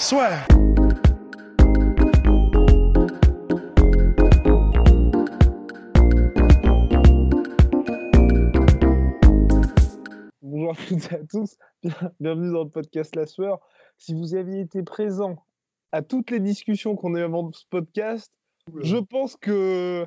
Soit. 0.00 0.46
Bonjour 10.42 10.72
à 10.72 10.74
toutes 10.88 11.12
et 11.12 11.14
à 11.14 11.24
tous, 11.24 11.56
bienvenue 12.20 12.52
dans 12.52 12.64
le 12.64 12.70
podcast 12.70 13.14
La 13.16 13.26
Sueur. 13.26 13.60
Si 13.98 14.14
vous 14.14 14.34
aviez 14.34 14.60
été 14.60 14.82
présent 14.82 15.36
à 15.92 16.02
toutes 16.02 16.30
les 16.30 16.40
discussions 16.40 16.96
qu'on 16.96 17.14
a 17.14 17.20
eues 17.20 17.24
avant 17.24 17.50
ce 17.52 17.64
podcast, 17.68 18.32
je 18.82 18.96
pense 18.96 19.36
que 19.36 20.06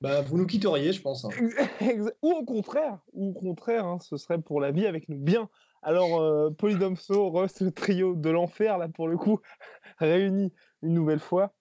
Bah, 0.00 0.22
vous 0.22 0.36
nous 0.38 0.46
quitteriez, 0.46 0.92
je 0.92 1.02
pense. 1.02 1.24
hein. 1.24 1.30
Ou 2.22 2.30
au 2.32 2.44
contraire, 2.44 2.98
ou 3.12 3.30
au 3.30 3.32
contraire, 3.32 3.86
hein, 3.86 3.98
ce 4.00 4.16
serait 4.16 4.40
pour 4.40 4.60
la 4.60 4.70
vie 4.70 4.86
avec 4.86 5.08
nous. 5.08 5.18
Bien. 5.18 5.48
Alors, 5.82 6.20
euh, 6.20 6.50
Polydomso, 6.50 7.30
Rust, 7.30 7.60
le 7.60 7.72
trio 7.72 8.14
de 8.14 8.30
l'enfer, 8.30 8.78
là, 8.78 8.88
pour 8.88 9.08
le 9.08 9.16
coup, 9.16 9.40
réunis 9.98 10.52
une 10.82 10.94
nouvelle 10.94 11.18
fois. 11.18 11.52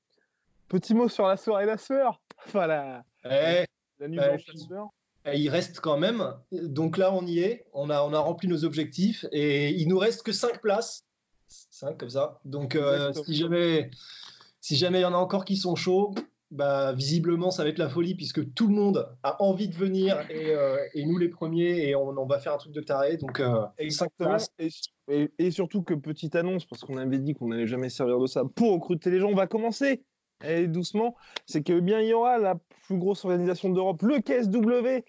Petit 0.68 0.94
mot 0.94 1.10
sur 1.10 1.28
la 1.28 1.38
soirée 1.38 1.66
la 1.66 1.78
sueur. 1.78 2.22
Enfin, 2.46 2.68
la, 2.68 3.04
Eh, 3.26 3.66
la 4.00 4.08
nuit 4.08 4.18
bah, 4.18 4.38
eh, 5.26 5.38
il 5.38 5.50
reste 5.50 5.80
quand 5.80 5.98
même. 5.98 6.34
Donc 6.52 6.98
là, 6.98 7.14
on 7.14 7.26
y 7.26 7.40
est. 7.40 7.66
On 7.74 7.90
a, 7.90 8.02
on 8.04 8.14
a 8.14 8.20
rempli 8.20 8.48
nos 8.48 8.64
objectifs 8.64 9.26
et 9.32 9.70
il 9.70 9.88
nous 9.88 10.00
reste 10.00 10.24
que 10.24 10.32
5 10.32 10.62
places. 10.62 11.06
5 11.48 11.98
comme 11.98 12.10
ça. 12.10 12.40
Donc 12.46 12.76
euh, 12.76 13.14
si 13.14 13.36
jamais 13.36 13.92
si 14.62 14.76
jamais 14.76 15.00
il 15.00 15.04
y 15.04 15.06
en 15.06 15.14
a 15.14 15.18
encore 15.18 15.46
qui 15.46 15.58
sont 15.58 15.76
chauds, 15.76 16.16
bah, 16.52 16.94
visiblement, 16.94 17.50
ça 17.50 17.64
va 17.64 17.70
être 17.70 17.78
la 17.80 17.90
folie 17.90 18.14
puisque 18.16 18.54
tout 18.54 18.68
le 18.68 18.74
monde 18.76 19.10
a 19.24 19.42
envie 19.42 19.70
de 19.70 19.76
venir 19.76 20.20
et, 20.30 20.52
euh, 20.52 20.78
et 20.94 21.06
nous 21.06 21.18
les 21.18 21.30
premiers 21.30 21.88
et 21.88 21.96
on, 21.96 22.10
on 22.10 22.26
va 22.28 22.40
faire 22.40 22.54
un 22.54 22.58
truc 22.58 22.74
de 22.74 22.82
taré. 22.82 23.18
Donc 23.18 23.40
euh, 23.40 23.62
Exactement. 23.78 24.38
et- 25.10 25.32
et 25.40 25.52
surtout 25.52 25.82
que 25.82 25.94
petite 25.94 26.36
annonce, 26.36 26.66
parce 26.66 26.84
qu'on 26.84 26.98
avait 26.98 27.20
dit 27.20 27.34
qu'on 27.34 27.48
n'allait 27.48 27.68
jamais 27.68 27.90
servir 27.90 28.20
de 28.20 28.28
ça 28.28 28.44
pour 28.56 28.74
recruter 28.74 29.10
les 29.12 29.20
gens, 29.20 29.30
on 29.30 29.36
va 29.36 29.48
commencer. 29.48 30.04
Et 30.44 30.68
doucement, 30.68 31.16
c'est 31.46 31.62
que 31.62 31.80
bien 31.80 32.00
il 32.02 32.08
y 32.08 32.14
aura 32.14 32.40
la 32.40 32.56
plus 32.88 32.98
grosse 32.98 33.24
organisation 33.26 33.70
d'Europe, 33.70 34.02
le 34.02 34.20
KSW, 34.22 35.04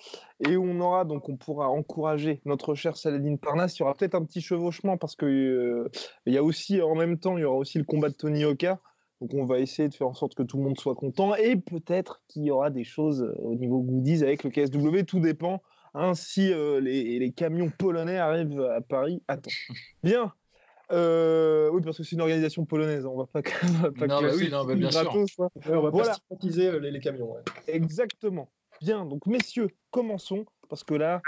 et 0.46 0.56
on 0.58 0.78
aura 0.80 1.06
donc 1.06 1.26
on 1.30 1.38
pourra 1.38 1.70
encourager 1.70 2.42
notre 2.44 2.74
cher 2.74 2.98
Saladin 2.98 3.36
Parnasse. 3.36 3.78
Il 3.78 3.80
y 3.80 3.82
aura 3.84 3.94
peut-être 3.94 4.14
un 4.14 4.24
petit 4.26 4.42
chevauchement 4.42 4.98
parce 4.98 5.16
que 5.16 5.24
euh, 5.24 5.88
il 6.26 6.34
y 6.34 6.36
a 6.36 6.42
aussi 6.44 6.82
en 6.82 6.94
même 6.94 7.18
temps 7.18 7.38
il 7.38 7.40
y 7.40 7.44
aura 7.44 7.56
aussi 7.56 7.78
le 7.78 7.84
combat 7.84 8.10
de 8.10 8.14
Tony 8.14 8.44
Oka. 8.44 8.78
Donc 9.22 9.34
on 9.34 9.44
va 9.46 9.60
essayer 9.60 9.88
de 9.88 9.94
faire 9.94 10.08
en 10.08 10.14
sorte 10.14 10.34
que 10.34 10.42
tout 10.42 10.56
le 10.56 10.64
monde 10.64 10.76
soit 10.80 10.96
content 10.96 11.36
et 11.36 11.54
peut-être 11.54 12.22
qu'il 12.26 12.42
y 12.42 12.50
aura 12.50 12.70
des 12.70 12.82
choses 12.82 13.22
euh, 13.22 13.32
au 13.38 13.54
niveau 13.54 13.78
goodies 13.80 14.24
avec 14.24 14.42
le 14.42 14.50
KSW. 14.50 15.04
Tout 15.06 15.20
dépend 15.20 15.62
hein, 15.94 16.14
si 16.14 16.52
euh, 16.52 16.80
les, 16.80 17.20
les 17.20 17.30
camions 17.30 17.70
polonais 17.78 18.18
arrivent 18.18 18.60
à 18.60 18.80
Paris. 18.80 19.22
Attends. 19.28 19.52
Bien. 20.02 20.32
Euh, 20.90 21.70
oui, 21.72 21.82
parce 21.84 21.98
que 21.98 22.02
c'est 22.02 22.16
une 22.16 22.20
organisation 22.20 22.64
polonaise. 22.64 23.06
hein, 23.06 23.10
On 23.12 23.16
va 23.18 23.26
pas, 23.26 23.42
on 23.62 23.66
va 23.82 23.92
pas 23.92 24.06
Non, 24.08 24.20
bah 24.22 24.30
oui, 24.36 24.50
non, 24.50 24.64
bah 24.64 24.74
bien 24.74 24.90
sûr. 24.90 25.02
gratos. 25.04 25.38
Ouais, 25.38 25.46
on 25.68 25.82
va 25.82 25.90
Voilà. 25.90 26.08
pas 26.08 26.14
stigmatiser 26.14 26.80
les, 26.80 26.90
les 26.90 27.00
camions. 27.00 27.32
ouais. 27.32 27.40
Exactement. 27.68 28.50
Bien. 28.80 29.06
Donc, 29.06 29.24
messieurs, 29.26 29.68
commençons. 29.92 30.44
Parce 30.68 30.82
que 30.82 30.94
là, 30.94 31.22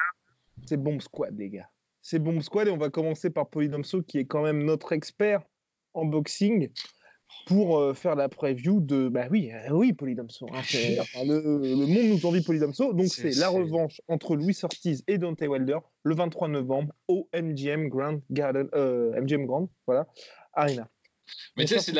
c'est 0.66 0.76
Bomb 0.76 1.00
Squad, 1.00 1.38
les 1.38 1.48
gars. 1.48 1.68
C'est 2.02 2.18
Bomb 2.18 2.40
Squad 2.42 2.66
et 2.66 2.70
on 2.72 2.76
va 2.76 2.90
commencer 2.90 3.30
par 3.30 3.48
Polydomso, 3.48 4.02
qui 4.02 4.18
est 4.18 4.24
quand 4.26 4.42
même 4.42 4.64
notre 4.64 4.92
expert 4.92 5.42
en 5.94 6.04
boxing, 6.06 6.70
pour 7.46 7.78
euh, 7.78 7.92
faire 7.94 8.14
la 8.14 8.28
preview 8.28 8.80
de. 8.80 9.08
Bah 9.08 9.26
oui, 9.30 9.50
euh, 9.52 9.70
oui, 9.72 9.92
Polydomso. 9.92 10.46
hein, 10.52 10.60
enfin, 11.00 11.24
le, 11.24 11.40
le 11.58 11.86
monde 11.86 12.06
nous 12.06 12.26
envie 12.26 12.42
Polydomso. 12.42 12.92
Donc, 12.94 13.06
C'est- 13.08 13.38
la 13.38 13.48
revanche 13.48 14.00
entre 14.08 14.34
Louis 14.36 14.56
Ortiz 14.62 15.04
et 15.08 15.18
Dante 15.18 15.40
Wilder 15.42 15.78
le 16.04 16.14
23 16.14 16.48
novembre 16.48 16.92
au 17.08 17.28
MGM 17.34 17.88
Grand 17.88 18.20
Garden. 18.30 18.68
euh, 18.74 19.12
MGM 19.20 19.46
Grand, 19.46 19.68
voilà, 19.86 20.06
Arena. 20.54 20.88
Mais 21.56 21.64
tu 21.64 21.72
sais, 21.74 21.80
c'est 21.80 21.92
de, 21.92 21.96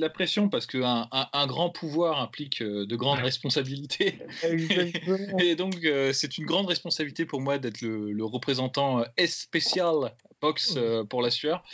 la- 0.00 0.08
de 0.08 0.12
pression 0.12 0.50
parce 0.50 0.66
qu'un 0.66 1.08
un, 1.10 1.26
un 1.32 1.46
grand 1.46 1.70
pouvoir 1.70 2.20
implique 2.20 2.60
euh, 2.60 2.84
de 2.86 2.94
grandes 2.96 3.20
responsabilités. 3.24 4.18
Et 5.40 5.56
donc, 5.56 5.76
euh, 5.84 6.12
c'est 6.12 6.36
une 6.38 6.44
grande 6.44 6.66
responsabilité 6.66 7.24
pour 7.24 7.40
moi 7.40 7.58
d'être 7.58 7.80
le, 7.80 8.12
le 8.12 8.24
représentant 8.24 9.00
euh, 9.00 9.26
spécial 9.26 10.14
box 10.44 10.74
euh, 10.76 11.04
pour 11.04 11.22
la 11.22 11.30
sueur. 11.30 11.64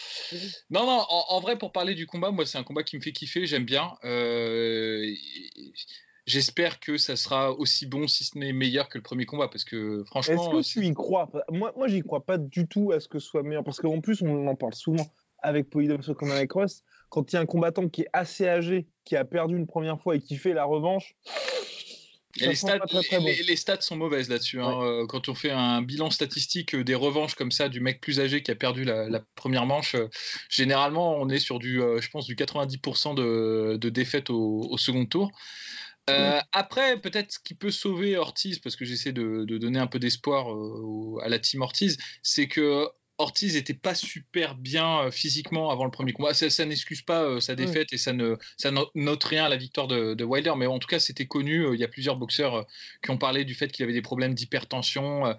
Non, 0.70 0.84
non, 0.86 1.04
en, 1.08 1.24
en 1.28 1.40
vrai, 1.40 1.58
pour 1.58 1.72
parler 1.72 1.94
du 1.94 2.06
combat, 2.06 2.30
moi, 2.30 2.46
c'est 2.46 2.58
un 2.58 2.62
combat 2.64 2.82
qui 2.82 2.96
me 2.96 3.02
fait 3.02 3.12
kiffer, 3.12 3.46
j'aime 3.46 3.64
bien. 3.64 3.92
Euh, 4.04 5.04
J'espère 6.26 6.78
que 6.78 6.96
ça 6.96 7.16
sera 7.16 7.50
aussi 7.50 7.86
bon, 7.86 8.06
si 8.06 8.22
ce 8.22 8.38
n'est 8.38 8.52
meilleur 8.52 8.88
que 8.88 8.98
le 8.98 9.02
premier 9.02 9.26
combat, 9.26 9.48
parce 9.48 9.64
que 9.64 10.02
Est-ce 10.02 10.06
franchement, 10.06 10.50
que 10.50 10.56
euh, 10.58 10.62
tu 10.62 10.86
y 10.86 10.94
crois 10.94 11.28
Moi, 11.50 11.72
moi 11.76 11.88
j'y 11.88 12.02
crois 12.02 12.24
pas 12.24 12.38
du 12.38 12.68
tout 12.68 12.92
à 12.92 13.00
ce 13.00 13.08
que 13.08 13.18
ce 13.18 13.26
soit 13.26 13.42
meilleur. 13.42 13.64
Parce 13.64 13.80
qu'en 13.80 14.00
plus, 14.00 14.22
on 14.22 14.46
en 14.46 14.54
parle 14.54 14.74
souvent 14.74 15.06
avec 15.42 15.70
Polydomso 15.70 16.14
comme 16.14 16.30
avec 16.30 16.52
Ross. 16.52 16.84
Quand 17.08 17.32
il 17.32 17.34
y 17.34 17.38
a 17.38 17.40
un 17.40 17.46
combattant 17.46 17.88
qui 17.88 18.02
est 18.02 18.10
assez 18.12 18.46
âgé, 18.46 18.86
qui 19.04 19.16
a 19.16 19.24
perdu 19.24 19.56
une 19.56 19.66
première 19.66 20.00
fois 20.00 20.14
et 20.14 20.20
qui 20.20 20.36
fait 20.36 20.52
la 20.52 20.64
revanche, 20.64 21.16
Et 22.38 22.46
les, 22.46 22.54
stats, 22.54 22.78
pas 22.78 22.86
très, 22.86 23.02
très 23.02 23.18
bon. 23.18 23.24
les- 23.26 23.42
les 23.42 23.56
stats 23.56 23.80
sont 23.80 23.96
mauvaises 23.96 24.28
là-dessus. 24.28 24.60
hein. 24.60 24.80
Euh, 24.82 25.06
Quand 25.06 25.28
on 25.28 25.34
fait 25.34 25.50
un 25.50 25.82
bilan 25.82 26.10
statistique 26.10 26.74
euh, 26.74 26.84
des 26.84 26.94
revanches 26.94 27.34
comme 27.34 27.50
ça 27.50 27.68
du 27.68 27.80
mec 27.80 28.00
plus 28.00 28.20
âgé 28.20 28.42
qui 28.42 28.50
a 28.50 28.54
perdu 28.54 28.84
la, 28.84 29.08
la 29.08 29.20
première 29.34 29.66
manche, 29.66 29.94
euh, 29.96 30.08
généralement 30.48 31.16
on 31.16 31.28
est 31.28 31.40
sur 31.40 31.58
du, 31.58 31.82
euh, 31.82 32.00
je 32.00 32.08
pense, 32.10 32.26
du 32.26 32.36
90% 32.36 33.14
de, 33.14 33.76
de 33.80 33.88
défaites 33.88 34.30
au, 34.30 34.60
au 34.70 34.78
second 34.78 35.06
tour. 35.06 35.32
Euh, 36.08 36.40
Après, 36.52 37.00
peut-être 37.00 37.32
ce 37.32 37.38
qui 37.38 37.54
peut 37.54 37.70
sauver 37.70 38.16
Ortiz, 38.16 38.58
parce 38.58 38.74
que 38.74 38.84
j'essaie 38.84 39.12
de, 39.12 39.44
de 39.44 39.58
donner 39.58 39.78
un 39.78 39.86
peu 39.86 39.98
d'espoir 39.98 40.46
à 41.22 41.28
la 41.28 41.38
team 41.38 41.62
Ortiz, 41.62 41.98
c'est 42.22 42.48
que 42.48 42.88
Ortiz 43.20 43.54
n'était 43.54 43.74
pas 43.74 43.94
super 43.94 44.54
bien 44.54 45.02
euh, 45.04 45.10
physiquement 45.10 45.70
avant 45.70 45.84
le 45.84 45.90
premier 45.90 46.12
combat. 46.12 46.32
Ça, 46.34 46.48
ça 46.50 46.64
n'excuse 46.64 47.02
pas 47.02 47.22
euh, 47.22 47.38
sa 47.40 47.54
défaite 47.54 47.92
et 47.92 47.98
ça 47.98 48.12
ne 48.12 48.36
ça 48.56 48.70
note 48.94 49.24
rien 49.24 49.44
à 49.44 49.48
la 49.48 49.56
victoire 49.56 49.86
de, 49.88 50.14
de 50.14 50.24
Wilder, 50.24 50.54
mais 50.56 50.66
en 50.66 50.78
tout 50.78 50.88
cas 50.88 50.98
c'était 50.98 51.26
connu. 51.26 51.64
euh, 51.66 51.74
Il 51.74 51.80
y 51.80 51.84
a 51.84 51.88
plusieurs 51.88 52.16
boxeurs 52.16 52.66
qui 53.04 53.10
ont 53.10 53.18
parlé 53.18 53.44
du 53.44 53.54
fait 53.54 53.70
qu'il 53.70 53.82
avait 53.84 53.92
des 53.92 54.02
problèmes 54.02 54.34
d'hypertension. 54.34 55.34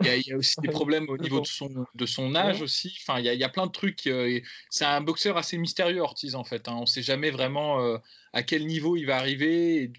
Il 0.00 0.06
y, 0.06 0.08
a- 0.08 0.16
il 0.16 0.26
y 0.26 0.32
a 0.32 0.36
aussi 0.36 0.56
des 0.62 0.68
problèmes 0.80 1.08
au 1.08 1.18
niveau 1.18 1.40
de 1.40 1.46
son, 1.46 1.68
de 1.94 2.06
son 2.06 2.34
âge 2.34 2.62
aussi. 2.62 2.96
Enfin, 3.02 3.18
il 3.20 3.26
y, 3.26 3.28
a, 3.28 3.34
il 3.34 3.40
y 3.40 3.44
a 3.44 3.48
plein 3.48 3.66
de 3.66 3.72
trucs. 3.72 4.06
et 4.06 4.42
c'est 4.70 4.84
un 4.84 5.00
boxeur 5.00 5.36
assez 5.36 5.58
mystérieux, 5.58 6.00
Ortiz, 6.00 6.34
en 6.34 6.44
fait. 6.44 6.68
hein. 6.68 6.74
On 6.76 6.80
ne 6.82 6.86
sait 6.86 7.02
jamais 7.02 7.30
vraiment 7.30 7.98
à 8.32 8.42
quel 8.42 8.66
niveau 8.66 8.96
il 8.96 9.04
va 9.04 9.16
arriver. 9.18 9.82
et 9.82 9.92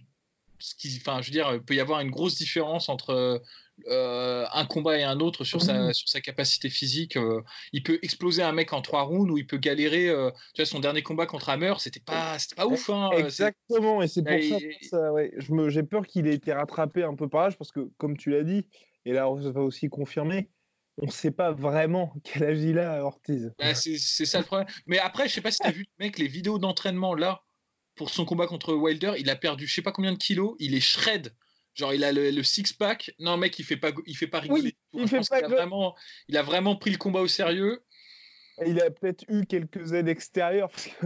ce 0.59 0.73
qui, 0.75 0.97
enfin, 0.99 1.21
je 1.21 1.27
veux 1.27 1.31
dire, 1.33 1.51
il 1.53 1.61
peut 1.61 1.75
y 1.75 1.79
avoir 1.79 1.99
une 1.99 2.09
grosse 2.09 2.35
différence 2.35 2.89
entre 2.89 3.43
euh, 3.87 4.45
un 4.53 4.65
combat 4.65 4.97
et 4.97 5.03
un 5.03 5.19
autre 5.19 5.43
sur 5.43 5.61
sa, 5.61 5.93
sur 5.93 6.09
sa 6.09 6.19
capacité 6.19 6.69
physique. 6.69 7.15
euh. 7.15 7.41
il 7.73 7.83
peut 7.83 7.99
exploser 8.01 8.41
un 8.41 8.51
mec 8.51 8.73
en 8.73 8.81
trois 8.81 9.03
rounds 9.03 9.31
ou 9.31 9.37
il 9.37 9.45
peut 9.45 9.57
galérer. 9.57 10.09
euh, 10.09 10.31
tu 10.53 10.61
vois, 10.61 10.65
son 10.65 10.79
dernier 10.79 11.03
combat 11.03 11.25
contre 11.27 11.49
Hammer, 11.49 11.73
c'était 11.79 11.99
pas, 11.99 12.39
c'était 12.39 12.55
pas 12.55 12.65
ouf. 12.67 12.89
hein, 12.89 13.11
Exactement. 13.13 14.01
Et 14.01 14.07
c'est 14.07 14.23
pour 14.23 14.33
Et- 14.33 14.49
ça, 14.49 14.57
ça, 14.89 15.13
ouais, 15.13 15.31
j'ai 15.67 15.83
peur 15.83 16.07
qu'il 16.07 16.27
ait 16.27 16.33
été 16.33 16.51
rattrapé 16.53 17.03
un 17.03 17.15
peu 17.15 17.29
par 17.29 17.43
l'âge. 17.43 17.57
Parce 17.57 17.71
que, 17.71 17.89
comme 17.97 18.17
tu 18.17 18.31
l'as 18.31 18.43
dit, 18.43 18.65
et 19.05 19.13
là, 19.13 19.27
ça 19.41 19.51
va 19.51 19.61
aussi 19.61 19.89
confirmer, 19.89 20.49
on 20.97 21.05
ne 21.05 21.11
sait 21.11 21.31
pas 21.31 21.51
vraiment 21.51 22.13
quel 22.23 22.43
âge 22.43 22.59
il 22.59 22.79
a, 22.79 23.03
Ortiz. 23.05 23.53
Bah, 23.59 23.75
c'est 23.75 23.97
c'est 23.97 24.25
ça 24.25 24.39
le 24.39 24.45
problème. 24.45 24.67
Mais 24.87 24.97
après, 24.99 25.27
je 25.29 25.33
sais 25.35 25.41
pas 25.41 25.51
si 25.51 25.59
tu 25.59 25.67
as 25.67 25.71
vu, 25.71 25.85
mec, 25.99 26.17
les 26.17 26.27
vidéos 26.27 26.57
d'entraînement 26.57 27.13
là, 27.13 27.41
pour 27.95 28.09
son 28.09 28.25
combat 28.25 28.47
contre 28.47 28.73
Wilder, 28.73 29.13
il 29.17 29.29
a 29.29 29.35
perdu 29.35 29.65
je 29.67 29.73
sais 29.73 29.81
pas 29.81 29.91
combien 29.91 30.11
de 30.13 30.17
kilos, 30.17 30.55
il 30.59 30.75
est 30.75 30.79
shred. 30.81 31.33
Genre, 31.77 31.93
il 31.93 32.03
a 32.03 32.11
le, 32.11 32.31
le 32.31 32.43
six-pack. 32.43 33.13
Non, 33.19 33.37
mec, 33.37 33.57
il 33.59 33.63
fait 33.63 33.77
pas, 33.77 33.91
il 34.05 34.17
fait 34.17 34.27
pas 34.27 34.39
rigoler. 34.39 34.75
il 34.93 35.01
Je 35.01 35.07
fait 35.07 35.17
pense 35.17 35.29
pas 35.29 35.37
qu'il 35.37 35.45
a 35.45 35.49
vraiment, 35.49 35.95
il 36.27 36.37
a 36.37 36.43
vraiment 36.43 36.75
pris 36.75 36.89
le 36.91 36.97
combat 36.97 37.21
au 37.21 37.27
sérieux. 37.27 37.83
Il 38.65 38.81
a 38.81 38.89
peut-être 38.89 39.23
eu 39.29 39.45
quelques 39.45 39.93
aides 39.93 40.07
extérieures. 40.07 40.69
Parce 40.71 40.87
que 40.87 41.05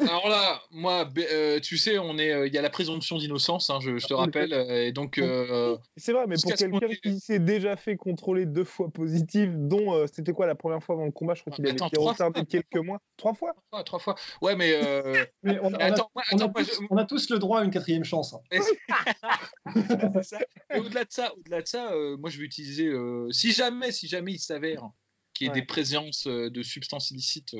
Alors 0.00 0.28
là, 0.28 0.60
moi, 0.70 1.08
euh, 1.18 1.58
tu 1.60 1.78
sais, 1.78 1.98
on 1.98 2.18
est, 2.18 2.30
euh, 2.32 2.46
il 2.46 2.52
y 2.54 2.58
a 2.58 2.62
la 2.62 2.70
présomption 2.70 3.18
d'innocence, 3.18 3.70
hein, 3.70 3.78
je, 3.80 3.98
je 3.98 4.06
te 4.06 4.14
Ah 4.14 4.18
rappelle, 4.18 4.52
euh, 4.52 4.86
et 4.86 4.92
donc. 4.92 5.18
euh, 5.18 5.76
C'est 5.96 6.12
vrai, 6.12 6.26
mais 6.26 6.36
pour 6.42 6.50
quelqu'un 6.54 6.88
qui 7.02 7.20
s'est 7.20 7.38
déjà 7.38 7.76
fait 7.76 7.96
contrôler 7.96 8.46
deux 8.46 8.64
fois 8.64 8.88
positif, 8.90 9.50
dont 9.54 9.94
euh, 9.94 10.06
c'était 10.12 10.32
quoi 10.32 10.46
la 10.46 10.54
première 10.54 10.82
fois 10.82 10.94
avant 10.96 11.04
le 11.06 11.12
combat? 11.12 11.34
Je 11.34 11.40
crois 11.42 11.54
qu'il 11.54 11.66
avait 11.66 11.76
été 11.76 11.96
retardé 11.98 12.44
quelques 12.44 12.76
mois. 12.76 13.00
Trois 13.16 13.34
fois? 13.34 13.54
Trois, 13.70 13.84
trois 13.84 13.98
fois. 13.98 14.14
Ouais, 14.42 14.54
mais. 14.56 14.72
Mais 15.42 15.58
on, 15.60 15.66
on 15.68 15.74
a, 15.74 15.84
attends, 15.84 16.10
moi- 16.14 16.24
on 16.32 16.38
a 16.38 16.44
attends, 16.44 16.52
moi, 16.54 16.64
tous, 16.64 16.72
je- 16.80 16.86
on 16.90 16.96
a 16.96 17.04
tous 17.04 17.30
le 17.30 17.38
droit 17.38 17.60
à 17.60 17.64
une 17.64 17.70
quatrième 17.70 18.04
chance. 18.04 18.34
hein. 18.34 18.40
Au-delà 20.74 21.04
de 21.04 21.12
ça, 21.12 21.32
au-delà 21.36 21.62
de 21.62 21.66
ça, 21.68 21.92
euh, 21.92 22.16
moi 22.16 22.30
je 22.30 22.38
vais 22.38 22.44
utiliser, 22.44 22.86
euh, 22.86 23.30
si 23.30 23.52
jamais, 23.52 23.92
si 23.92 24.08
jamais 24.08 24.32
il 24.32 24.38
s'avère 24.38 24.90
qu'il 25.36 25.46
y 25.46 25.50
ait 25.50 25.52
des 25.52 25.64
présences 25.64 26.26
de 26.26 26.62
substances 26.62 27.10
illicites 27.10 27.56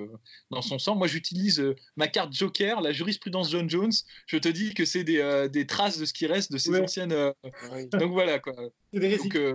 dans 0.50 0.62
son 0.62 0.78
sang. 0.78 0.96
Moi, 0.96 1.06
j'utilise 1.06 1.62
ma 1.96 2.08
carte 2.08 2.32
Joker, 2.32 2.80
la 2.80 2.92
jurisprudence 2.92 3.50
John 3.50 3.68
Jones. 3.68 3.92
Je 4.26 4.38
te 4.38 4.48
dis 4.48 4.74
que 4.74 4.84
c'est 4.84 5.04
des, 5.04 5.48
des, 5.50 5.66
traces 5.66 5.98
de 5.98 6.04
ce 6.04 6.12
qui 6.12 6.26
reste 6.26 6.52
de 6.52 6.58
ces 6.58 6.78
anciennes. 6.80 7.32
Donc 7.92 8.12
voilà 8.12 8.38
quoi. 8.38 8.54
Des 8.92 9.08
résidus. 9.08 9.54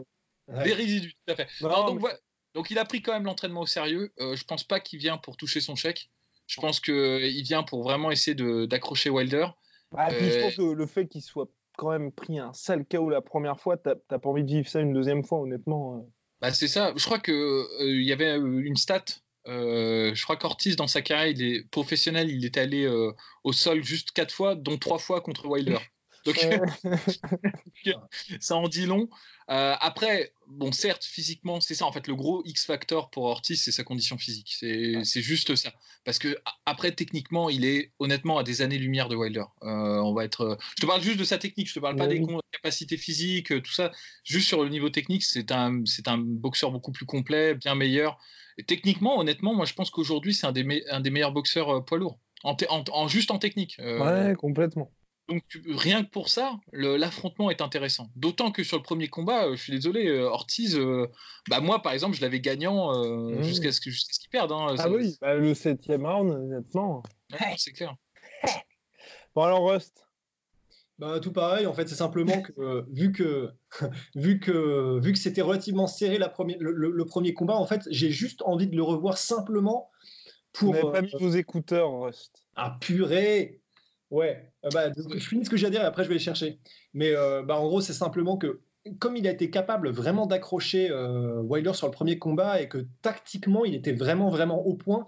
Des 0.63 0.73
résidus, 0.73 1.13
tout 1.13 1.33
à 1.33 1.35
fait. 1.35 1.47
donc, 1.61 2.01
donc, 2.53 2.69
il 2.69 2.77
a 2.79 2.85
pris 2.85 3.01
quand 3.01 3.13
même 3.13 3.23
l'entraînement 3.23 3.61
au 3.61 3.67
sérieux. 3.67 4.11
je 4.17 4.43
pense 4.43 4.63
pas 4.63 4.79
qu'il 4.79 4.99
vient 4.99 5.17
pour 5.17 5.37
toucher 5.37 5.61
son 5.61 5.75
chèque. 5.75 6.09
Je 6.47 6.59
pense 6.59 6.81
qu'il 6.81 7.43
vient 7.43 7.63
pour 7.63 7.81
vraiment 7.83 8.11
essayer 8.11 8.35
d'accrocher 8.67 9.09
Wilder. 9.09 9.47
Bah, 9.91 10.09
je 10.09 10.41
pense 10.41 10.55
que 10.55 10.73
le 10.73 10.85
fait 10.85 11.07
qu'il 11.07 11.21
soit 11.21 11.49
quand 11.77 11.91
même 11.91 12.11
pris 12.11 12.39
un 12.39 12.53
sale 12.53 12.85
KO 12.85 13.09
la 13.09 13.21
première 13.21 13.59
fois, 13.59 13.77
t'as 13.77 13.95
pas 13.95 14.29
envie 14.29 14.43
de 14.43 14.51
vivre 14.51 14.67
ça 14.67 14.81
une 14.81 14.93
deuxième 14.93 15.23
fois, 15.23 15.39
honnêtement. 15.39 16.05
Euh. 16.41 16.47
Bah, 16.47 16.53
c'est 16.53 16.67
ça. 16.67 16.93
Je 16.95 17.05
crois 17.05 17.19
qu'il 17.19 17.33
euh, 17.33 18.01
y 18.01 18.11
avait 18.11 18.37
euh, 18.37 18.61
une 18.63 18.75
stat. 18.75 19.05
je 19.45 20.23
crois 20.23 20.37
qu'Ortiz, 20.37 20.75
dans 20.75 20.87
sa 20.87 21.01
carrière, 21.01 21.27
il 21.27 21.41
est 21.41 21.69
professionnel, 21.69 22.29
il 22.29 22.45
est 22.45 22.57
allé 22.57 22.87
au 23.43 23.53
sol 23.53 23.83
juste 23.83 24.11
quatre 24.11 24.33
fois, 24.33 24.55
dont 24.55 24.77
trois 24.77 24.99
fois 24.99 25.21
contre 25.21 25.45
Wilder. 25.47 25.77
Donc, 26.25 26.35
ça 28.39 28.55
en 28.55 28.67
dit 28.67 28.85
long. 28.85 29.09
Euh, 29.49 29.75
après, 29.79 30.33
bon, 30.47 30.71
certes, 30.71 31.03
physiquement, 31.03 31.59
c'est 31.59 31.73
ça. 31.73 31.85
En 31.85 31.91
fait, 31.91 32.07
le 32.07 32.15
gros 32.15 32.43
X 32.45 32.65
factor 32.65 33.09
pour 33.09 33.25
Ortiz, 33.25 33.61
c'est 33.61 33.71
sa 33.71 33.83
condition 33.83 34.17
physique. 34.17 34.55
C'est 34.59 35.21
juste 35.21 35.55
ça. 35.55 35.73
Parce 36.05 36.19
que 36.19 36.37
après, 36.65 36.91
techniquement, 36.91 37.49
il 37.49 37.65
est 37.65 37.91
honnêtement 37.99 38.37
à 38.37 38.43
des 38.43 38.61
années-lumière 38.61 39.09
de 39.09 39.15
Wilder. 39.15 39.43
Euh, 39.63 39.99
on 39.99 40.13
va 40.13 40.25
être. 40.25 40.57
Je 40.77 40.81
te 40.81 40.87
parle 40.87 41.01
juste 41.01 41.19
de 41.19 41.23
sa 41.23 41.37
technique. 41.37 41.67
Je 41.67 41.73
te 41.73 41.79
parle 41.79 41.95
pas 41.95 42.07
des 42.07 42.23
capacités 42.51 42.97
physiques, 42.97 43.61
tout 43.61 43.71
ça. 43.71 43.91
Juste 44.23 44.47
sur 44.47 44.63
le 44.63 44.69
niveau 44.69 44.89
technique, 44.89 45.23
c'est 45.23 45.51
un, 45.51 45.81
c'est 45.85 46.07
un 46.07 46.17
boxeur 46.17 46.71
beaucoup 46.71 46.91
plus 46.91 47.05
complet, 47.05 47.55
bien 47.55 47.75
meilleur. 47.75 48.19
Et 48.57 48.63
techniquement, 48.63 49.17
honnêtement, 49.19 49.53
moi, 49.55 49.65
je 49.65 49.73
pense 49.73 49.89
qu'aujourd'hui, 49.89 50.33
c'est 50.33 50.45
un 50.45 50.51
des, 50.51 50.83
un 50.89 50.99
des 50.99 51.09
meilleurs 51.09 51.31
boxeurs 51.31 51.69
euh, 51.69 51.81
poids 51.81 51.97
lourds. 51.97 52.19
En, 52.43 52.55
en, 52.69 53.07
juste 53.07 53.31
en 53.31 53.37
technique. 53.37 53.77
ouais, 53.79 54.33
complètement. 54.35 54.91
Donc 55.27 55.43
rien 55.65 56.03
que 56.03 56.09
pour 56.09 56.29
ça, 56.29 56.59
l'affrontement 56.73 57.49
est 57.49 57.61
intéressant. 57.61 58.09
D'autant 58.15 58.51
que 58.51 58.63
sur 58.63 58.77
le 58.77 58.83
premier 58.83 59.07
combat, 59.07 59.45
euh, 59.45 59.55
je 59.55 59.61
suis 59.61 59.73
désolé, 59.73 60.07
euh, 60.07 60.29
Ortiz, 60.29 60.77
euh, 60.77 61.07
bah 61.49 61.59
moi 61.59 61.81
par 61.81 61.93
exemple, 61.93 62.15
je 62.17 62.21
l'avais 62.21 62.41
gagnant 62.41 62.91
mmh. 62.93 63.43
jusqu'à 63.43 63.71
ce 63.71 63.79
qu'il 63.79 63.93
perde. 64.29 64.51
Hein, 64.51 64.75
ah 64.77 64.89
oui, 64.89 65.17
bah, 65.21 65.35
le 65.35 65.53
septième 65.53 66.05
round, 66.05 66.31
honnêtement. 66.31 67.03
c'est 67.57 67.71
clair. 67.71 67.95
bon 69.35 69.43
alors 69.43 69.71
Rust. 69.71 70.05
Bah, 70.99 71.19
tout 71.19 71.31
pareil, 71.31 71.65
en 71.65 71.73
fait, 71.73 71.87
c'est 71.87 71.95
simplement 71.95 72.41
que 72.41 72.85
vu 72.91 73.11
que 73.11 73.49
vu 74.15 74.39
que 74.39 74.99
vu 74.99 75.13
que 75.13 75.19
c'était 75.19 75.41
relativement 75.41 75.87
serré 75.87 76.17
la 76.17 76.29
première, 76.29 76.57
le, 76.59 77.05
premier 77.05 77.33
combat, 77.33 77.55
en 77.55 77.65
fait, 77.65 77.81
j'ai 77.89 78.11
juste 78.11 78.41
envie 78.41 78.67
de 78.67 78.75
le 78.75 78.83
revoir 78.83 79.17
simplement 79.17 79.89
pour. 80.51 80.73
Vous 80.75 80.91
pas 80.91 81.01
mis 81.01 81.13
vos 81.19 81.31
écouteurs, 81.31 82.01
Rust. 82.01 82.43
Ah 82.55 82.77
purée 82.81 83.61
Ouais, 84.11 84.51
euh, 84.65 84.69
bah, 84.73 84.91
je 84.95 85.25
finis 85.25 85.45
ce 85.45 85.49
que 85.49 85.55
j'ai 85.55 85.67
à 85.67 85.69
dire 85.69 85.81
et 85.81 85.85
après 85.85 86.03
je 86.03 86.09
vais 86.09 86.15
les 86.15 86.19
chercher. 86.19 86.59
Mais 86.93 87.15
euh, 87.15 87.43
bah, 87.43 87.57
en 87.57 87.65
gros, 87.65 87.79
c'est 87.79 87.93
simplement 87.93 88.37
que 88.37 88.59
comme 88.99 89.15
il 89.15 89.25
a 89.27 89.31
été 89.31 89.49
capable 89.49 89.89
vraiment 89.89 90.25
d'accrocher 90.25 90.89
euh, 90.91 91.41
Wilder 91.41 91.73
sur 91.73 91.87
le 91.87 91.91
premier 91.91 92.19
combat 92.19 92.61
et 92.61 92.67
que 92.67 92.87
tactiquement 93.01 93.63
il 93.63 93.73
était 93.75 93.93
vraiment 93.93 94.29
vraiment 94.29 94.59
au 94.65 94.73
point, 94.75 95.05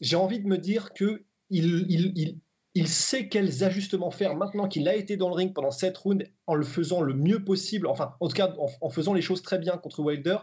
j'ai 0.00 0.16
envie 0.16 0.38
de 0.38 0.46
me 0.46 0.58
dire 0.58 0.92
que 0.92 1.24
il, 1.50 1.86
il, 1.88 2.38
il, 2.74 2.88
sait 2.88 3.28
quels 3.28 3.64
ajustements 3.64 4.10
faire 4.10 4.36
maintenant 4.36 4.68
qu'il 4.68 4.86
a 4.88 4.94
été 4.94 5.16
dans 5.16 5.28
le 5.28 5.34
ring 5.34 5.54
pendant 5.54 5.70
7 5.70 5.96
rounds 5.96 6.26
en 6.46 6.54
le 6.54 6.64
faisant 6.64 7.00
le 7.00 7.14
mieux 7.14 7.42
possible, 7.42 7.86
enfin 7.86 8.14
en 8.20 8.28
tout 8.28 8.34
cas 8.34 8.54
en, 8.80 8.90
faisant 8.90 9.14
les 9.14 9.22
choses 9.22 9.42
très 9.42 9.58
bien 9.58 9.76
contre 9.76 10.00
Wilder. 10.00 10.38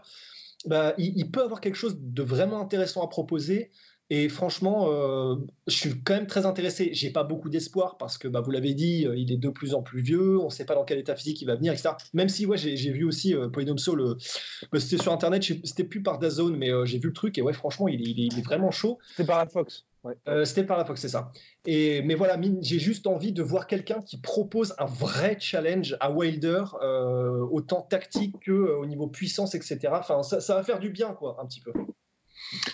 Bah, 0.65 0.93
il, 0.97 1.17
il, 1.17 1.29
peut 1.29 1.43
avoir 1.43 1.61
quelque 1.61 1.75
chose 1.75 1.97
de 1.99 2.23
vraiment 2.23 2.61
intéressant 2.61 3.03
à 3.03 3.09
proposer. 3.09 3.69
Et 4.15 4.29
franchement, 4.29 4.89
euh, 4.91 5.37
je 5.65 5.75
suis 5.75 6.03
quand 6.03 6.13
même 6.13 6.27
très 6.27 6.45
intéressé. 6.45 6.91
J'ai 6.93 7.09
pas 7.09 7.23
beaucoup 7.23 7.49
d'espoir 7.49 7.97
parce 7.97 8.19
que, 8.19 8.27
bah, 8.27 8.41
vous 8.41 8.51
l'avez 8.51 8.75
dit, 8.75 9.07
euh, 9.07 9.17
il 9.17 9.31
est 9.31 9.37
de 9.37 9.49
plus 9.49 9.73
en 9.73 9.81
plus 9.81 10.01
vieux. 10.01 10.37
On 10.39 10.45
ne 10.45 10.49
sait 10.51 10.65
pas 10.65 10.75
dans 10.75 10.83
quel 10.83 10.99
état 10.99 11.15
physique 11.15 11.41
il 11.41 11.45
va 11.45 11.55
venir, 11.55 11.73
etc. 11.73 11.95
Même 12.13 12.29
si, 12.29 12.45
ouais, 12.45 12.55
j'ai 12.55 12.91
vu 12.91 13.05
aussi 13.05 13.33
euh, 13.33 13.49
Soul. 13.77 14.17
Bah, 14.71 14.79
c'était 14.79 15.01
sur 15.01 15.11
internet, 15.11 15.41
c'était 15.63 15.83
plus 15.83 16.03
par 16.03 16.19
Dazone, 16.19 16.55
mais 16.55 16.69
euh, 16.69 16.85
j'ai 16.85 16.99
vu 16.99 17.07
le 17.07 17.13
truc 17.13 17.39
et 17.39 17.41
ouais, 17.41 17.53
franchement, 17.53 17.87
il 17.87 18.07
est, 18.07 18.11
il 18.11 18.37
est, 18.37 18.43
vraiment 18.43 18.69
chaud. 18.69 18.99
C'était 19.09 19.25
par 19.25 19.39
la 19.39 19.47
Fox. 19.47 19.87
Ouais. 20.03 20.45
c'était 20.45 20.63
par 20.63 20.77
la 20.77 20.85
Fox, 20.85 21.01
c'est 21.01 21.09
ça. 21.09 21.31
Et 21.65 22.03
mais 22.03 22.13
voilà, 22.13 22.39
j'ai 22.61 22.77
juste 22.77 23.07
envie 23.07 23.31
de 23.31 23.41
voir 23.41 23.65
quelqu'un 23.65 24.01
qui 24.01 24.19
propose 24.19 24.75
un 24.77 24.85
vrai 24.85 25.37
challenge 25.39 25.97
à 25.99 26.11
Wilder, 26.11 26.65
autant 27.49 27.81
tactique 27.81 28.35
que 28.41 28.51
au 28.51 28.85
niveau 28.85 29.07
puissance, 29.07 29.55
etc. 29.55 29.79
Enfin, 29.93 30.21
ça, 30.21 30.39
ça 30.39 30.53
va 30.53 30.61
faire 30.61 30.79
du 30.79 30.91
bien, 30.91 31.13
quoi, 31.13 31.37
un 31.41 31.47
petit 31.47 31.61
peu. 31.61 31.71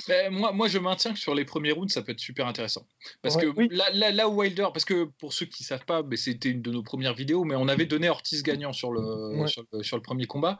Ben, 0.08 0.32
moi, 0.32 0.52
moi, 0.52 0.68
je 0.68 0.80
maintiens 0.80 1.14
que 1.14 1.20
sur 1.20 1.36
les 1.36 1.46
premiers 1.46 1.72
rounds, 1.72 1.94
ça 1.94 2.02
peut 2.02 2.12
être 2.12 2.20
super 2.20 2.48
intéressant. 2.48 2.86
Parce 3.22 3.38
que 3.38 3.48
là, 3.74 4.12
là, 4.12 4.28
où 4.28 4.40
Wilder, 4.40 4.68
parce 4.74 4.86
que 4.86 5.06
pour 5.20 5.34
ceux 5.34 5.46
qui 5.46 5.64
ne 5.64 5.68
savent 5.68 5.86
pas, 5.86 6.04
c'était 6.16 6.50
une 6.50 6.62
de 6.62 6.72
nos 6.72 6.84
premières 6.84 7.14
vidéos, 7.14 7.44
mais 7.44 7.56
on 7.56 7.68
avait 7.68 7.86
donné 7.86 8.10
Ortiz 8.10 8.44
gagnant 8.44 8.74
sur 8.74 8.92
le, 8.92 9.48
sur, 9.48 9.66
le 9.72 10.02
premier 10.02 10.26
combat. 10.26 10.60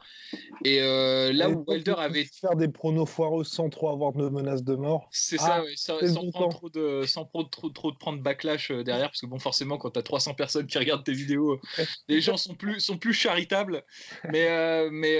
Et 0.64 0.80
euh, 0.80 1.32
là 1.32 1.50
où 1.50 1.64
Wilder 1.66 1.94
avait. 1.98 2.24
Faire 2.40 2.56
des 2.56 2.68
pronos 2.68 3.06
foireux 3.06 3.44
sans 3.44 3.68
trop 3.68 3.90
avoir 3.90 4.12
de 4.12 4.28
menaces 4.28 4.62
de 4.62 4.74
mort. 4.74 5.08
C'est 5.10 5.38
ça, 5.38 5.62
ah, 5.62 5.64
sans, 5.76 6.30
prendre 6.30 6.50
trop 6.50 6.70
de, 6.70 7.04
sans 7.06 7.24
trop, 7.24 7.44
trop, 7.44 7.90
de 7.90 7.96
prendre 7.96 8.22
backlash 8.22 8.70
euh, 8.70 8.84
derrière, 8.84 9.08
parce 9.08 9.20
que 9.20 9.26
bon, 9.26 9.38
forcément, 9.38 9.78
quand 9.78 9.90
tu 9.90 9.98
as 9.98 10.02
300 10.02 10.34
personnes 10.34 10.66
qui 10.66 10.78
regardent 10.78 11.04
tes 11.04 11.12
vidéos, 11.12 11.60
les 12.08 12.20
gens 12.20 12.36
sont 12.36 12.54
plus, 12.54 12.80
sont 12.80 12.98
plus 12.98 13.14
charitables. 13.14 13.84
Mais, 14.30 14.48
euh, 14.48 14.90
mais, 14.92 15.18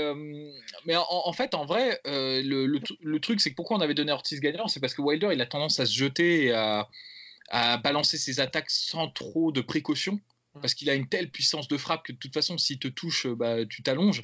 mais 0.87 0.95
en, 0.97 1.33
fait, 1.33 1.55
en 1.55 1.65
vrai, 1.65 2.01
le, 2.05 2.67
le, 2.67 2.81
le 3.01 3.21
truc, 3.21 3.41
c'est 3.41 3.51
que 3.51 3.55
pourquoi 3.55 3.77
on 3.77 3.81
avait 3.81 3.90
donné 3.95 4.13
Ortiz 4.13 4.41
gagnant, 4.41 4.69
c'est 4.69 4.81
parce 4.81 4.95
que 4.95 5.03
Wilder, 5.03 5.31
il 5.33 5.41
a 5.41 5.47
tendance 5.47 5.81
à 5.81 5.87
se 5.87 5.95
jeter 5.95 6.47
et 6.47 6.53
à, 6.53 6.89
balancer 7.83 8.17
ses 8.17 8.39
attaques 8.41 8.71
sans 8.71 9.09
trop 9.09 9.51
de 9.51 9.61
précaution, 9.61 10.21
parce 10.61 10.75
qu'il 10.75 10.89
a 10.89 10.95
une 10.95 11.09
telle 11.09 11.31
puissance 11.31 11.67
de 11.67 11.77
frappe 11.77 12.05
que 12.05 12.13
de 12.13 12.19
toute 12.19 12.33
façon, 12.33 12.59
s'il 12.59 12.79
te 12.79 12.89
touche, 12.89 13.27
bah, 13.27 13.67
tu 13.67 13.83
t'allonges. 13.83 14.23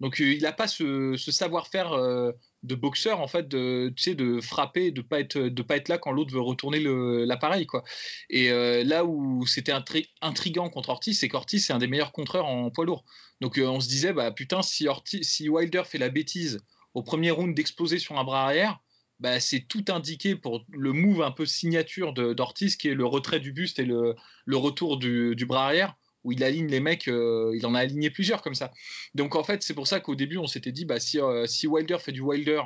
Donc 0.00 0.20
euh, 0.20 0.32
il 0.32 0.42
n'a 0.42 0.52
pas 0.52 0.68
ce, 0.68 1.16
savoir-faire 1.16 1.92
euh, 1.92 2.32
de 2.62 2.74
boxeur 2.74 3.20
en 3.20 3.28
fait 3.28 3.48
de 3.48 3.92
tu 3.96 4.02
sais 4.02 4.14
de 4.14 4.40
frapper 4.40 4.90
de 4.90 5.00
pas 5.00 5.20
être 5.20 5.38
de 5.38 5.62
pas 5.62 5.76
être 5.76 5.88
là 5.88 5.98
quand 5.98 6.10
l'autre 6.10 6.34
veut 6.34 6.40
retourner 6.40 6.80
l'appareil 6.80 7.66
quoi 7.66 7.84
et 8.28 8.50
euh, 8.50 8.82
là 8.82 9.04
où 9.04 9.46
c'était 9.46 9.72
intrigant 10.20 10.68
contre 10.68 10.88
Ortiz 10.88 11.18
c'est 11.18 11.28
qu'Ortiz 11.28 11.64
c'est 11.64 11.72
un 11.72 11.78
des 11.78 11.86
meilleurs 11.86 12.12
contreurs 12.12 12.46
en 12.46 12.70
poids 12.70 12.84
lourd 12.84 13.04
donc 13.40 13.60
on 13.62 13.80
se 13.80 13.88
disait 13.88 14.12
bah 14.12 14.32
putain 14.32 14.62
si 14.62 14.88
Ortiz, 14.88 15.22
si 15.22 15.48
Wilder 15.48 15.82
fait 15.84 15.98
la 15.98 16.08
bêtise 16.08 16.60
au 16.94 17.02
premier 17.02 17.30
round 17.30 17.54
d'exploser 17.54 17.98
sur 17.98 18.18
un 18.18 18.24
bras 18.24 18.44
arrière 18.44 18.80
bah, 19.20 19.40
c'est 19.40 19.60
tout 19.60 19.84
indiqué 19.88 20.36
pour 20.36 20.64
le 20.70 20.92
move 20.92 21.22
un 21.22 21.30
peu 21.30 21.46
signature 21.46 22.12
d'Ortiz, 22.12 22.76
qui 22.76 22.88
est 22.88 22.94
le 22.94 23.06
retrait 23.06 23.40
du 23.40 23.52
buste 23.52 23.78
et 23.78 23.84
le, 23.84 24.14
retour 24.52 24.98
du, 24.98 25.34
bras 25.46 25.66
arrière, 25.66 25.96
où 26.24 26.32
il 26.32 26.44
aligne 26.44 26.68
les 26.68 26.80
mecs, 26.80 27.08
euh, 27.08 27.52
il 27.56 27.64
en 27.66 27.74
a 27.74 27.80
aligné 27.80 28.10
plusieurs 28.10 28.42
comme 28.42 28.54
ça. 28.54 28.72
Donc 29.14 29.34
en 29.34 29.44
fait, 29.44 29.62
c'est 29.62 29.74
pour 29.74 29.86
ça 29.86 30.00
qu'au 30.00 30.14
début, 30.14 30.36
on 30.36 30.46
s'était 30.46 30.72
dit, 30.72 30.84
bah, 30.84 31.00
si, 31.00 31.20
euh, 31.20 31.46
si 31.46 31.66
Wilder 31.66 31.98
fait 31.98 32.12
du 32.12 32.20
Wilder 32.20 32.62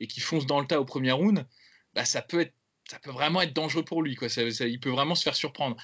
et 0.00 0.06
qu'il 0.06 0.22
fonce 0.22 0.46
dans 0.46 0.60
le 0.60 0.66
tas 0.66 0.80
au 0.80 0.84
premier 0.84 1.12
round, 1.12 1.46
bah, 1.94 2.04
ça, 2.04 2.20
peut 2.20 2.40
être, 2.40 2.54
ça 2.90 2.98
peut 2.98 3.12
vraiment 3.12 3.40
être 3.40 3.54
dangereux 3.54 3.84
pour 3.84 4.02
lui. 4.02 4.14
Quoi. 4.14 4.28
il 4.36 4.80
peut 4.80 4.90
vraiment 4.90 5.14
se 5.14 5.22
faire 5.22 5.36
surprendre. 5.36 5.76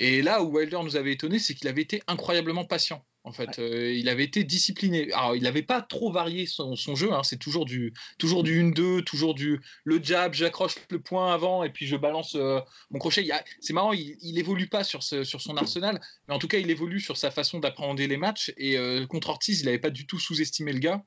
Et 0.00 0.22
là 0.22 0.42
où 0.42 0.56
Wilder 0.56 0.80
nous 0.82 0.96
avait 0.96 1.12
étonné, 1.12 1.38
c'est 1.38 1.54
qu'il 1.54 1.68
avait 1.68 1.82
été 1.82 2.02
incroyablement 2.06 2.64
patient. 2.64 3.04
En 3.28 3.32
fait, 3.32 3.58
euh, 3.58 3.92
il 3.92 4.08
avait 4.08 4.24
été 4.24 4.42
discipliné. 4.42 5.12
Alors, 5.12 5.36
il 5.36 5.42
n'avait 5.42 5.62
pas 5.62 5.82
trop 5.82 6.10
varié 6.10 6.46
son, 6.46 6.74
jeu. 6.74 7.12
Hein. 7.12 7.22
C'est 7.22 7.36
toujours 7.36 7.66
du, 7.66 7.92
toujours 8.18 8.42
du 8.42 8.62
1-2, 8.62 9.04
toujours 9.04 9.34
du 9.34 9.60
le 9.84 10.02
jab, 10.02 10.32
j'accroche 10.32 10.76
le 10.88 10.98
point 10.98 11.34
avant 11.34 11.62
et 11.62 11.68
puis 11.68 11.86
je 11.86 11.94
balance 11.94 12.34
euh, 12.36 12.58
mon 12.90 12.98
crochet. 12.98 13.28
C'est 13.60 13.74
marrant, 13.74 13.92
il, 13.92 14.16
il 14.22 14.38
évolue 14.38 14.66
pas 14.66 14.82
sur, 14.82 15.02
sur 15.02 15.42
son 15.42 15.58
arsenal, 15.58 16.00
mais 16.26 16.34
en 16.34 16.38
tout 16.38 16.48
cas, 16.48 16.56
il 16.56 16.70
évolue 16.70 17.00
sur 17.00 17.18
sa 17.18 17.30
façon 17.30 17.58
d'appréhender 17.58 18.06
les 18.06 18.16
matchs. 18.16 18.50
Et 18.56 18.78
euh, 18.78 19.06
contre 19.06 19.28
Ortiz, 19.28 19.60
il 19.60 19.66
n'avait 19.66 19.78
pas 19.78 19.90
du 19.90 20.06
tout 20.06 20.18
sous-estimé 20.18 20.72
le 20.72 20.78
gars. 20.78 21.04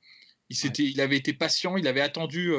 Il, 0.49 0.57
il 0.77 1.01
avait 1.01 1.17
été 1.17 1.33
patient, 1.33 1.75
il 1.75 1.87
avait 1.87 2.01
attendu 2.01 2.53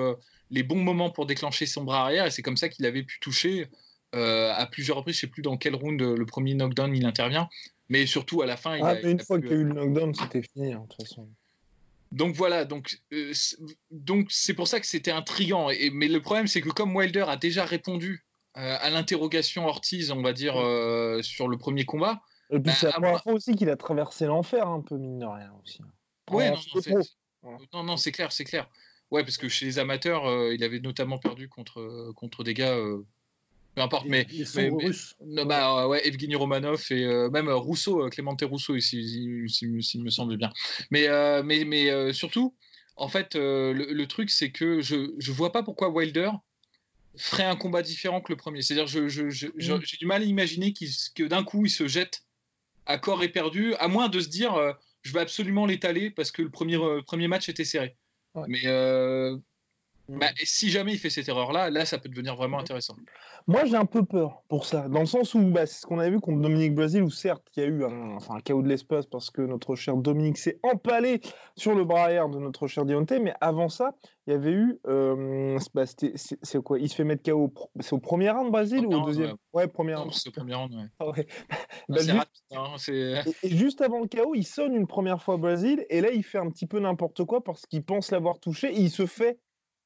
les 0.51 0.65
bons 0.65 0.83
moments 0.83 1.11
pour 1.11 1.27
déclencher 1.27 1.67
son 1.67 1.85
bras 1.85 2.03
arrière 2.03 2.27
et 2.27 2.31
c'est 2.31 2.43
comme 2.43 2.57
ça 2.57 2.69
qu'il 2.69 2.87
avait 2.87 3.03
pu 3.03 3.21
toucher 3.21 3.67
à 4.13 4.67
plusieurs 4.73 4.97
reprises. 4.97 5.17
Je 5.17 5.21
sais 5.21 5.27
plus 5.27 5.43
dans 5.43 5.59
quel 5.59 5.75
round 5.75 6.01
le 6.01 6.25
premier 6.25 6.55
knockdown 6.55 6.97
il 6.97 7.05
intervient, 7.05 7.51
mais 7.89 8.07
surtout 8.07 8.43
à 8.43 8.47
la 8.47 8.57
fin. 8.57 8.79
Ah, 8.83 8.99
une 9.01 9.21
fois 9.21 9.39
qu'il 9.41 9.51
y 9.51 9.53
a 9.53 9.57
eu 9.57 9.65
le 9.65 9.75
knockdown, 9.75 10.15
c'était 10.15 10.43
fini, 10.43 10.73
hein, 10.73 10.85
de 10.89 10.95
toute 10.95 11.07
façon. 11.07 11.29
Donc 12.13 12.35
voilà, 12.37 12.65
donc 12.65 12.99
euh, 13.13 13.33
donc 13.91 14.27
c'est 14.31 14.55
pour 14.55 14.69
ça 14.69 14.81
que 14.81 14.87
c'était 14.87 15.11
intriguant. 15.11 15.71
Et, 15.71 15.91
mais 15.91 16.09
le 16.09 16.21
problème, 16.21 16.47
c'est 16.47 16.61
que 16.61 16.69
comme 16.69 16.95
Wilder 16.95 17.25
a 17.27 17.37
déjà 17.37 17.65
répondu 17.65 18.27
euh, 18.59 18.77
à 18.81 18.91
l'interrogation 18.91 19.67
Ortiz, 19.67 20.11
on 20.11 20.21
va 20.21 20.35
dire 20.35 20.57
euh, 20.57 21.23
sur 21.23 21.49
le 21.49 21.57
premier 21.57 21.87
combat. 21.87 22.21
Et 22.51 22.57
puis 22.57 22.65
bah, 22.65 22.73
c'est 22.73 22.87
la 22.87 22.93
première 22.93 23.23
fois 23.23 23.33
aussi 23.33 23.55
qu'il 23.57 23.71
a 23.71 23.77
traversé 23.77 24.27
l'enfer 24.27 24.69
un 24.69 24.83
peu 24.83 24.99
mine 24.99 25.19
de 25.19 25.25
rien 25.25 25.53
aussi. 25.63 25.81
Ouais, 26.31 26.53
non, 27.73 27.83
non, 27.83 27.97
c'est 27.97 28.13
clair, 28.13 28.31
c'est 28.31 28.45
clair. 28.45 28.69
Ouais, 29.11 29.25
parce 29.25 29.39
que 29.39 29.49
chez 29.49 29.65
les 29.65 29.79
amateurs, 29.79 30.25
il 30.53 30.63
avait 30.65 30.81
notamment 30.81 31.19
perdu 31.19 31.49
contre 31.49 32.13
contre 32.15 32.45
des 32.45 32.55
gars 32.55 32.79
peu 33.75 33.81
importe, 33.81 34.07
mais, 34.07 34.27
mais, 34.55 34.71
non, 35.25 35.47
bah, 35.47 35.89
ouais, 35.89 36.07
Evgeny 36.07 36.35
Romanov 36.35 36.85
et 36.91 37.05
euh, 37.05 37.31
même 37.31 37.49
Rousseau, 37.49 38.05
euh, 38.05 38.11
Clémenté 38.11 38.45
Rousseau, 38.45 38.79
s'il 38.79 39.49
me 39.73 40.11
semble 40.11 40.37
bien. 40.37 40.53
Mais, 40.91 41.09
euh, 41.09 41.43
mais, 41.43 41.65
mais 41.65 42.13
surtout, 42.13 42.55
en 42.97 43.09
fait, 43.09 43.35
le, 43.35 44.05
truc, 44.05 44.31
c'est 44.31 44.51
que 44.51 44.81
je 44.81 44.97
ne 44.97 45.33
vois 45.33 45.53
pas 45.53 45.63
pourquoi 45.63 45.89
Wilder 45.89 46.31
ferait 47.17 47.45
un 47.45 47.57
combat 47.57 47.83
différent 47.83 48.21
que 48.21 48.33
le 48.33 48.37
premier. 48.37 48.63
C'est-à-dire, 48.63 48.87
je, 48.87 49.23
mm. 49.23 49.81
j'ai 49.85 49.97
du 49.97 50.07
mal 50.07 50.23
à 50.23 50.25
imaginer 50.25 50.75
que 51.15 51.25
d'un 51.25 51.43
coup, 51.43 51.65
il 51.65 51.71
se 51.71 51.89
jette 51.89 52.25
à 52.85 52.99
corps 52.99 53.23
éperdu, 53.23 53.75
à 53.77 53.89
moins 53.89 54.09
de 54.09 54.21
se 54.21 54.29
dire, 54.29 54.55
je 55.01 55.13
vais 55.15 55.21
absolument 55.21 55.65
l'étaler 55.65 56.11
parce 56.11 56.31
que 56.31 56.43
le 56.43 56.51
premier, 56.51 56.79
premier 57.07 57.29
match 57.29 57.49
était 57.49 57.65
serré. 57.65 57.97
Mais 58.49 58.65
bah, 60.09 60.31
mm. 60.31 60.35
si 60.45 60.71
jamais 60.71 60.93
il 60.93 60.99
fait 60.99 61.11
cette 61.11 61.29
erreur-là, 61.29 61.71
là, 61.71 61.85
ça 61.85 61.99
peut 61.99 62.09
devenir 62.09 62.37
vraiment 62.37 62.59
mm. 62.59 62.61
intéressant. 62.61 62.97
Moi, 63.47 63.65
j'ai 63.65 63.77
un 63.77 63.87
peu 63.87 64.05
peur 64.05 64.43
pour 64.49 64.67
ça, 64.67 64.89
dans 64.89 65.01
le 65.01 65.07
sens 65.07 65.35
où 65.35 65.41
bah, 65.41 65.67
c'est 65.67 65.81
ce 65.81 65.87
qu'on 65.87 65.99
a 65.99 66.09
vu 66.09 66.21
contre 66.21 66.41
Dominique 66.41 66.75
Brésil, 66.75 67.03
où 67.03 67.11
certes, 67.11 67.43
il 67.57 67.63
y 67.63 67.67
a 67.67 67.69
eu 67.69 67.85
un, 67.85 68.13
enfin, 68.13 68.37
un 68.37 68.41
chaos 68.41 68.63
de 68.63 68.69
l'espace 68.69 69.07
parce 69.07 69.31
que 69.31 69.43
notre 69.43 69.75
cher 69.75 69.97
Dominique 69.97 70.39
s'est 70.39 70.59
empalé 70.63 71.21
sur 71.57 71.75
le 71.75 71.85
bras 71.85 72.05
arrière 72.05 72.29
de 72.29 72.39
notre 72.39 72.67
cher 72.67 72.85
Dionte, 72.85 73.13
mais 73.13 73.35
avant 73.41 73.69
ça, 73.69 73.95
il 74.27 74.33
y 74.33 74.37
avait 74.37 74.53
eu. 74.53 74.79
Euh, 74.87 75.59
bah, 75.75 75.85
c'est 75.87 76.63
quoi? 76.63 76.79
Il 76.79 76.89
se 76.89 76.95
fait 76.95 77.05
mettre 77.05 77.29
KO. 77.29 77.53
C'est 77.81 77.93
au 77.93 77.99
premier 77.99 78.31
round 78.31 78.53
Brésil 78.53 78.87
ou 78.87 78.93
au 78.93 79.05
deuxième? 79.05 79.37
Ouais, 79.53 79.67
premier 79.67 79.95
round. 79.95 80.13
C'est 80.13 80.29
au 80.29 80.33
premier 80.33 80.55
round, 80.55 80.73
ouais. 80.75 80.87
Ah 81.01 81.07
bah, 81.89 81.99
c'est 82.01 82.13
rapide. 82.13 82.43
Hein, 82.53 82.77
et, 82.89 83.47
et, 83.47 83.57
juste 83.57 83.81
avant 83.81 84.01
le 84.01 84.07
KO, 84.07 84.35
il 84.35 84.45
sonne 84.45 84.75
une 84.75 84.87
première 84.87 85.23
fois 85.23 85.37
Brésil, 85.37 85.85
et 85.91 86.01
là, 86.01 86.11
il 86.13 86.23
fait 86.23 86.39
un 86.39 86.51
petit 86.51 86.67
peu 86.67 86.79
n'importe 86.79 87.25
quoi 87.25 87.43
parce 87.43 87.67
qu'il 87.67 87.83
pense 87.83 88.11
l'avoir 88.11 88.39
touché, 88.39 88.69
et 88.69 88.81
il 88.81 88.91
se 88.91 89.07
fait 89.07 89.39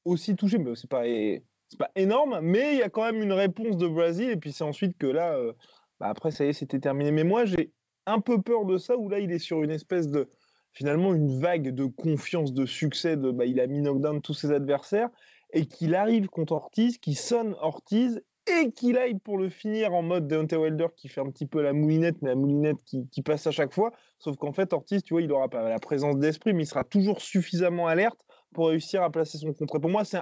aussi 0.07 0.35
touché, 0.35 0.57
mais 0.57 0.75
c'est 0.75 0.89
pas, 0.89 1.03
c'est 1.03 1.77
pas 1.77 1.91
énorme, 1.95 2.39
mais 2.41 2.73
il 2.73 2.79
y 2.79 2.83
a 2.83 2.89
quand 2.89 3.03
même 3.03 3.21
une 3.21 3.33
réponse 3.33 3.77
de 3.77 3.87
Brésil, 3.87 4.29
et 4.29 4.37
puis 4.37 4.51
c'est 4.51 4.63
ensuite 4.63 4.97
que 4.97 5.07
là, 5.07 5.33
euh, 5.33 5.53
bah 5.99 6.07
après, 6.07 6.31
ça 6.31 6.45
y 6.45 6.49
est, 6.49 6.53
c'était 6.53 6.79
terminé. 6.79 7.11
Mais 7.11 7.23
moi, 7.23 7.45
j'ai 7.45 7.71
un 8.05 8.19
peu 8.19 8.41
peur 8.41 8.65
de 8.65 8.77
ça, 8.77 8.97
où 8.97 9.09
là, 9.09 9.19
il 9.19 9.31
est 9.31 9.39
sur 9.39 9.63
une 9.63 9.71
espèce 9.71 10.07
de, 10.07 10.29
finalement, 10.71 11.13
une 11.13 11.39
vague 11.39 11.73
de 11.73 11.85
confiance, 11.85 12.53
de 12.53 12.65
succès, 12.65 13.17
de, 13.17 13.31
bah, 13.31 13.45
il 13.45 13.59
a 13.59 13.67
mis 13.67 13.81
knockdown 13.81 14.21
tous 14.21 14.33
ses 14.33 14.51
adversaires, 14.51 15.09
et 15.53 15.65
qu'il 15.65 15.95
arrive 15.95 16.27
contre 16.27 16.53
Ortiz, 16.53 16.97
qui 16.97 17.13
sonne 17.13 17.55
Ortiz, 17.59 18.21
et 18.47 18.71
qu'il 18.71 18.97
aille 18.97 19.19
pour 19.19 19.37
le 19.37 19.49
finir 19.49 19.93
en 19.93 20.01
mode 20.01 20.27
Deontay 20.27 20.55
Wilder 20.55 20.87
qui 20.95 21.09
fait 21.09 21.19
un 21.19 21.29
petit 21.29 21.45
peu 21.45 21.61
la 21.61 21.73
moulinette, 21.73 22.21
mais 22.21 22.29
la 22.29 22.35
moulinette 22.35 22.81
qui, 22.85 23.05
qui 23.09 23.21
passe 23.21 23.45
à 23.45 23.51
chaque 23.51 23.73
fois. 23.73 23.91
Sauf 24.19 24.37
qu'en 24.37 24.53
fait, 24.53 24.71
Ortiz, 24.71 25.03
tu 25.03 25.13
vois, 25.13 25.21
il 25.21 25.31
aura 25.33 25.49
pas 25.49 25.67
la 25.67 25.79
présence 25.79 26.17
d'esprit, 26.17 26.53
mais 26.53 26.63
il 26.63 26.67
sera 26.67 26.85
toujours 26.85 27.19
suffisamment 27.19 27.87
alerte 27.87 28.25
pour 28.53 28.69
réussir 28.69 29.03
à 29.03 29.11
placer 29.11 29.37
son 29.37 29.53
contre. 29.53 29.79
Pour 29.79 29.89
moi, 29.89 30.05
c'est 30.05 30.21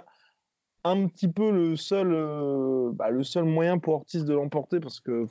un, 0.84 1.08
petit 1.08 1.28
peu 1.28 1.52
le 1.52 1.76
seul, 1.76 2.12
euh, 2.14 2.92
bah, 2.94 3.10
le 3.10 3.24
seul 3.24 3.46
moyen 3.46 3.78
pour 3.78 3.96
Ortiz 3.96 4.26
de 4.26 4.34
l'emporter 4.34 4.80
parce 4.80 5.00
que 5.00 5.26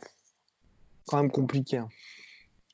quand 1.07 1.19
même 1.19 1.31
compliqué. 1.31 1.79
Hein. 1.79 1.89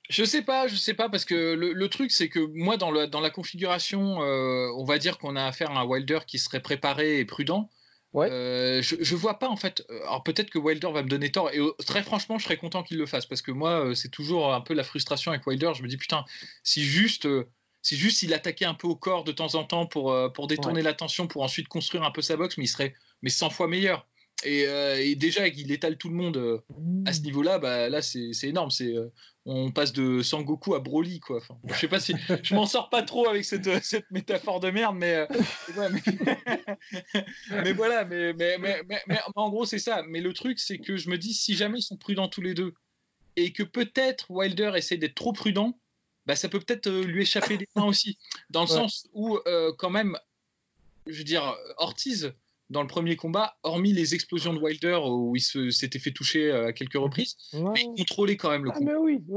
Je 0.09 0.25
sais 0.25 0.43
pas, 0.43 0.67
je 0.67 0.75
sais 0.75 0.95
pas, 0.95 1.09
parce 1.09 1.25
que 1.25 1.55
le, 1.55 1.89
truc, 1.89 2.11
c'est 2.11 2.29
que 2.29 2.41
moi, 2.41 2.77
dans, 2.77 2.91
le, 2.91 3.07
dans 3.07 3.21
la 3.21 3.31
configuration, 3.31 4.23
euh, 4.23 4.69
on 4.77 4.85
va 4.85 4.99
dire 4.99 5.19
qu'on 5.19 5.37
a 5.37 5.45
affaire 5.45 5.71
à 5.71 5.81
un 5.81 5.85
Wilder 5.85 6.21
qui 6.27 6.39
serait 6.39 6.61
préparé 6.61 7.21
et 7.21 7.25
prudent. 7.25 7.71
Ouais. 8.13 8.29
Euh, 8.29 8.83
je, 8.83 8.97
je 8.99 9.15
vois 9.15 9.39
pas 9.39 9.49
en 9.49 9.55
fait. 9.55 9.87
Alors 10.03 10.25
peut-être 10.25 10.51
que 10.51 10.59
Wilder 10.59 10.91
va 10.93 11.05
me 11.05 11.09
donner 11.09 11.31
tort 11.31 11.49
et 11.53 11.61
très 11.87 12.03
franchement, 12.03 12.39
je 12.39 12.45
serais 12.45 12.57
content 12.57 12.83
qu'il 12.83 12.99
le 12.99 13.07
fasse 13.07 13.25
parce 13.25 13.41
que 13.41 13.53
moi, 13.53 13.95
c'est 13.95 14.09
toujours 14.09 14.53
un 14.53 14.61
peu 14.61 14.75
la 14.75 14.83
frustration 14.83 15.31
avec 15.31 15.47
Wilder. 15.47 15.73
Je 15.77 15.85
me 15.85 15.89
dis 15.89 15.97
putain, 15.97 16.25
si 16.65 16.83
juste 16.83 17.29
c'est 17.83 17.97
juste 17.97 18.19
s'il 18.19 18.35
attaquait 18.35 18.65
un 18.65 18.75
peu 18.75 18.87
au 18.87 18.97
corps 18.97 19.25
de 19.25 19.33
temps 19.33 19.55
en 19.55 19.65
temps 19.65 19.87
pour, 19.87 20.13
euh, 20.13 20.29
pour 20.29 20.47
détourner 20.47 20.83
l'attention, 20.83 21.27
pour 21.27 21.43
ensuite 21.43 21.69
construire 21.69 22.03
un 22.03 22.11
peu 22.11 22.23
sa 22.23 22.37
boxe, 22.37 22.59
mais 22.59 22.65
il 22.65 22.69
serait 22.69 22.95
mais 23.23 23.31
100 23.31 23.51
fois 23.51 23.69
meilleur. 23.69 24.07
Et, 24.45 24.67
euh, 24.67 24.97
et 24.99 25.17
déjà, 25.17 25.51
qu'il 25.51 25.71
étale 25.71 25.99
tout 25.99 26.09
le 26.09 26.15
monde 26.15 26.39
euh, 26.39 26.63
à 27.05 27.13
ce 27.13 27.21
niveau-là, 27.21 27.59
bah, 27.59 27.91
là, 27.91 28.01
c'est 28.01 28.33
énorme. 28.45 28.71
C'est 28.71 28.95
on 29.47 29.71
passe 29.71 29.93
de 29.93 30.23
Sangoku 30.23 30.75
à 30.75 30.81
Broly, 30.81 31.21
quoi. 31.21 31.39
Enfin, 31.39 31.59
je 31.67 31.75
sais 31.75 31.89
pas 31.89 32.01
si 32.01 32.15
je 32.43 32.55
m'en 32.55 32.67
sors 32.67 32.89
pas 32.89 33.03
trop 33.03 33.29
avec 33.29 33.45
cette, 33.45 33.83
cette 33.85 34.11
métaphore 34.11 34.61
de 34.61 34.71
merde, 34.71 34.97
mais, 34.97 35.27
mais... 37.51 37.73
voilà, 37.73 38.05
mais, 38.05 38.33
mais, 38.35 38.59
mais, 38.59 39.19
en 39.35 39.51
gros, 39.51 39.67
c'est 39.67 39.79
ça. 39.79 40.03
Mais 40.09 40.21
le 40.21 40.33
truc, 40.33 40.59
c'est 40.59 40.79
que 40.79 40.97
je 40.97 41.11
me 41.11 41.19
dis, 41.19 41.35
si 41.35 41.55
jamais 41.55 41.81
ils 41.81 41.83
sont 41.83 41.97
prudents 41.97 42.29
tous 42.29 42.43
les 42.43 42.55
deux, 42.55 42.75
et 43.37 43.53
que 43.53 43.63
peut-être 43.63 44.31
Wilder 44.31 44.73
essaie 44.75 44.97
d'être 44.97 45.15
trop 45.15 45.33
prudent, 45.33 45.79
bah, 46.27 46.37
ça 46.37 46.49
peut 46.49 46.61
peut-être 46.61 46.87
euh, 46.87 47.05
lui 47.05 47.23
échapper 47.23 47.57
des 47.57 47.69
mains 47.75 47.85
aussi. 47.85 48.19
Dans 48.51 48.63
le 48.63 48.67
sens 48.67 49.09
où, 49.13 49.39
euh, 49.47 49.73
quand 49.79 49.91
même, 49.91 50.17
je 51.07 51.19
veux 51.19 51.25
dire, 51.25 51.57
Ortiz, 51.79 52.33
dans 52.69 52.83
le 52.83 52.89
premier 52.89 53.17
combat, 53.17 53.57
hormis 53.63 53.93
les 53.93 54.15
explosions 54.15 54.55
de 54.55 54.61
Wilder 54.61 55.01
où 55.05 55.35
il 55.35 55.73
s'était 55.73 55.99
fait 55.99 56.13
toucher 56.13 56.51
euh, 56.51 56.69
à 56.69 56.73
quelques 56.73 56.95
reprises, 56.95 57.37
il 57.53 57.95
contrôlait 57.97 58.37
quand 58.37 58.51
même 58.51 58.65
le. 58.65 58.71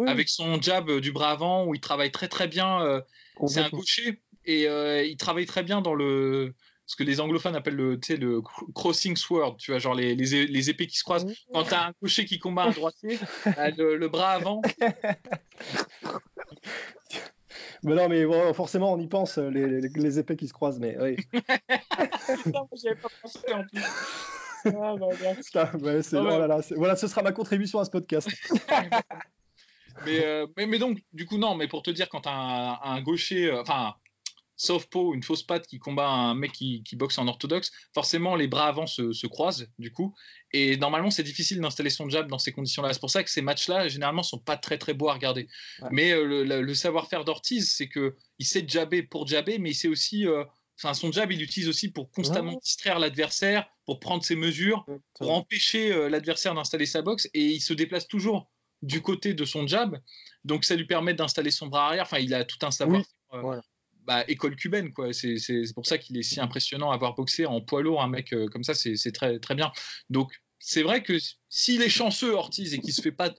Ah, 0.05 0.11
Avec 0.11 0.29
son 0.29 0.61
jab 0.61 0.91
du 0.99 1.11
bras 1.11 1.31
avant, 1.31 1.65
où 1.65 1.73
il 1.73 1.81
travaille 1.81 2.11
très 2.11 2.27
très 2.27 2.47
bien. 2.47 3.01
c'est 3.47 3.61
un 3.61 3.69
gaucher 3.69 4.21
et 4.45 4.65
il 5.09 5.17
travaille 5.17 5.45
très 5.45 5.63
bien 5.63 5.81
dans 5.81 5.95
le 5.95 6.53
ce 6.85 6.95
que 6.95 7.03
les 7.03 7.19
anglophones 7.19 7.55
appellent 7.55 7.75
le, 7.75 7.99
le 8.09 8.41
crossing 8.73 9.15
sword, 9.15 9.57
tu 9.57 9.71
vois, 9.71 9.79
genre 9.79 9.95
les, 9.95 10.15
les, 10.15 10.69
épées 10.69 10.87
qui 10.87 10.97
se 10.97 11.03
croisent. 11.03 11.25
Quand 11.53 11.63
tu 11.63 11.73
as 11.73 11.87
un 11.87 11.93
gaucher 12.01 12.25
qui 12.25 12.39
combat 12.39 12.63
un 12.65 12.71
droitier, 12.71 13.17
le, 13.77 14.07
bras 14.07 14.31
avant. 14.31 14.61
mais 17.83 17.95
non, 17.95 18.09
mais 18.09 18.25
forcément, 18.53 18.93
on 18.93 18.99
y 18.99 19.07
pense, 19.07 19.37
les, 19.37 19.81
les, 19.81 20.19
épées 20.19 20.35
qui 20.35 20.47
se 20.47 20.53
croisent, 20.53 20.79
mais 20.79 20.97
oui. 20.99 21.17
non, 22.53 22.65
pas 22.65 23.09
pensé 23.21 23.53
en 23.53 23.63
plus. 23.63 23.81
Ah, 24.65 24.95
bah, 24.95 25.09
bah. 25.77 26.61
voilà, 26.75 26.95
ce 26.95 27.07
sera 27.07 27.21
ma 27.21 27.31
contribution 27.31 27.79
à 27.79 27.85
ce 27.85 27.91
podcast. 27.91 28.29
mais, 30.05 30.23
euh, 30.23 30.47
mais, 30.55 30.65
mais, 30.65 30.79
donc, 30.79 30.99
du 31.11 31.25
coup, 31.25 31.37
non, 31.37 31.55
mais 31.55 31.67
pour 31.67 31.83
te 31.83 31.91
dire, 31.91 32.09
quand 32.09 32.27
un, 32.27 32.79
un 32.81 33.01
gaucher, 33.01 33.51
euh, 33.51 33.63
enfin, 34.63 34.73
Sauf-peau, 34.73 35.13
une 35.13 35.23
fausse 35.23 35.43
patte 35.43 35.67
qui 35.67 35.79
combat 35.79 36.07
un 36.07 36.35
mec 36.35 36.51
qui, 36.51 36.83
boxe 36.93 37.17
en 37.17 37.27
orthodoxe, 37.27 37.71
forcément 37.93 38.35
les 38.35 38.47
bras 38.47 38.67
avant 38.67 38.87
se, 38.87 39.27
croisent 39.27 39.67
du 39.77 39.91
coup. 39.91 40.13
Et 40.51 40.77
normalement, 40.77 41.11
c'est 41.11 41.23
difficile 41.23 41.59
d'installer 41.59 41.89
son 41.89 42.09
jab 42.09 42.27
dans 42.27 42.39
ces 42.39 42.51
conditions-là. 42.51 42.93
C'est 42.93 42.99
pour 42.99 43.09
ça 43.09 43.23
que 43.23 43.29
ces 43.29 43.41
matchs-là, 43.41 43.87
généralement, 43.87 44.23
sont 44.23 44.39
pas 44.39 44.57
très 44.57 44.77
très 44.77 44.93
beaux 44.93 45.09
à 45.09 45.13
regarder. 45.13 45.47
Mais 45.91 46.11
euh, 46.11 46.43
le, 46.43 46.73
savoir-faire 46.73 47.25
d'Ortiz, 47.25 47.71
c'est 47.71 47.87
que 47.87 48.15
il 48.39 48.45
sait 48.45 48.65
jabber 48.67 49.03
pour 49.03 49.27
jabber, 49.27 49.59
mais 49.59 49.71
il 49.71 49.75
sait 49.75 49.87
aussi. 49.87 50.27
Euh, 50.27 50.43
enfin, 50.79 50.93
son 50.93 51.11
jab, 51.11 51.31
il 51.31 51.39
l'utilise 51.39 51.69
aussi 51.69 51.91
pour 51.91 52.11
constamment 52.11 52.59
distraire 52.63 52.99
l'adversaire, 52.99 53.67
pour 53.85 53.99
prendre 53.99 54.23
ses 54.23 54.35
mesures, 54.35 54.85
pour 55.15 55.31
empêcher 55.31 55.91
euh, 55.91 56.09
l'adversaire 56.09 56.53
d'installer 56.53 56.85
sa 56.85 57.01
boxe, 57.01 57.27
et 57.33 57.45
il 57.45 57.61
se 57.61 57.73
déplace 57.73 58.07
toujours 58.07 58.49
du 58.81 59.01
côté 59.01 59.33
de 59.33 59.45
son 59.45 59.65
jab. 59.65 59.99
Donc, 60.43 60.65
ça 60.65 60.75
lui 60.75 60.85
permet 60.85 61.13
d'installer 61.13 61.51
son 61.51 61.67
bras 61.67 61.87
arrière. 61.87 62.03
Enfin, 62.03 62.19
il 62.19 62.33
a 62.33 62.43
tout 62.43 62.63
un 62.65 62.71
savoir. 62.71 63.01
Bah, 64.05 64.23
école 64.27 64.55
cubaine. 64.55 64.91
quoi. 64.91 65.13
C'est 65.13 65.37
pour 65.73 65.85
ça 65.85 65.97
qu'il 65.97 66.17
est 66.17 66.23
si 66.23 66.39
impressionnant 66.39 66.91
à 66.91 66.95
avoir 66.95 67.15
boxé 67.15 67.45
en 67.45 67.61
poids 67.61 67.81
lourd 67.81 68.01
un 68.01 68.07
mec 68.07 68.33
euh, 68.33 68.47
comme 68.47 68.63
ça, 68.63 68.73
c'est 68.73 69.11
très, 69.11 69.39
très 69.39 69.55
bien. 69.55 69.71
Donc, 70.09 70.31
c'est 70.59 70.83
vrai 70.83 71.03
que 71.03 71.17
s'il 71.49 71.81
est 71.81 71.89
chanceux, 71.89 72.31
Ortiz, 72.31 72.73
et 72.73 72.79
qu'il 72.79 72.93
se 72.93 73.01
fait 73.01 73.11
pas 73.11 73.33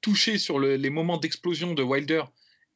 toucher 0.00 0.38
sur 0.38 0.58
les 0.58 0.90
moments 0.90 1.16
d'explosion 1.16 1.72
de 1.72 1.82
Wilder 1.82 2.24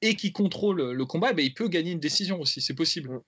et 0.01 0.15
qu'il 0.15 0.33
contrôle 0.33 0.93
le 0.93 1.05
combat, 1.05 1.33
bah, 1.33 1.43
il 1.43 1.55
peut 1.55 1.69
gagner 1.69 1.93
une 1.93 2.01
décision 2.01 2.41
aussi, 2.41 2.61
c'est 2.61 2.75
possible. 2.75 3.21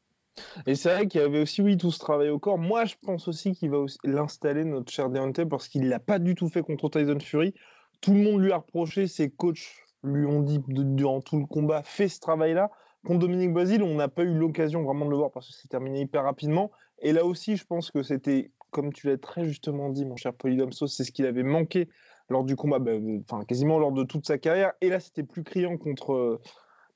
Et 0.66 0.74
c'est 0.74 0.92
vrai 0.94 1.06
qu'il 1.06 1.20
y 1.20 1.24
avait 1.24 1.40
aussi, 1.40 1.60
oui, 1.60 1.76
tout 1.76 1.90
ce 1.90 1.98
travail 1.98 2.30
au 2.30 2.38
corps. 2.38 2.58
Moi, 2.58 2.84
je 2.84 2.94
pense 3.02 3.28
aussi 3.28 3.52
qu'il 3.52 3.70
va 3.70 3.84
l'installer, 4.04 4.64
notre 4.64 4.92
cher 4.92 5.10
Deontay, 5.10 5.46
parce 5.46 5.68
qu'il 5.68 5.88
l'a 5.88 5.98
pas 5.98 6.18
du 6.18 6.34
tout 6.34 6.48
fait 6.48 6.62
contre 6.62 6.88
Tyson 6.88 7.18
Fury. 7.20 7.54
Tout 8.00 8.14
le 8.14 8.22
monde 8.22 8.40
lui 8.40 8.52
a 8.52 8.58
reproché, 8.58 9.06
ses 9.06 9.30
coachs 9.30 9.74
lui 10.02 10.24
ont 10.24 10.40
dit 10.40 10.60
durant 10.66 11.20
tout 11.20 11.38
le 11.38 11.46
combat, 11.46 11.82
fais 11.82 12.08
ce 12.08 12.20
travail-là. 12.20 12.70
Contre 13.06 13.20
Dominique 13.20 13.52
Basile, 13.52 13.82
on 13.82 13.94
n'a 13.94 14.08
pas 14.08 14.24
eu 14.24 14.34
l'occasion 14.34 14.82
vraiment 14.82 15.06
de 15.06 15.10
le 15.10 15.16
voir 15.16 15.30
parce 15.30 15.48
que 15.48 15.54
c'est 15.54 15.68
terminé 15.68 16.00
hyper 16.00 16.24
rapidement. 16.24 16.70
Et 17.00 17.12
là 17.12 17.24
aussi, 17.24 17.56
je 17.56 17.64
pense 17.64 17.90
que 17.90 18.02
c'était, 18.02 18.50
comme 18.70 18.92
tu 18.92 19.06
l'as 19.06 19.16
très 19.16 19.44
justement 19.44 19.88
dit, 19.88 20.04
mon 20.04 20.16
cher 20.16 20.34
Polydomso, 20.34 20.86
c'est 20.86 21.04
ce 21.04 21.12
qu'il 21.12 21.24
avait 21.24 21.42
manqué 21.42 21.88
lors 22.28 22.44
du 22.44 22.56
combat, 22.56 22.78
bah, 22.78 22.92
euh, 22.92 23.20
enfin 23.28 23.44
quasiment 23.44 23.78
lors 23.78 23.92
de 23.92 24.04
toute 24.04 24.26
sa 24.26 24.38
carrière. 24.38 24.72
Et 24.82 24.90
là, 24.90 25.00
c'était 25.00 25.22
plus 25.22 25.42
criant 25.42 25.78
contre, 25.78 26.40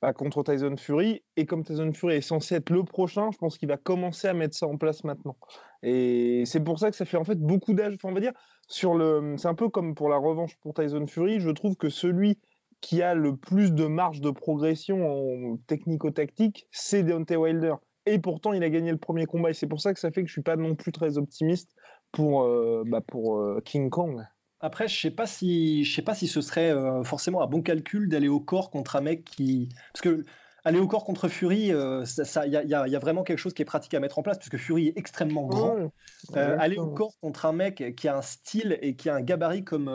bah, 0.02 0.12
contre 0.12 0.42
Tyson 0.42 0.76
Fury. 0.76 1.23
Et 1.37 1.46
comme 1.46 1.64
Tyson 1.64 1.90
Fury 1.94 2.16
est 2.16 2.20
censé 2.20 2.56
être 2.56 2.68
le 2.68 2.84
prochain, 2.84 3.30
je 3.32 3.38
pense 3.38 3.56
qu'il 3.56 3.68
va 3.68 3.78
commencer 3.78 4.28
à 4.28 4.34
mettre 4.34 4.54
ça 4.54 4.66
en 4.66 4.76
place 4.76 5.04
maintenant. 5.04 5.37
Et 5.82 6.44
c'est 6.44 6.62
pour 6.62 6.78
ça 6.78 6.90
que 6.90 6.96
ça 6.96 7.06
fait 7.06 7.16
en 7.16 7.25
fait 7.25 7.38
beaucoup 7.38 7.73
d'âge. 7.73 7.96
On 8.04 8.12
va 8.12 8.20
dire, 8.20 8.32
sur 8.68 8.94
le, 8.94 9.37
c'est 9.38 9.49
un 9.49 9.54
peu 9.54 9.70
comme 9.70 9.94
pour 9.94 10.11
la 10.11 10.18
revanche 10.18 10.56
pour 10.58 10.75
Tyson 10.75 11.06
Fury. 11.06 11.40
Je 11.40 11.50
trouve 11.50 11.76
que 11.76 11.88
celui 11.88 12.38
qui 12.85 13.00
a 13.00 13.14
le 13.14 13.35
plus 13.35 13.73
de 13.73 13.87
marge 13.87 14.21
de 14.21 14.31
progression 14.31 15.07
en 15.07 15.57
technico-tactique, 15.67 16.69
c'est 16.71 17.03
Deontay 17.03 17.37
Wilder. 17.37 17.76
Et 18.05 18.19
pourtant, 18.19 18.53
il 18.53 18.62
a 18.62 18.69
gagné 18.69 18.93
le 18.93 18.99
premier 18.99 19.25
combat. 19.25 19.49
Et 19.49 19.55
c'est 19.55 19.67
pour 19.67 19.81
ça 19.81 19.95
que 19.95 20.00
ça 20.00 20.11
fait 20.11 20.21
que 20.21 20.29
je 20.29 20.33
suis 20.33 20.43
pas 20.43 20.57
non 20.57 20.75
plus 20.75 20.93
très 20.93 21.17
optimiste 21.17 21.71
pour, 22.12 22.43
euh, 22.43 22.83
bah 22.87 23.00
pour 23.00 23.38
euh, 23.38 23.62
King 23.64 23.88
Kong. 23.88 24.23
Après, 24.61 24.87
je 24.87 25.00
sais 25.00 25.11
pas 25.11 25.26
si 25.26 25.85
je 25.85 25.95
sais 25.95 26.03
pas 26.03 26.14
si 26.14 26.29
ce 26.29 26.43
serait 26.43 26.71
euh, 26.73 27.03
forcément 27.05 27.43
un 27.43 27.47
bon 27.47 27.62
calcul 27.62 28.07
d'aller 28.07 28.29
au 28.29 28.41
corps 28.41 28.71
contre 28.71 28.97
un 28.97 29.00
mec 29.00 29.25
qui 29.25 29.71
parce 29.95 30.03
que 30.03 30.26
aller 30.64 30.79
au 30.79 30.87
corps 30.87 31.05
contre 31.05 31.29
Fury, 31.29 31.69
il 31.69 32.03
ça, 32.05 32.47
y, 32.47 32.57
a, 32.57 32.64
y, 32.64 32.75
a, 32.75 32.99
vraiment 32.99 33.23
quelque 33.23 33.38
chose 33.38 33.55
qui 33.55 33.62
est 33.62 33.67
pratique 33.67 33.95
à 33.95 34.00
mettre 34.00 34.19
en 34.19 34.23
place 34.23 34.38
puisque 34.38 34.59
Fury 34.59 34.88
est 34.88 34.99
extrêmement 34.99 35.47
grand. 35.47 35.91
aller 36.35 36.76
au 36.76 36.88
corps 36.88 37.19
contre 37.21 37.47
un 37.47 37.53
mec 37.53 37.95
qui 37.97 38.09
a 38.09 38.17
un 38.17 38.23
style 38.23 38.79
et 38.83 38.95
qui 38.95 39.09
a 39.09 39.14
un 39.14 39.23
gabarit 39.23 39.64
comme 39.64 39.88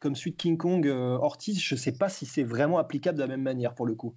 comme 0.00 0.14
celui 0.14 0.32
de 0.32 0.36
King 0.36 0.56
Kong 0.56 0.86
euh, 0.86 1.18
Ortiz, 1.18 1.60
je 1.60 1.74
ne 1.74 1.78
sais 1.78 1.92
pas 1.92 2.08
si 2.08 2.26
c'est 2.26 2.42
vraiment 2.42 2.78
applicable 2.78 3.16
de 3.16 3.22
la 3.22 3.28
même 3.28 3.42
manière 3.42 3.74
pour 3.74 3.86
le 3.86 3.94
coup. 3.94 4.14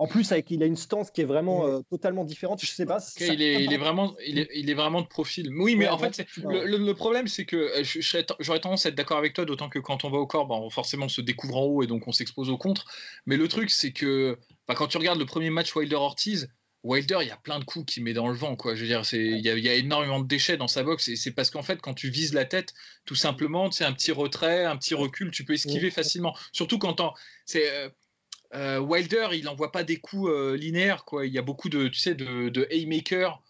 En 0.00 0.06
plus, 0.06 0.30
avec, 0.30 0.48
il 0.52 0.62
a 0.62 0.66
une 0.66 0.76
stance 0.76 1.10
qui 1.10 1.22
est 1.22 1.24
vraiment 1.24 1.66
euh, 1.66 1.80
totalement 1.90 2.24
différente. 2.24 2.60
Je 2.62 2.70
sais 2.70 2.86
pas. 2.86 2.98
il, 3.18 3.42
est, 3.42 3.64
il, 3.64 3.72
est, 3.72 3.78
vraiment, 3.78 4.14
il, 4.24 4.38
est, 4.38 4.48
il 4.54 4.70
est 4.70 4.74
vraiment 4.74 5.02
de 5.02 5.08
profil. 5.08 5.52
Oui, 5.58 5.74
mais 5.74 5.88
en 5.88 5.98
fait, 5.98 6.24
le, 6.44 6.92
problème, 6.92 7.26
c'est 7.26 7.44
que 7.44 7.56
euh, 7.56 8.24
j'aurais 8.38 8.60
tendance 8.60 8.86
à 8.86 8.90
être 8.90 8.94
d'accord 8.94 9.18
avec 9.18 9.32
toi, 9.32 9.44
d'autant 9.44 9.68
que 9.68 9.80
quand 9.80 10.04
on 10.04 10.10
va 10.10 10.18
au 10.18 10.26
corps, 10.28 10.46
ben, 10.46 10.70
forcément, 10.70 11.06
on 11.06 11.08
se 11.08 11.20
découvre 11.20 11.56
en 11.56 11.64
haut 11.64 11.82
et 11.82 11.88
donc 11.88 12.06
on 12.06 12.12
s'expose 12.12 12.48
au 12.48 12.56
contre. 12.56 12.84
Mais 13.26 13.36
le 13.36 13.48
truc, 13.48 13.70
c'est 13.70 13.90
que 13.90 14.38
quand 14.68 14.86
tu 14.86 14.98
regardes 14.98 15.18
le 15.18 15.26
premier 15.26 15.50
match 15.50 15.74
Wilder-Ortiz, 15.74 16.48
Wilder, 16.84 17.18
il 17.22 17.28
y 17.28 17.32
a 17.32 17.36
plein 17.36 17.58
de 17.58 17.64
coups 17.64 17.92
qu'il 17.92 18.04
met 18.04 18.12
dans 18.12 18.28
le 18.28 18.34
vent, 18.34 18.54
quoi. 18.54 18.74
Je 18.74 18.82
veux 18.82 18.86
dire, 18.86 19.02
il 19.12 19.40
y, 19.40 19.68
a 19.68 19.74
énormément 19.74 20.20
de 20.20 20.28
déchets 20.28 20.56
dans 20.56 20.68
sa 20.68 20.84
boxe, 20.84 21.08
et 21.08 21.16
c'est 21.16 21.32
parce 21.32 21.50
qu'en 21.50 21.62
fait, 21.62 21.80
quand 21.80 21.94
tu 21.94 22.08
vises 22.08 22.34
la 22.34 22.44
tête, 22.44 22.72
tout 23.04 23.16
simplement, 23.16 23.70
c'est 23.70 23.84
un 23.84 23.92
petit 23.92 24.12
retrait, 24.12 24.64
un 24.64 24.76
petit 24.76 24.94
recul, 24.94 25.30
tu 25.30 25.44
peux 25.44 25.54
esquiver 25.54 25.90
facilement. 25.90 26.36
Surtout 26.52 26.78
quand 26.78 27.14
c'est 27.46 27.70
euh, 27.70 27.88
euh, 28.54 28.78
Wilder, 28.78 29.28
il 29.32 29.44
n'envoie 29.44 29.72
pas 29.72 29.82
des 29.82 29.96
coups 29.96 30.30
euh, 30.30 30.56
linéaires, 30.56 31.04
quoi. 31.04 31.26
Il 31.26 31.32
y 31.32 31.38
a 31.38 31.42
beaucoup 31.42 31.68
de, 31.68 31.88
tu 31.88 31.98
sais, 31.98 32.14
de, 32.14 32.48
de 32.48 32.66
haymaker, 32.70 33.42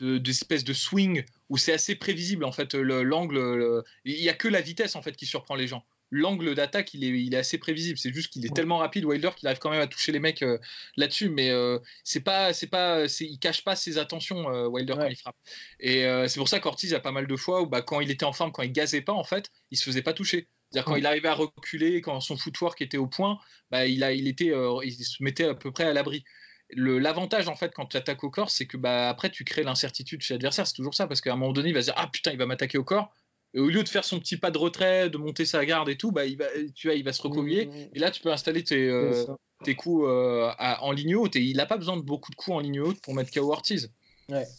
d'espèces 0.00 0.64
de, 0.64 0.72
swing 0.72 1.24
où 1.50 1.58
c'est 1.58 1.72
assez 1.72 1.94
prévisible 1.94 2.44
en 2.44 2.50
fait. 2.50 2.74
L'angle, 2.74 3.84
il 4.04 4.20
n'y 4.20 4.28
a 4.28 4.34
que 4.34 4.48
la 4.48 4.60
vitesse 4.60 4.96
en 4.96 5.02
fait 5.02 5.14
qui 5.14 5.26
surprend 5.26 5.54
les 5.54 5.68
gens 5.68 5.84
l'angle 6.10 6.54
d'attaque, 6.54 6.94
il 6.94 7.04
est, 7.04 7.08
il 7.08 7.34
est 7.34 7.38
assez 7.38 7.58
prévisible. 7.58 7.98
C'est 7.98 8.12
juste 8.12 8.32
qu'il 8.32 8.44
est 8.46 8.54
tellement 8.54 8.78
rapide, 8.78 9.04
Wilder, 9.04 9.30
qu'il 9.36 9.46
arrive 9.48 9.58
quand 9.58 9.70
même 9.70 9.80
à 9.80 9.86
toucher 9.86 10.12
les 10.12 10.20
mecs 10.20 10.42
euh, 10.42 10.58
là-dessus. 10.96 11.28
Mais 11.28 11.50
euh, 11.50 11.78
c'est 12.04 12.20
pas, 12.20 12.52
c'est 12.52 12.66
pas, 12.66 13.06
il 13.20 13.38
cache 13.38 13.64
pas 13.64 13.76
ses 13.76 13.98
attentions, 13.98 14.48
euh, 14.50 14.66
Wilder, 14.66 14.94
quand 14.96 15.06
il 15.06 15.16
frappe. 15.16 15.36
Et 15.80 16.04
c'est 16.28 16.38
pour 16.38 16.48
ça 16.48 16.60
qu'Ortiz 16.60 16.94
a 16.94 17.00
pas 17.00 17.12
mal 17.12 17.26
de 17.26 17.36
fois 17.36 17.62
où, 17.62 17.66
bah, 17.66 17.82
quand 17.82 18.00
il 18.00 18.10
était 18.10 18.24
en 18.24 18.32
forme, 18.32 18.52
quand 18.52 18.62
il 18.62 18.72
gazait 18.72 19.02
pas, 19.02 19.12
en 19.12 19.24
fait, 19.24 19.50
il 19.70 19.78
se 19.78 19.84
faisait 19.84 20.02
pas 20.02 20.12
toucher. 20.12 20.48
C'est-à-dire 20.70 20.86
quand 20.86 20.96
il 20.96 21.06
arrivait 21.06 21.28
à 21.28 21.34
reculer, 21.34 22.00
quand 22.00 22.20
son 22.20 22.36
footwork 22.36 22.80
était 22.82 22.96
au 22.96 23.06
point, 23.06 23.38
bah, 23.70 23.86
il, 23.86 24.02
a, 24.02 24.12
il, 24.12 24.26
était, 24.28 24.52
il 24.84 24.92
se 24.92 25.22
mettait 25.22 25.44
à 25.44 25.54
peu 25.54 25.72
près 25.72 25.84
à 25.84 25.92
l'abri. 25.92 26.24
L'avantage 26.70 27.46
en 27.48 27.56
fait 27.56 27.72
quand 27.74 27.86
tu 27.86 27.96
attaques 27.96 28.24
au 28.24 28.30
corps, 28.30 28.50
c'est 28.50 28.66
que 28.66 28.76
bah, 28.76 29.08
après 29.08 29.30
tu 29.30 29.44
crées 29.44 29.62
l'incertitude 29.62 30.22
chez 30.22 30.34
l'adversaire. 30.34 30.66
C'est 30.66 30.74
toujours 30.74 30.94
ça 30.94 31.06
parce 31.06 31.20
qu'à 31.20 31.32
un 31.32 31.36
moment 31.36 31.52
donné, 31.52 31.68
il 31.68 31.74
va 31.74 31.82
se 31.82 31.86
dire 31.86 31.94
ah 31.96 32.08
putain, 32.12 32.32
il 32.32 32.38
va 32.38 32.46
m'attaquer 32.46 32.78
au 32.78 32.84
corps 32.84 33.14
et 33.54 33.60
au 33.60 33.68
lieu 33.68 33.84
de 33.84 33.88
faire 33.88 34.04
son 34.04 34.18
petit 34.18 34.36
pas 34.36 34.50
de 34.50 34.58
retrait, 34.58 35.08
de 35.08 35.16
monter 35.16 35.44
sa 35.44 35.64
garde 35.64 35.88
et 35.88 35.96
tout, 35.96 36.10
bah, 36.10 36.26
il, 36.26 36.36
va, 36.36 36.46
tu 36.74 36.88
vois, 36.88 36.96
il 36.96 37.04
va 37.04 37.12
se 37.12 37.22
recoller. 37.22 37.66
Mmh, 37.66 37.70
mmh. 37.70 37.88
Et 37.94 37.98
là, 38.00 38.10
tu 38.10 38.20
peux 38.20 38.32
installer 38.32 38.64
tes, 38.64 38.88
euh, 38.88 39.24
tes 39.62 39.76
coups 39.76 40.06
euh, 40.08 40.50
en 40.58 40.90
ligne 40.90 41.14
haute. 41.14 41.36
Et 41.36 41.40
il 41.40 41.56
n'a 41.56 41.66
pas 41.66 41.76
besoin 41.76 41.96
de 41.96 42.02
beaucoup 42.02 42.32
de 42.32 42.36
coups 42.36 42.56
en 42.56 42.60
ligne 42.60 42.80
haute 42.80 43.00
pour 43.00 43.14
mettre 43.14 43.30
KO 43.30 43.52
Ortiz. 43.52 43.92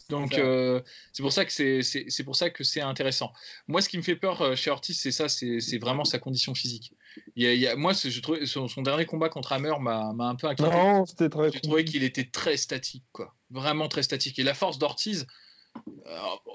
Donc 0.09 0.37
euh, 0.37 0.79
c'est 1.11 1.23
pour 1.23 1.33
ça 1.33 1.43
que 1.43 1.51
c'est 1.81 2.23
pour 2.23 2.35
ça 2.35 2.51
que 2.51 2.63
c'est 2.63 2.81
intéressant. 2.81 3.33
Moi, 3.67 3.81
ce 3.81 3.89
qui 3.89 3.97
me 3.97 4.03
fait 4.03 4.15
peur 4.15 4.55
chez 4.55 4.69
Ortiz, 4.69 4.97
c'est 4.97 5.11
ça, 5.11 5.27
c'est 5.27 5.77
vraiment 5.79 6.05
sa 6.05 6.19
condition 6.19 6.53
physique. 6.53 6.93
Il 7.35 7.51
y 7.51 7.67
a, 7.67 7.75
moi, 7.75 7.93
je 7.93 8.19
trouvais 8.21 8.45
son, 8.45 8.67
dernier 8.83 9.05
combat 9.05 9.27
contre 9.27 9.51
Hammer 9.53 9.73
m'a 9.81 10.13
un 10.19 10.35
peu 10.35 10.47
inquiété. 10.47 10.71
J'ai 11.51 11.61
trouvé 11.61 11.83
qu'il 11.83 12.03
était 12.03 12.29
très 12.31 12.57
statique, 12.57 13.03
quoi. 13.11 13.33
Vraiment 13.49 13.87
très 13.87 14.03
statique. 14.03 14.37
Et 14.37 14.43
la 14.43 14.53
force 14.53 14.77
d'Ortiz, 14.77 15.25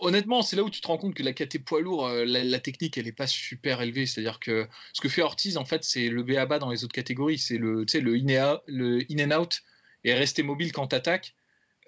honnêtement, 0.01 0.43
c'est 0.43 0.57
là 0.57 0.63
où 0.63 0.71
tu 0.71 0.81
te 0.81 0.87
rends 0.87 0.99
compte 0.99 1.15
que 1.15 1.23
la 1.23 1.33
KT 1.33 1.59
poids 1.65 1.81
lourd, 1.81 2.07
euh, 2.07 2.25
la, 2.25 2.61
technique, 2.61 2.99
elle 2.99 3.05
n'est 3.05 3.13
pas 3.13 3.27
super 3.27 3.81
élevée. 3.83 4.07
C'est-à-dire 4.07 4.41
que 4.41 4.67
ce 4.93 5.01
que 5.01 5.09
fait 5.09 5.23
Ortiz, 5.23 5.57
en 5.57 5.65
fait, 5.65 5.85
c'est 5.85 6.09
le 6.09 6.23
BABA 6.23 6.59
dans 6.59 6.71
les 6.71 6.85
autres 6.85 6.95
catégories. 6.95 7.39
C'est 7.39 7.59
le, 7.59 7.85
le, 7.85 8.15
in 8.15 8.59
le 8.67 9.05
in 9.11 9.31
and 9.31 9.41
out 9.41 9.63
et 10.05 10.15
rester 10.15 10.43
mobile 10.43 10.73
quand 10.73 10.89
tu 10.89 10.97
attaques. 10.97 11.35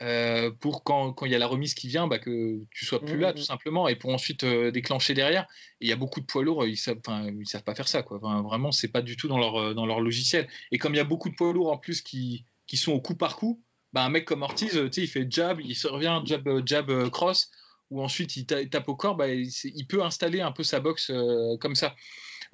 Euh, 0.00 0.50
pour 0.50 0.82
quand 0.82 1.14
il 1.22 1.30
y 1.30 1.34
a 1.34 1.38
la 1.38 1.46
remise 1.46 1.74
qui 1.74 1.86
vient, 1.86 2.08
bah, 2.08 2.18
que 2.18 2.60
tu 2.72 2.84
sois 2.84 3.00
plus 3.00 3.18
là 3.18 3.30
mmh, 3.30 3.34
tout 3.34 3.40
mmh. 3.40 3.44
simplement, 3.44 3.88
et 3.88 3.94
pour 3.94 4.10
ensuite 4.10 4.42
euh, 4.42 4.72
déclencher 4.72 5.14
derrière. 5.14 5.46
il 5.80 5.88
y 5.88 5.92
a 5.92 5.96
beaucoup 5.96 6.20
de 6.20 6.26
poids 6.26 6.42
lourds, 6.42 6.66
ils 6.66 6.76
savent, 6.76 6.98
ils 7.38 7.46
savent 7.46 7.62
pas 7.62 7.74
faire 7.74 7.86
ça, 7.86 8.02
quoi. 8.02 8.16
Enfin, 8.16 8.42
vraiment, 8.42 8.72
c'est 8.72 8.88
pas 8.88 9.02
du 9.02 9.16
tout 9.16 9.28
dans 9.28 9.38
leur, 9.38 9.74
dans 9.76 9.86
leur 9.86 10.00
logiciel. 10.00 10.48
Et 10.72 10.78
comme 10.78 10.94
il 10.94 10.96
y 10.96 11.00
a 11.00 11.04
beaucoup 11.04 11.28
de 11.28 11.36
poids 11.36 11.52
lourds 11.52 11.70
en 11.70 11.78
plus 11.78 12.02
qui, 12.02 12.44
qui 12.66 12.76
sont 12.76 12.92
au 12.92 13.00
coup 13.00 13.14
par 13.14 13.36
coup, 13.36 13.62
bah, 13.92 14.04
un 14.04 14.08
mec 14.08 14.24
comme 14.24 14.42
Ortiz, 14.42 14.80
il 14.96 15.08
fait 15.08 15.30
jab, 15.30 15.60
il 15.60 15.76
se 15.76 15.86
revient 15.86 16.20
jab, 16.24 16.46
euh, 16.48 16.62
jab 16.64 16.90
euh, 16.90 17.10
cross, 17.10 17.50
ou 17.90 18.02
ensuite 18.02 18.36
il 18.36 18.46
tape 18.46 18.88
au 18.88 18.96
corps, 18.96 19.16
bah, 19.16 19.28
il, 19.28 19.86
peut 19.86 20.02
installer 20.02 20.40
un 20.40 20.52
peu 20.52 20.62
sa 20.62 20.80
boxe 20.80 21.10
euh, 21.10 21.56
comme 21.58 21.74
ça. 21.74 21.94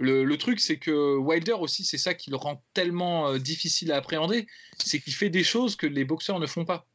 Le, 0.01 0.37
truc, 0.37 0.61
c'est 0.61 0.79
que 0.79 1.17
Wilder 1.17 1.55
aussi, 1.55 1.85
c'est 1.85 1.99
ça 1.99 2.15
qui 2.15 2.31
le 2.31 2.37
rend 2.37 2.63
tellement 2.73 3.37
difficile 3.37 3.91
à 3.91 3.97
appréhender, 3.97 4.47
c'est 4.79 5.01
qu'il 5.01 5.13
fait 5.13 5.29
des 5.29 5.43
choses 5.43 5.75
que 5.75 5.89
les 5.89 6.05
boxeurs 6.05 6.39
ne 6.39 6.47
font 6.47 6.65
pas 6.65 6.87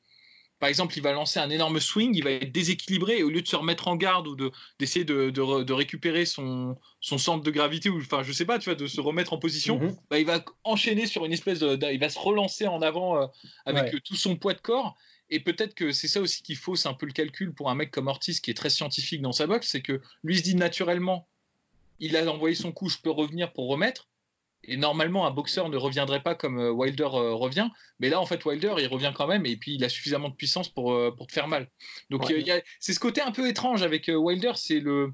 par 0.63 0.69
exemple, 0.69 0.97
il 0.97 1.04
va 1.04 1.12
lancer 1.12 1.41
un 1.41 1.49
énorme 1.49 1.82
swing, 1.82 2.15
il 2.15 2.23
va 2.23 2.32
être 2.32 2.54
déséquilibré, 2.54 3.17
et 3.17 3.23
au 3.23 3.30
lieu 3.30 3.41
de 3.41 3.47
se 3.49 3.58
remettre 3.58 3.89
en 3.89 3.97
garde 3.97 4.30
ou 4.30 4.38
d'essayer 4.80 5.04
de, 5.04 5.30
de, 5.30 5.73
récupérer 5.73 6.23
son, 6.23 6.78
son, 7.02 7.17
centre 7.17 7.43
de 7.43 7.52
gravité, 7.52 7.89
ou 7.89 7.97
enfin, 7.97 8.23
je 8.23 8.32
sais 8.32 8.45
pas, 8.45 8.60
tu 8.60 8.69
vois, 8.69 8.76
de 8.76 8.88
se 8.88 9.02
remettre 9.02 9.34
en 9.34 9.38
position, 9.38 9.78
mhm. 9.78 9.97
bah, 10.10 10.19
il 10.19 10.26
va 10.26 10.41
enchaîner 10.63 11.06
sur 11.06 11.26
une 11.26 11.34
espèce 11.34 11.60
de. 11.60 11.78
Il 11.91 11.99
va 11.99 12.08
se 12.08 12.17
relancer 12.17 12.65
en 12.65 12.82
avant 12.82 13.21
euh, 13.21 13.28
avec 13.65 14.02
tout 14.06 14.15
son 14.15 14.38
poids 14.38 14.54
de 14.54 14.62
corps. 14.62 14.95
Et 15.30 15.41
peut-être 15.41 15.76
que 15.76 15.91
c'est 15.91 16.08
ça 16.08 16.21
aussi 16.21 16.41
qui 16.41 16.56
fausse 16.56 16.86
un 16.86 16.93
peu 16.93 17.08
le 17.08 17.12
calcul 17.12 17.54
pour 17.54 17.69
un 17.69 17.76
mec 17.76 17.91
comme 17.91 18.08
Ortiz 18.08 18.39
qui 18.39 18.49
est 18.49 18.54
très 18.54 18.69
scientifique 18.69 19.21
dans 19.21 19.34
sa 19.34 19.47
boxe, 19.47 19.67
c'est 19.67 19.82
que 19.82 19.99
lui 20.23 20.38
se 20.38 20.43
dit 20.43 20.56
naturellement, 20.56 21.28
il 21.99 22.15
a 22.15 22.26
envoyé 22.32 22.56
son 22.56 22.71
coup, 22.71 22.88
je 22.88 22.99
peux 22.99 23.12
revenir 23.12 23.52
pour 23.52 23.67
remettre. 23.67 24.08
Et 24.65 24.78
normalement, 24.78 25.28
un 25.28 25.32
boxeur 25.32 25.69
ne 25.69 25.78
reviendrait 25.78 26.23
pas 26.23 26.36
comme 26.36 26.60
euh, 26.60 26.71
Wilder 26.71 27.10
euh, 27.13 27.34
revient. 27.34 27.69
Mais 27.99 28.10
là, 28.10 28.19
en 28.19 28.26
fait, 28.26 28.43
Wilder, 28.45 28.76
il 28.80 28.88
revient 28.88 29.12
quand 29.13 29.28
même. 29.28 29.45
Et 29.45 29.58
puis, 29.58 29.76
il 29.76 29.84
a 29.84 29.89
suffisamment 29.89 30.30
de 30.30 30.36
puissance 30.36 30.69
pour, 30.69 30.93
euh, 30.93 31.13
pour 31.15 31.28
te 31.28 31.34
faire 31.34 31.47
mal. 31.47 31.69
Donc, 32.10 32.32
c'est 32.80 32.93
ce 32.93 32.99
côté 32.99 33.21
un 33.21 33.32
peu 33.32 33.47
étrange 33.47 33.84
avec 33.84 34.10
Wilder. 34.13 34.54
C'est 34.56 34.80
le, 34.80 35.12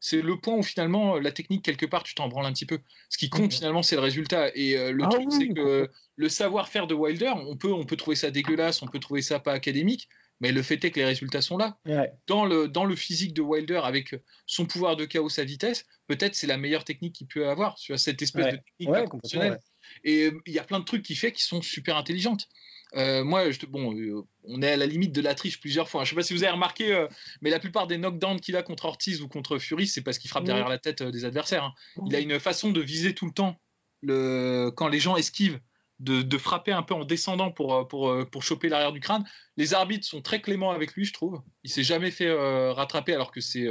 c'est 0.00 0.22
le 0.22 0.38
point 0.38 0.54
où 0.54 0.62
finalement, 0.62 1.18
la 1.18 1.32
technique, 1.32 1.64
quelque 1.64 1.86
part, 1.86 2.04
tu 2.04 2.14
t'en 2.14 2.28
branles 2.28 2.46
un 2.46 2.52
petit 2.52 2.66
peu. 2.66 2.78
Ce 3.08 3.18
qui 3.18 3.28
compte, 3.28 3.52
finalement, 3.52 3.82
c'est 3.82 3.96
le 3.96 4.02
résultat. 4.02 4.50
Et 4.54 4.76
le 4.92 5.04
ah 5.04 5.08
truc, 5.08 5.26
c'est 5.30 5.48
que 5.48 5.90
le 6.16 6.28
savoir-faire 6.28 6.86
de 6.86 6.94
Wilder, 6.94 7.32
on 7.34 7.56
peut, 7.56 7.72
on 7.72 7.84
peut 7.84 7.96
trouver 7.96 8.16
ça 8.16 8.30
dégueulasse, 8.30 8.82
on 8.82 8.86
peut 8.86 9.00
trouver 9.00 9.22
ça 9.22 9.40
pas 9.40 9.52
académique. 9.52 10.08
Mais 10.40 10.52
le 10.52 10.62
fait 10.62 10.84
est 10.84 10.90
que 10.90 10.98
les 10.98 11.04
résultats 11.04 11.42
sont 11.42 11.56
là. 11.56 11.78
Dans, 12.26 12.44
le, 12.44 12.68
dans 12.68 12.84
le 12.84 12.96
physique 12.96 13.34
de 13.34 13.42
Wilder, 13.42 13.80
avec 13.84 14.14
son 14.46 14.66
pouvoir 14.66 14.96
de 14.96 15.04
chaos, 15.04 15.28
sa 15.28 15.44
vitesse, 15.44 15.86
peut-être 16.06 16.34
c'est 16.34 16.46
la 16.46 16.56
meilleure 16.56 16.84
technique 16.84 17.14
qu'il 17.14 17.26
peut 17.26 17.48
avoir 17.48 17.78
sur 17.78 17.98
cette 17.98 18.20
espèce 18.20 18.46
de 18.46 18.58
technique 18.78 18.88
ouais, 18.88 19.58
Et 20.02 20.26
euh, 20.26 20.40
il 20.46 20.52
y 20.52 20.58
a 20.58 20.64
plein 20.64 20.80
de 20.80 20.84
trucs 20.84 21.02
qu'il 21.02 21.16
fait 21.16 21.32
qui 21.32 21.42
sont 21.42 21.62
super 21.62 21.96
intelligentes. 21.96 22.48
Euh, 22.96 23.24
moi, 23.24 23.50
je, 23.50 23.66
bon, 23.66 23.96
euh, 23.96 24.22
on 24.44 24.62
est 24.62 24.70
à 24.70 24.76
la 24.76 24.86
limite 24.86 25.12
de 25.12 25.20
la 25.20 25.34
triche 25.34 25.60
plusieurs 25.60 25.88
fois. 25.88 26.04
Je 26.04 26.08
ne 26.08 26.10
sais 26.10 26.16
pas 26.16 26.22
si 26.22 26.34
vous 26.34 26.44
avez 26.44 26.52
remarqué, 26.52 27.06
mais 27.40 27.50
la 27.50 27.58
plupart 27.58 27.86
des 27.86 27.96
knockdowns 27.96 28.40
qu'il 28.40 28.56
a 28.56 28.62
contre 28.62 28.84
Ortiz 28.84 29.22
ou 29.22 29.28
contre 29.28 29.58
Fury, 29.58 29.86
c'est 29.86 30.02
parce 30.02 30.18
qu'il 30.18 30.30
frappe 30.30 30.44
derrière 30.44 30.68
la 30.68 30.78
tête 30.78 31.02
des 31.02 31.24
adversaires. 31.24 31.64
Hein. 31.64 31.74
Il 32.06 32.14
a 32.14 32.20
une 32.20 32.38
façon 32.38 32.70
de 32.70 32.80
viser 32.80 33.14
tout 33.14 33.26
le 33.26 33.32
temps 33.32 33.60
le, 34.02 34.70
quand 34.76 34.88
les 34.88 35.00
gens 35.00 35.16
esquivent 35.16 35.60
de, 36.00 36.38
frapper 36.38 36.72
un 36.72 36.82
peu 36.82 36.94
en 36.94 37.04
descendant 37.04 37.50
pour, 37.50 37.74
euh, 37.74 37.84
euh, 37.94 38.24
pour 38.24 38.42
choper 38.42 38.68
l'arrière 38.68 38.92
du 38.92 39.00
crâne. 39.00 39.24
Les 39.56 39.74
arbitres 39.74 40.06
sont 40.06 40.22
très 40.22 40.40
cléments 40.40 40.70
avec 40.70 40.94
lui, 40.94 41.04
je 41.04 41.12
trouve. 41.12 41.40
Il 41.62 41.70
s'est 41.70 41.84
jamais 41.84 42.10
fait 42.10 42.26
euh, 42.26 42.72
rattraper 42.72 43.14
alors 43.14 43.30
que 43.30 43.40
c'est 43.40 43.68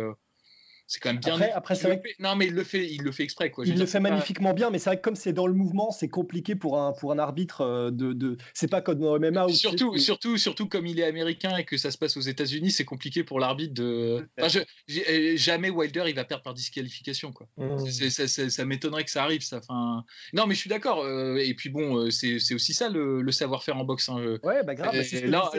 c'est 0.88 1.00
quand 1.00 1.10
même 1.10 1.20
bien. 1.20 1.40
Après, 1.54 1.76
c'est 1.76 2.02
Non, 2.20 2.36
mais 2.36 2.48
il 2.48 2.54
le 2.54 2.64
fait, 2.64 2.86
il 2.92 3.02
le 3.02 3.12
fait 3.12 3.24
exprès. 3.24 3.50
Quoi. 3.50 3.66
il 3.66 3.80
le 3.80 3.86
fait 3.86 4.00
magnifiquement 4.00 4.54
bien, 4.54 4.70
mais 4.70 4.80
c'est 4.80 4.90
vrai 4.90 4.98
que 4.98 5.02
comme 5.02 5.16
c'est 5.16 5.34
dans 5.34 5.48
le 5.48 5.54
mouvement, 5.54 5.92
c'est 5.92 6.10
compliqué 6.10 6.56
pour 6.56 6.80
un, 6.80 6.92
pour 6.92 7.12
un 7.12 7.20
arbitre 7.20 7.62
euh, 7.62 7.92
de. 7.92 8.14
de... 8.14 8.38
C'est 8.54 8.70
pas 8.70 8.82
comme 8.82 9.00
dans 9.00 9.18
le 9.18 9.32
MMA. 9.32 9.48
surtout, 9.50 9.98
surtout, 9.98 10.38
surtout 10.38 10.68
comme 10.68 10.86
il 10.86 11.00
est 11.00 11.06
américain 11.06 11.56
et 11.58 11.64
que 11.64 11.78
ça 11.78 11.90
se 11.90 11.98
passe 11.98 12.18
aux 12.18 12.22
États-Unis, 12.22 12.72
c'est 12.72 12.86
compliqué 12.86 13.24
pour 13.24 13.40
l'arbitre 13.40 13.74
de. 13.74 14.28
Euh, 14.40 15.38
jamais 15.38 15.70
Wilder 15.70 16.04
il 16.08 16.16
va 16.16 16.26
perdre 16.26 16.44
par 16.44 16.54
disqualification. 16.54 17.32
Quoi. 17.32 17.48
Mmh. 17.58 17.90
ça, 18.50 18.66
m'étonnerait 18.66 19.06
que 19.06 19.12
ça 19.12 19.24
arrive. 19.24 19.42
Ça. 19.42 19.58
Enfin... 19.58 20.04
Non, 20.34 20.48
mais 20.48 20.54
je 20.54 20.60
suis 20.60 20.70
d'accord. 20.70 21.02
Euh, 21.04 21.38
et 21.38 21.54
puis 21.54 21.70
bon, 21.70 22.12
c'est 22.12 22.54
aussi 22.54 22.74
ça 22.74 22.90
le, 22.90 23.32
savoir-faire 23.32 23.78
en 23.78 23.86
boxe. 23.86 24.10
Hein, 24.10 24.38
ouais, 24.44 24.64
bah 24.64 24.76
grave. 24.76 24.94
Bah, 24.94 25.28
là, 25.28 25.50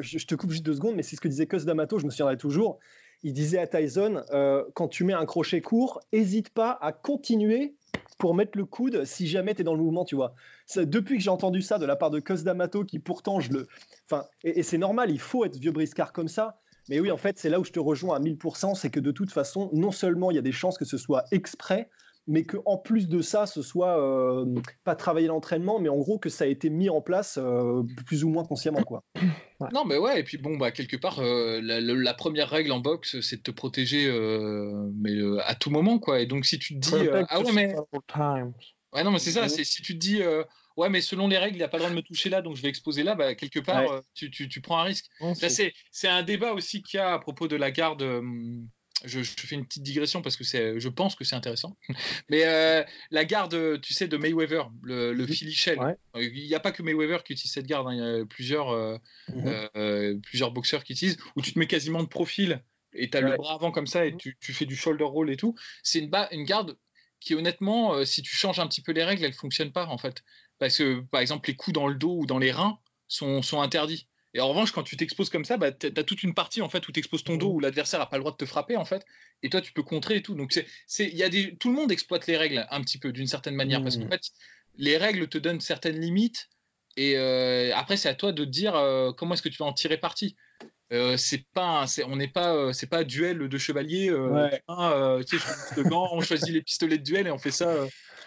je, 0.00 0.26
te 0.26 0.34
coupe 0.34 0.50
juste 0.50 0.64
deux 0.64 0.74
secondes, 0.74 0.96
mais 0.96 1.02
c'est 1.02 1.16
ce 1.16 1.20
que 1.20 1.28
disait 1.28 1.46
Cus 1.46 1.64
D'Amato, 1.64 1.98
je 1.98 2.04
me 2.04 2.10
souviendrai 2.10 2.36
toujours 2.36 2.78
il 3.22 3.32
disait 3.32 3.58
à 3.58 3.66
Tyson, 3.66 4.22
euh, 4.30 4.64
quand 4.74 4.88
tu 4.88 5.04
mets 5.04 5.12
un 5.12 5.26
crochet 5.26 5.60
court, 5.60 6.00
hésite 6.12 6.50
pas 6.50 6.78
à 6.80 6.92
continuer 6.92 7.74
pour 8.18 8.34
mettre 8.34 8.58
le 8.58 8.64
coude 8.64 9.04
si 9.04 9.26
jamais 9.26 9.54
tu 9.54 9.60
es 9.60 9.64
dans 9.64 9.74
le 9.74 9.82
mouvement, 9.82 10.04
tu 10.04 10.16
vois. 10.16 10.34
depuis 10.76 11.16
que 11.18 11.22
j'ai 11.22 11.30
entendu 11.30 11.62
ça 11.62 11.78
de 11.78 11.86
la 11.86 11.96
part 11.96 12.10
de 12.10 12.20
Cos 12.20 12.42
D'Amato, 12.42 12.84
qui 12.84 12.98
pourtant, 12.98 13.40
je 13.40 13.52
le... 13.52 13.68
Enfin, 14.06 14.26
et, 14.42 14.62
c'est 14.62 14.78
normal, 14.78 15.10
il 15.10 15.20
faut 15.20 15.44
être 15.44 15.56
vieux 15.56 15.72
briscard 15.72 16.12
comme 16.12 16.28
ça. 16.28 16.58
Mais 16.88 17.00
oui, 17.00 17.10
en 17.10 17.16
fait, 17.16 17.38
c'est 17.38 17.50
là 17.50 17.60
où 17.60 17.64
je 17.64 17.72
te 17.72 17.78
rejoins 17.78 18.16
à 18.16 18.20
1000%, 18.20 18.74
c'est 18.74 18.90
que 18.90 19.00
de 19.00 19.10
toute 19.10 19.30
façon, 19.30 19.70
non 19.72 19.90
seulement 19.90 20.30
il 20.30 20.34
y 20.34 20.38
a 20.38 20.42
des 20.42 20.52
chances 20.52 20.78
que 20.78 20.84
ce 20.84 20.96
soit 20.96 21.24
exprès, 21.30 21.90
mais 22.28 22.44
qu'en 22.44 22.76
plus 22.76 23.08
de 23.08 23.22
ça, 23.22 23.46
ce 23.46 23.62
soit 23.62 23.98
euh, 23.98 24.44
pas 24.84 24.94
travailler 24.94 25.28
l'entraînement, 25.28 25.80
mais 25.80 25.88
en 25.88 25.96
gros 25.96 26.18
que 26.18 26.28
ça 26.28 26.44
a 26.44 26.46
été 26.46 26.68
mis 26.68 26.90
en 26.90 27.00
place 27.00 27.38
euh, 27.42 27.82
plus 28.06 28.22
ou 28.22 28.28
moins 28.28 28.44
consciemment. 28.44 28.82
Quoi. 28.82 29.02
Non, 29.72 29.84
mais 29.84 29.98
ouais, 29.98 30.20
et 30.20 30.22
puis 30.22 30.38
bon, 30.38 30.56
bah, 30.56 30.70
quelque 30.70 30.96
part, 30.96 31.18
euh, 31.18 31.58
la, 31.60 32.14
première 32.14 32.48
règle 32.48 32.70
en 32.70 32.78
boxe, 32.78 33.20
c'est 33.22 33.38
de 33.38 33.42
te 33.42 33.50
protéger 33.50 34.06
mais, 34.94 35.16
à 35.44 35.56
tout 35.56 35.70
moment. 35.70 35.98
quoi. 35.98 36.20
Et 36.20 36.26
donc, 36.26 36.46
si 36.46 36.60
tu 36.60 36.78
te 36.78 36.88
dis. 36.88 37.08
ah 37.28 37.40
ouais, 37.40 37.52
mais. 37.52 37.74
Ouais, 38.92 39.02
non, 39.02 39.10
mais 39.10 39.18
c'est 39.18 39.32
ça, 39.32 39.48
c'est 39.48 39.64
si 39.64 39.82
tu 39.82 39.94
te 39.94 39.98
dis. 39.98 40.22
Ouais, 40.76 40.88
mais 40.88 41.00
selon 41.00 41.26
les 41.26 41.38
règles, 41.38 41.56
il 41.56 41.58
n'a 41.58 41.66
pas 41.66 41.78
le 41.78 41.82
droit 41.82 41.90
de 41.90 41.96
me 41.96 42.02
toucher 42.02 42.30
là, 42.30 42.40
donc 42.40 42.54
je 42.54 42.62
vais 42.62 42.68
exposer 42.68 43.02
là. 43.02 43.16
Bah, 43.16 43.34
quelque 43.34 43.58
part, 43.58 44.00
tu, 44.14 44.30
tu, 44.30 44.48
tu, 44.48 44.60
prends 44.60 44.78
un 44.78 44.84
risque. 44.84 45.06
c'est 45.90 46.08
un 46.08 46.22
débat 46.22 46.52
aussi 46.52 46.84
qu'il 46.84 46.98
y 46.98 47.00
a 47.00 47.14
à 47.14 47.18
propos 47.18 47.48
de 47.48 47.56
la 47.56 47.72
garde 47.72 48.04
je, 49.04 49.22
fais 49.22 49.54
une 49.54 49.64
petite 49.64 49.82
digression 49.82 50.22
parce 50.22 50.36
que 50.36 50.44
c'est, 50.44 50.80
je 50.80 50.88
pense 50.88 51.14
que 51.14 51.24
c'est 51.24 51.36
intéressant. 51.36 51.76
Mais 52.28 52.44
euh, 52.44 52.82
la 53.10 53.24
garde, 53.24 53.80
tu 53.80 53.94
sais, 53.94 54.08
de 54.08 54.16
Mayweather, 54.16 54.70
le, 54.82 55.12
le 55.12 55.26
Philly 55.26 55.52
Shell. 55.52 55.78
Il 56.16 56.32
n'y 56.32 56.54
a 56.54 56.60
pas 56.60 56.72
que 56.72 56.82
Mayweather 56.82 57.22
qui 57.22 57.32
utilise 57.32 57.52
cette 57.52 57.66
garde. 57.66 57.86
Hein. 57.88 57.94
Il 57.94 57.98
y 57.98 58.22
a 58.22 58.26
plusieurs, 58.26 58.70
euh, 58.70 58.98
mhm. 59.28 60.20
plusieurs 60.22 60.50
boxeurs 60.50 60.84
qui 60.84 60.94
utilisent. 60.94 61.18
Où 61.36 61.42
tu 61.42 61.52
te 61.52 61.58
mets 61.58 61.66
quasiment 61.66 62.02
de 62.02 62.08
profil 62.08 62.62
et 62.94 63.10
tu 63.10 63.16
as 63.16 63.20
le 63.20 63.36
bras 63.36 63.54
avant 63.54 63.70
comme 63.70 63.86
ça 63.86 64.06
et 64.06 64.12
mhm. 64.12 64.18
tu, 64.18 64.36
tu, 64.40 64.52
fais 64.52 64.64
du 64.64 64.74
shoulder 64.74 65.04
roll 65.04 65.30
et 65.30 65.36
tout. 65.36 65.54
C'est 65.82 66.00
une, 66.00 66.10
une 66.32 66.44
garde 66.44 66.76
qui, 67.20 67.34
honnêtement, 67.34 68.04
si 68.04 68.22
tu 68.22 68.34
changes 68.34 68.58
un 68.58 68.66
petit 68.66 68.82
peu 68.82 68.92
les 68.92 69.04
règles, 69.04 69.24
elle 69.24 69.32
fonctionne 69.32 69.72
pas 69.72 69.86
en 69.86 69.98
fait. 69.98 70.22
Parce 70.58 70.78
que, 70.78 71.00
par 71.00 71.20
exemple, 71.20 71.48
les 71.48 71.56
coups 71.56 71.74
dans 71.74 71.86
le 71.86 71.94
dos 71.94 72.16
ou 72.18 72.26
dans 72.26 72.38
les 72.38 72.50
reins 72.50 72.78
sont, 73.06 73.42
sont 73.42 73.60
interdits. 73.60 74.08
Et 74.34 74.40
en 74.40 74.48
revanche, 74.48 74.72
quand 74.72 74.82
tu 74.82 74.96
t'exposes 74.96 75.30
comme 75.30 75.44
ça, 75.44 75.56
bah, 75.56 75.72
tu 75.72 75.86
as 75.86 76.04
toute 76.04 76.22
une 76.22 76.34
partie 76.34 76.60
en 76.60 76.68
fait 76.68 76.86
où 76.86 76.92
tu 76.92 76.98
exposes 76.98 77.24
ton 77.24 77.36
dos, 77.36 77.50
mmh. 77.50 77.56
où 77.56 77.60
l'adversaire 77.60 78.00
n'a 78.00 78.06
pas 78.06 78.16
le 78.16 78.22
droit 78.22 78.32
de 78.32 78.36
te 78.36 78.44
frapper 78.44 78.76
en 78.76 78.84
fait, 78.84 79.04
et 79.42 79.48
toi 79.48 79.60
tu 79.60 79.72
peux 79.72 79.82
contrer 79.82 80.16
et 80.16 80.22
tout. 80.22 80.34
Donc 80.34 80.52
c'est, 80.86 81.08
y 81.08 81.22
a 81.22 81.28
des, 81.28 81.56
tout 81.56 81.70
le 81.70 81.74
monde 81.74 81.90
exploite 81.90 82.26
les 82.26 82.36
règles 82.36 82.66
un 82.70 82.80
petit 82.82 82.98
peu 82.98 83.12
d'une 83.12 83.26
certaine 83.26 83.54
manière, 83.54 83.82
parce 83.82 83.96
qu'en 83.96 84.04
mmh. 84.04 84.10
fait, 84.10 84.22
les 84.76 84.96
règles 84.96 85.28
te 85.28 85.38
donnent 85.38 85.60
certaines 85.60 85.98
limites, 85.98 86.48
et 86.96 87.16
euh, 87.16 87.74
après 87.74 87.96
c'est 87.96 88.08
à 88.08 88.14
toi 88.14 88.32
de 88.32 88.44
dire 88.44 88.76
euh, 88.76 89.12
comment 89.12 89.34
est-ce 89.34 89.42
que 89.42 89.48
tu 89.48 89.58
vas 89.58 89.66
en 89.66 89.72
tirer 89.72 89.96
parti. 89.96 90.36
Euh, 90.90 91.18
c'est 91.18 91.44
pas, 91.52 91.84
on 92.06 92.16
n'est 92.16 92.28
pas, 92.28 92.72
c'est 92.72 92.86
pas 92.86 93.04
duel 93.04 93.48
de 93.48 93.58
chevalier. 93.58 94.08
tu 95.26 95.38
sais, 95.38 95.44
on 95.90 96.20
choisit 96.20 96.48
les 96.48 96.62
pistolets 96.62 96.98
de 96.98 97.02
duel 97.02 97.26
et 97.26 97.30
on 97.30 97.38
fait 97.38 97.50
ça 97.50 97.68
euh, 97.68 97.86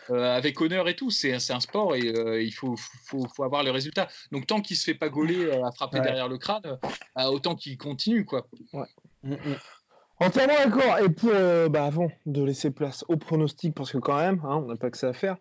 avec 0.09 0.59
honneur 0.61 0.87
et 0.87 0.95
tout. 0.95 1.09
C'est 1.09 1.33
un 1.33 1.59
sport 1.59 1.95
et 1.95 2.07
euh, 2.07 2.41
il 2.41 2.51
faut, 2.51 2.75
faut, 3.05 3.27
faut, 3.35 3.43
avoir 3.43 3.63
le 3.63 3.71
résultat. 3.71 4.07
Donc 4.31 4.47
tant 4.47 4.61
qu'il 4.61 4.77
se 4.77 4.83
fait 4.83 4.95
pas 4.95 5.09
gauler 5.09 5.45
euh, 5.45 5.65
à 5.65 5.71
frapper 5.71 5.99
derrière 6.01 6.27
le 6.27 6.37
crâne, 6.37 6.79
autant 7.17 7.55
qu'il 7.55 7.77
continue 7.77 8.25
quoi. 8.25 8.47
Ouais. 8.73 8.87
Mm, 9.23 9.33
mm. 9.33 9.55
Entièrement 10.19 10.53
d'accord. 10.53 10.99
Et 10.99 11.09
pour, 11.09 11.31
bah, 11.69 11.85
avant 11.85 12.11
de 12.25 12.43
laisser 12.43 12.69
place 12.69 13.03
au 13.07 13.17
pronostic, 13.17 13.73
parce 13.73 13.91
que 13.91 13.97
quand 13.97 14.17
même, 14.17 14.41
hein, 14.43 14.61
on 14.63 14.67
n'a 14.67 14.75
pas 14.75 14.91
que 14.91 14.97
ça 14.97 15.09
à 15.09 15.13
faire, 15.13 15.37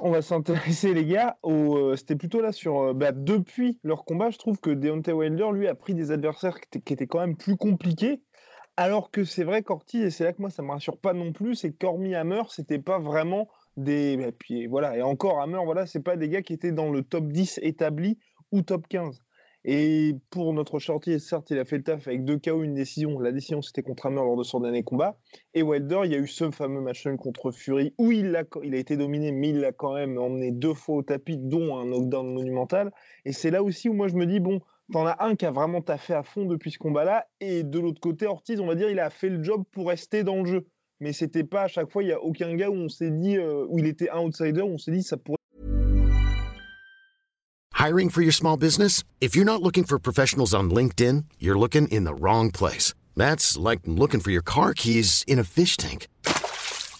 on 0.00 0.10
va 0.10 0.20
s'intéresser, 0.20 0.94
les 0.94 1.04
gars, 1.04 1.36
au, 1.42 1.94
c'était 1.94 2.16
plutôt 2.16 2.40
là 2.40 2.50
sur. 2.50 2.92
Bah, 2.94 3.12
depuis 3.12 3.78
leur 3.84 4.04
combat, 4.04 4.30
je 4.30 4.38
trouve 4.38 4.58
que 4.58 4.70
Deontay 4.70 5.12
Wilder, 5.12 5.50
lui, 5.52 5.68
a 5.68 5.74
pris 5.76 5.94
des 5.94 6.10
adversaires 6.10 6.58
qui 6.60 6.92
étaient 6.92 7.06
quand 7.06 7.20
même 7.20 7.36
plus 7.36 7.56
compliqués. 7.56 8.20
Alors 8.76 9.10
que 9.10 9.24
c'est 9.24 9.44
vrai 9.44 9.62
qu'Ortiz, 9.62 10.02
et 10.04 10.10
c'est 10.10 10.24
là 10.24 10.32
que 10.32 10.40
moi 10.40 10.50
ça 10.50 10.62
me 10.62 10.70
rassure 10.70 10.96
pas 10.96 11.12
non 11.12 11.32
plus, 11.32 11.54
c'est 11.54 11.72
qu'hormis 11.72 12.14
Hammer, 12.14 12.42
c'était 12.48 12.78
pas 12.78 12.98
vraiment 12.98 13.48
des. 13.76 14.12
Et 14.12 14.32
puis 14.32 14.66
voilà, 14.66 14.96
et 14.96 15.02
encore 15.02 15.40
Hammer, 15.40 15.60
voilà, 15.64 15.86
c'est 15.86 16.02
pas 16.02 16.16
des 16.16 16.28
gars 16.28 16.42
qui 16.42 16.52
étaient 16.52 16.72
dans 16.72 16.90
le 16.90 17.02
top 17.02 17.26
10 17.28 17.60
établi 17.62 18.18
ou 18.52 18.62
top 18.62 18.86
15. 18.88 19.22
Et 19.64 20.16
pour 20.30 20.54
notre 20.54 20.78
shorty, 20.78 21.20
certes, 21.20 21.50
il 21.50 21.58
a 21.58 21.66
fait 21.66 21.76
le 21.76 21.82
taf 21.82 22.08
avec 22.08 22.24
deux 22.24 22.38
KO, 22.38 22.62
une 22.62 22.72
décision. 22.72 23.18
La 23.18 23.30
décision, 23.30 23.60
c'était 23.60 23.82
contre 23.82 24.06
Hammer 24.06 24.22
lors 24.22 24.36
de 24.36 24.42
son 24.42 24.60
dernier 24.60 24.82
combat. 24.82 25.18
Et 25.52 25.62
Wilder, 25.62 26.00
il 26.04 26.12
y 26.12 26.14
a 26.14 26.18
eu 26.18 26.26
ce 26.26 26.50
fameux 26.50 26.80
match 26.80 27.06
contre 27.18 27.50
Fury 27.50 27.92
où 27.98 28.10
il 28.10 28.34
a, 28.36 28.44
il 28.62 28.74
a 28.74 28.78
été 28.78 28.96
dominé, 28.96 29.32
mais 29.32 29.50
il 29.50 29.58
l'a 29.58 29.72
quand 29.72 29.94
même 29.94 30.16
emmené 30.16 30.50
deux 30.50 30.72
fois 30.72 30.96
au 30.96 31.02
tapis, 31.02 31.36
dont 31.36 31.76
un 31.76 31.84
knockdown 31.84 32.32
monumental. 32.32 32.90
Et 33.26 33.32
c'est 33.32 33.50
là 33.50 33.62
aussi 33.62 33.90
où 33.90 33.92
moi 33.92 34.08
je 34.08 34.14
me 34.14 34.24
dis, 34.24 34.40
bon, 34.40 34.62
T'en 34.92 35.06
as 35.06 35.24
un 35.24 35.36
qui 35.36 35.46
a 35.46 35.52
vraiment 35.52 35.82
taffé 35.82 36.14
à 36.14 36.24
fond 36.24 36.46
depuis 36.46 36.72
ce 36.72 36.78
combat-là, 36.78 37.24
et 37.40 37.62
de 37.62 37.78
l'autre 37.78 38.00
côté, 38.00 38.26
Ortiz, 38.26 38.58
on 38.58 38.66
va 38.66 38.74
dire, 38.74 38.90
il 38.90 38.98
a 38.98 39.08
fait 39.08 39.28
le 39.28 39.42
job 39.42 39.62
pour 39.70 39.86
rester 39.86 40.24
dans 40.24 40.42
le 40.42 40.46
jeu. 40.46 40.66
Mais 40.98 41.12
c'était 41.12 41.44
pas 41.44 41.62
à 41.62 41.68
chaque 41.68 41.92
fois, 41.92 42.02
il 42.02 42.08
y 42.08 42.12
a 42.12 42.20
aucun 42.20 42.52
gars 42.56 42.70
où 42.70 42.74
on 42.74 42.88
s'est 42.88 43.12
dit, 43.12 43.36
euh, 43.36 43.64
où 43.68 43.78
il 43.78 43.86
était 43.86 44.10
un 44.10 44.18
outsider, 44.18 44.62
où 44.62 44.74
on 44.74 44.78
s'est 44.78 44.90
dit, 44.90 45.04
ça 45.04 45.16
pourrait. 45.16 45.36
Hiring 47.78 48.10
for 48.10 48.20
your 48.20 48.32
small 48.32 48.56
business? 48.56 49.04
If 49.20 49.36
you're 49.36 49.46
not 49.46 49.62
looking 49.62 49.84
for 49.84 49.98
professionals 50.00 50.52
on 50.52 50.70
LinkedIn, 50.70 51.24
you're 51.38 51.58
looking 51.58 51.86
in 51.88 52.04
the 52.04 52.14
wrong 52.20 52.50
place. 52.50 52.92
That's 53.16 53.56
like 53.56 53.80
looking 53.86 54.20
for 54.20 54.32
your 54.32 54.42
car 54.42 54.74
keys 54.74 55.24
in 55.26 55.38
a 55.38 55.44
fish 55.44 55.76
tank. 55.76 56.08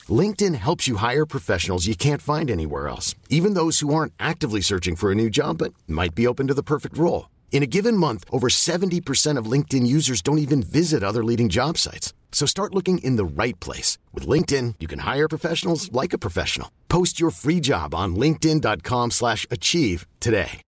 LinkedIn 0.09 0.55
helps 0.55 0.87
you 0.87 0.96
hire 0.96 1.26
professionals 1.26 1.87
you 1.88 1.96
can't 1.96 2.22
find 2.22 2.50
anywhere 2.50 2.88
else, 2.88 3.16
even 3.29 3.55
those 3.55 3.81
who 3.81 3.92
aren't 3.92 4.14
actively 4.18 4.62
searching 4.62 4.96
for 4.96 5.11
a 5.11 5.14
new 5.14 5.29
job 5.29 5.59
but 5.59 5.74
might 5.87 6.14
be 6.14 6.26
open 6.26 6.46
to 6.46 6.55
the 6.55 6.62
perfect 6.62 6.96
role. 6.96 7.26
In 7.52 7.62
a 7.62 7.66
given 7.66 7.94
month, 7.94 8.24
over 8.32 8.48
70% 8.48 9.36
of 9.36 9.50
LinkedIn 9.50 9.86
users 9.86 10.22
don't 10.22 10.38
even 10.38 10.62
visit 10.62 11.02
other 11.02 11.22
leading 11.22 11.50
job 11.50 11.76
sites. 11.76 12.14
So 12.32 12.46
start 12.46 12.74
looking 12.74 12.98
in 13.04 13.16
the 13.16 13.42
right 13.42 13.58
place. 13.60 13.98
With 14.14 14.26
LinkedIn, 14.26 14.76
you 14.80 14.88
can 14.88 15.00
hire 15.00 15.28
professionals 15.28 15.92
like 15.92 16.14
a 16.14 16.18
professional. 16.18 16.68
Post 16.88 17.20
your 17.20 17.30
free 17.30 17.60
job 17.60 17.94
on 17.94 18.16
linkedin.com 18.16 19.10
slash 19.10 19.46
achieve 19.50 20.06
today. 20.20 20.62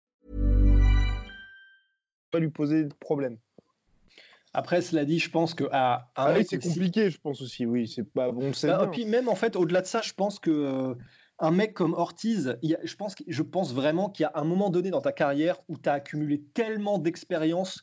Pas 2.31 2.39
lui 2.39 2.49
poser 2.49 2.85
de 2.85 2.93
problème. 2.93 3.37
Après, 4.53 4.81
cela 4.81 5.05
dit, 5.05 5.19
je 5.19 5.29
pense 5.29 5.53
que 5.53 5.65
à, 5.71 6.09
ah 6.15 6.33
oui, 6.35 6.45
c'est 6.49 6.59
compliqué, 6.59 7.09
je 7.09 7.17
pense 7.19 7.41
aussi. 7.41 7.65
Oui, 7.65 7.87
c'est 7.87 8.03
pas 8.03 8.31
bon. 8.31 8.51
Bah, 8.63 8.87
puis 8.91 9.05
même 9.05 9.29
en 9.29 9.35
fait, 9.35 9.55
au-delà 9.55 9.81
de 9.81 9.87
ça, 9.87 10.01
je 10.01 10.13
pense 10.13 10.39
que 10.39 10.49
euh, 10.49 10.93
un 11.41 11.51
mec 11.51 11.73
comme 11.73 11.93
Ortiz, 11.93 12.55
je, 12.61 12.95
pense, 12.95 13.15
je 13.27 13.41
pense 13.41 13.73
vraiment 13.73 14.09
qu'il 14.09 14.23
y 14.23 14.27
a 14.27 14.31
un 14.35 14.43
moment 14.43 14.69
donné 14.69 14.91
dans 14.91 15.01
ta 15.01 15.11
carrière 15.11 15.59
où 15.67 15.77
tu 15.77 15.89
as 15.89 15.93
accumulé 15.93 16.43
tellement 16.53 16.99
d'expérience 16.99 17.81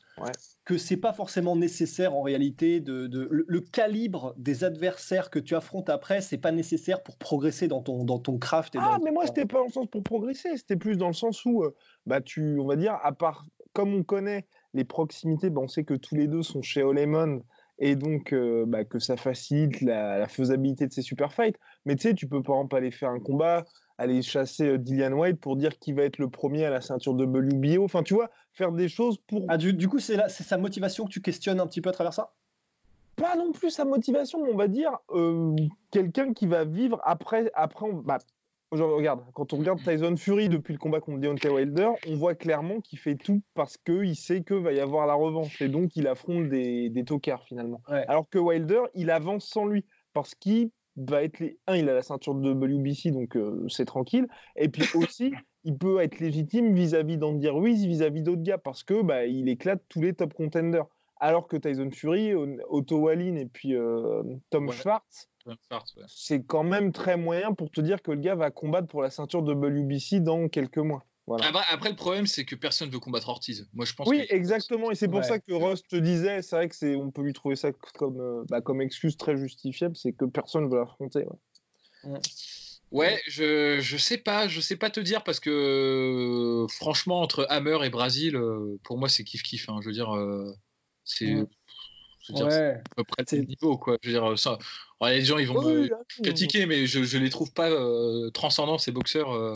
que 0.65 0.79
c'est 0.79 0.97
pas 0.97 1.13
forcément 1.13 1.57
nécessaire 1.57 2.15
en 2.15 2.23
réalité 2.23 2.81
de, 2.81 3.09
le, 3.31 3.61
calibre 3.61 4.35
des 4.39 4.63
adversaires 4.63 5.29
que 5.29 5.41
tu 5.41 5.57
affrontes 5.57 5.91
après, 5.91 6.21
c'est 6.21 6.39
pas 6.39 6.53
nécessaire 6.53 7.03
pour 7.03 7.19
progresser 7.19 7.67
dans 7.67 7.83
ton 7.83 8.05
dans 8.05 8.19
ton 8.19 8.39
craft. 8.39 8.77
ah, 8.79 8.99
mais 9.05 9.11
moi 9.11 9.27
c'était 9.27 9.45
pas 9.45 9.59
dans 9.59 9.65
le 9.65 9.73
sens 9.73 9.87
pour 9.89 10.05
progresser, 10.05 10.57
c'était 10.57 10.77
plus 10.77 10.97
dans 10.97 11.09
le 11.09 11.13
sens 11.13 11.45
où 11.45 11.65
euh, 11.65 11.75
bah 12.07 12.21
tu, 12.21 12.59
on 12.61 12.67
va 12.67 12.77
dire, 12.77 12.97
à 13.03 13.13
part 13.13 13.45
comme 13.73 13.93
on 13.93 14.05
connaît 14.05 14.47
les 14.75 14.85
proximités, 14.85 15.51
bah, 15.51 15.61
on 15.63 15.69
sait 15.69 15.85
que 15.85 15.95
tous 15.95 16.15
les 16.15 16.29
deux 16.29 16.43
sont 16.43 16.63
chez 16.63 16.83
Olemon 16.83 17.43
et 17.79 17.97
donc 17.97 18.33
euh, 18.33 18.65
bah, 18.67 18.85
que 18.85 18.99
ça 18.99 19.17
facilite 19.17 19.81
la, 19.81 20.27
faisabilité 20.29 20.87
de 20.87 20.93
ces 20.93 21.03
super 21.03 21.33
fights. 21.33 21.57
Mais 21.85 21.97
tu 21.97 22.09
sais, 22.09 22.15
tu 22.15 22.27
peux 22.27 22.43
par 22.43 22.57
exemple 22.57 22.77
aller 22.77 22.91
faire 22.91 23.11
un 23.11 23.21
combat, 23.21 23.65
aller 23.99 24.23
chasser 24.23 24.69
euh, 24.69 24.79
Dillian 24.79 25.13
White 25.13 25.41
pour 25.41 25.57
dire 25.57 25.79
qui 25.79 25.93
va 25.93 26.03
être 26.03 26.19
le 26.19 26.29
premier 26.29 26.65
à 26.65 26.71
la 26.71 26.81
ceinture 26.81 27.15
de 27.15 27.25
WBO. 27.25 27.85
Enfin, 27.85 28.03
tu 28.03 28.15
vois, 28.15 28.31
faire 28.53 28.73
des 28.73 28.89
choses 28.89 29.19
pour. 29.27 29.45
Ah, 29.49 29.57
du, 29.57 29.89
coup, 29.89 29.99
c'est 29.99 30.29
sa 30.29 30.59
motivation 30.59 31.05
que 31.05 31.11
tu 31.11 31.21
questionnes 31.21 31.61
un 31.61 31.67
petit 31.67 31.81
peu 31.81 31.91
à 31.91 31.93
travers 31.93 32.13
ça? 32.13 32.33
Pas 33.17 33.35
non 33.37 33.51
plus 33.53 33.71
sa 33.71 33.85
motivation, 33.85 34.39
on 34.41 34.57
va 34.57 34.69
dire 34.69 34.93
euh, 35.11 35.57
quelqu'un 35.91 36.33
qui 36.33 36.47
va 36.47 36.65
vivre 36.65 37.01
après. 37.05 37.51
après 37.55 37.87
bah, 38.05 38.19
regarde, 38.71 39.23
quand 39.33 39.53
on 39.53 39.59
regarde 39.59 39.79
Tyson 39.83 40.17
Fury 40.17 40.49
depuis 40.49 40.73
le 40.73 40.79
combat 40.79 41.01
contre 41.01 41.21
Deontay 41.21 41.49
Wilder, 41.49 41.91
on 42.07 42.17
voit 42.17 42.35
clairement 42.35 42.81
qu'il 42.81 42.99
fait 42.99 43.17
tout 43.17 43.43
parce 43.55 43.77
qu'il 43.79 44.17
sait 44.17 44.43
que 44.43 44.55
va 44.55 44.73
y 44.73 44.81
avoir 44.81 45.07
la 45.07 45.15
revanche 45.15 45.61
et 45.63 45.69
donc 45.69 45.97
il 45.97 46.07
affronte 46.07 46.49
des, 46.49 46.91
des 46.91 47.05
tocards 47.05 47.45
finalement. 47.45 47.81
Alors 47.87 48.29
que 48.29 48.39
Wilder, 48.39 48.83
il 48.95 49.11
avance 49.11 49.47
sans 49.47 49.67
lui 49.67 49.85
parce 50.13 50.35
qu'il 50.35 50.71
va 50.97 51.23
être 51.23 51.39
les... 51.39 51.59
un, 51.67 51.77
il 51.77 51.89
a 51.89 51.95
la 51.95 52.03
ceinture 52.03 52.35
de 52.35 52.51
WBC 52.51 53.13
donc 53.13 53.37
euh, 53.37 53.67
c'est 53.69 53.85
tranquille 53.85 54.27
et 54.57 54.69
puis 54.69 54.85
aussi 54.97 55.33
il 55.65 55.77
peut 55.77 56.01
être 56.01 56.19
légitime 56.19 56.75
vis-à-vis 56.75 57.17
d'Andy 57.17 57.49
Ruiz, 57.49 57.87
vis-à-vis 57.87 58.23
d'autres 58.23 58.43
gars 58.43 58.59
parce 58.59 58.85
que 58.85 59.03
bah, 59.03 59.25
il 59.27 59.49
éclate 59.49 59.83
tous 59.89 60.01
les 60.03 60.15
top 60.15 60.35
contenders. 60.35 60.87
Alors 61.21 61.49
que 61.49 61.57
Tyson 61.57 61.91
Fury, 61.93 62.33
Otto 62.69 62.99
Wallin 62.99 63.35
et 63.35 63.47
puis 63.47 63.75
euh, 63.75 64.23
Tom 64.51 64.71
Schwartz 64.71 65.29
c'est 66.09 66.43
quand 66.45 66.65
même 66.65 66.93
très 66.93 67.17
moyen 67.17 67.55
pour 67.55 67.71
te 67.71 67.81
dire 67.81 68.03
que 68.03 68.11
le 68.11 68.21
gars 68.21 68.35
va 68.35 68.51
combattre 68.51 68.89
pour 68.89 69.03
la 69.03 69.11
ceinture 69.11 69.43
de 69.43 69.53
WBC 69.53 70.21
dans 70.21 70.49
quelques 70.49 70.79
mois. 70.79 71.05
Après, 71.71 71.91
le 71.91 71.97
problème, 71.97 72.27
c'est 72.27 72.45
que 72.45 72.55
personne 72.55 72.89
ne 72.89 72.93
veut 72.93 73.01
combattre 73.01 73.29
Ortiz. 73.29 73.69
Moi, 73.75 73.85
je 73.85 73.95
pense. 73.95 74.09
Oui, 74.09 74.25
exactement. 74.31 74.91
Et 74.91 74.95
c'est 74.95 75.09
pour 75.09 75.25
ça 75.25 75.39
que 75.39 75.53
Ross 75.53 75.83
te 75.83 75.97
disait, 75.97 76.43
c'est 76.43 76.57
vrai 76.57 76.69
que 76.69 76.77
c'est, 76.77 76.95
on 76.97 77.11
peut 77.11 77.23
lui 77.23 77.33
trouver 77.33 77.57
ça 77.57 77.73
comme, 77.95 78.21
euh, 78.21 78.45
bah, 78.49 78.61
comme 78.61 78.81
excuse 78.81 79.17
très 79.17 79.37
justifiable, 79.37 79.97
c'est 79.97 80.13
que 80.13 80.25
personne 80.25 80.65
ne 80.65 80.71
veut 80.71 80.79
l'affronter. 80.79 81.27
Ouais. 82.91 83.21
je, 83.27 83.79
je 83.81 83.97
sais 83.99 84.17
pas, 84.17 84.49
je 84.49 84.61
sais 84.61 84.77
pas 84.77 84.89
te 84.89 85.01
dire 85.01 85.23
parce 85.23 85.41
que 85.41 86.65
franchement 86.71 87.21
entre 87.21 87.47
Hammer 87.51 87.85
et 87.85 87.91
Brésil, 87.91 88.35
euh, 88.37 88.79
pour 88.83 88.97
moi 88.97 89.11
c'est 89.11 89.25
kiff 89.25 89.43
kiff. 89.43 89.69
Hein. 89.69 89.81
je 89.83 89.89
veux 89.89 89.93
dire, 89.93 90.11
euh, 92.31 92.35
c'est 92.37 92.45
ouais. 92.45 92.83
à 92.91 92.95
peu 92.97 93.05
près 93.05 93.25
le 93.33 93.45
niveau, 93.45 93.79
quoi. 93.79 93.97
Je 94.03 94.11
veux 94.11 94.15
dire, 94.15 94.39
ça, 94.39 94.59
les 95.07 95.25
gens, 95.25 95.39
ils 95.39 95.47
vont 95.47 95.63
me 95.63 95.89
critiquer, 96.23 96.67
mais 96.67 96.87
je, 96.87 97.03
je 97.05 97.19
les 97.19 97.31
trouve 97.31 97.53
pas 97.53 97.71
euh, 97.71 98.31
transcendants, 98.31 98.79
ces 98.79 98.93
boxeurs. 98.93 99.33
Euh. 99.33 99.53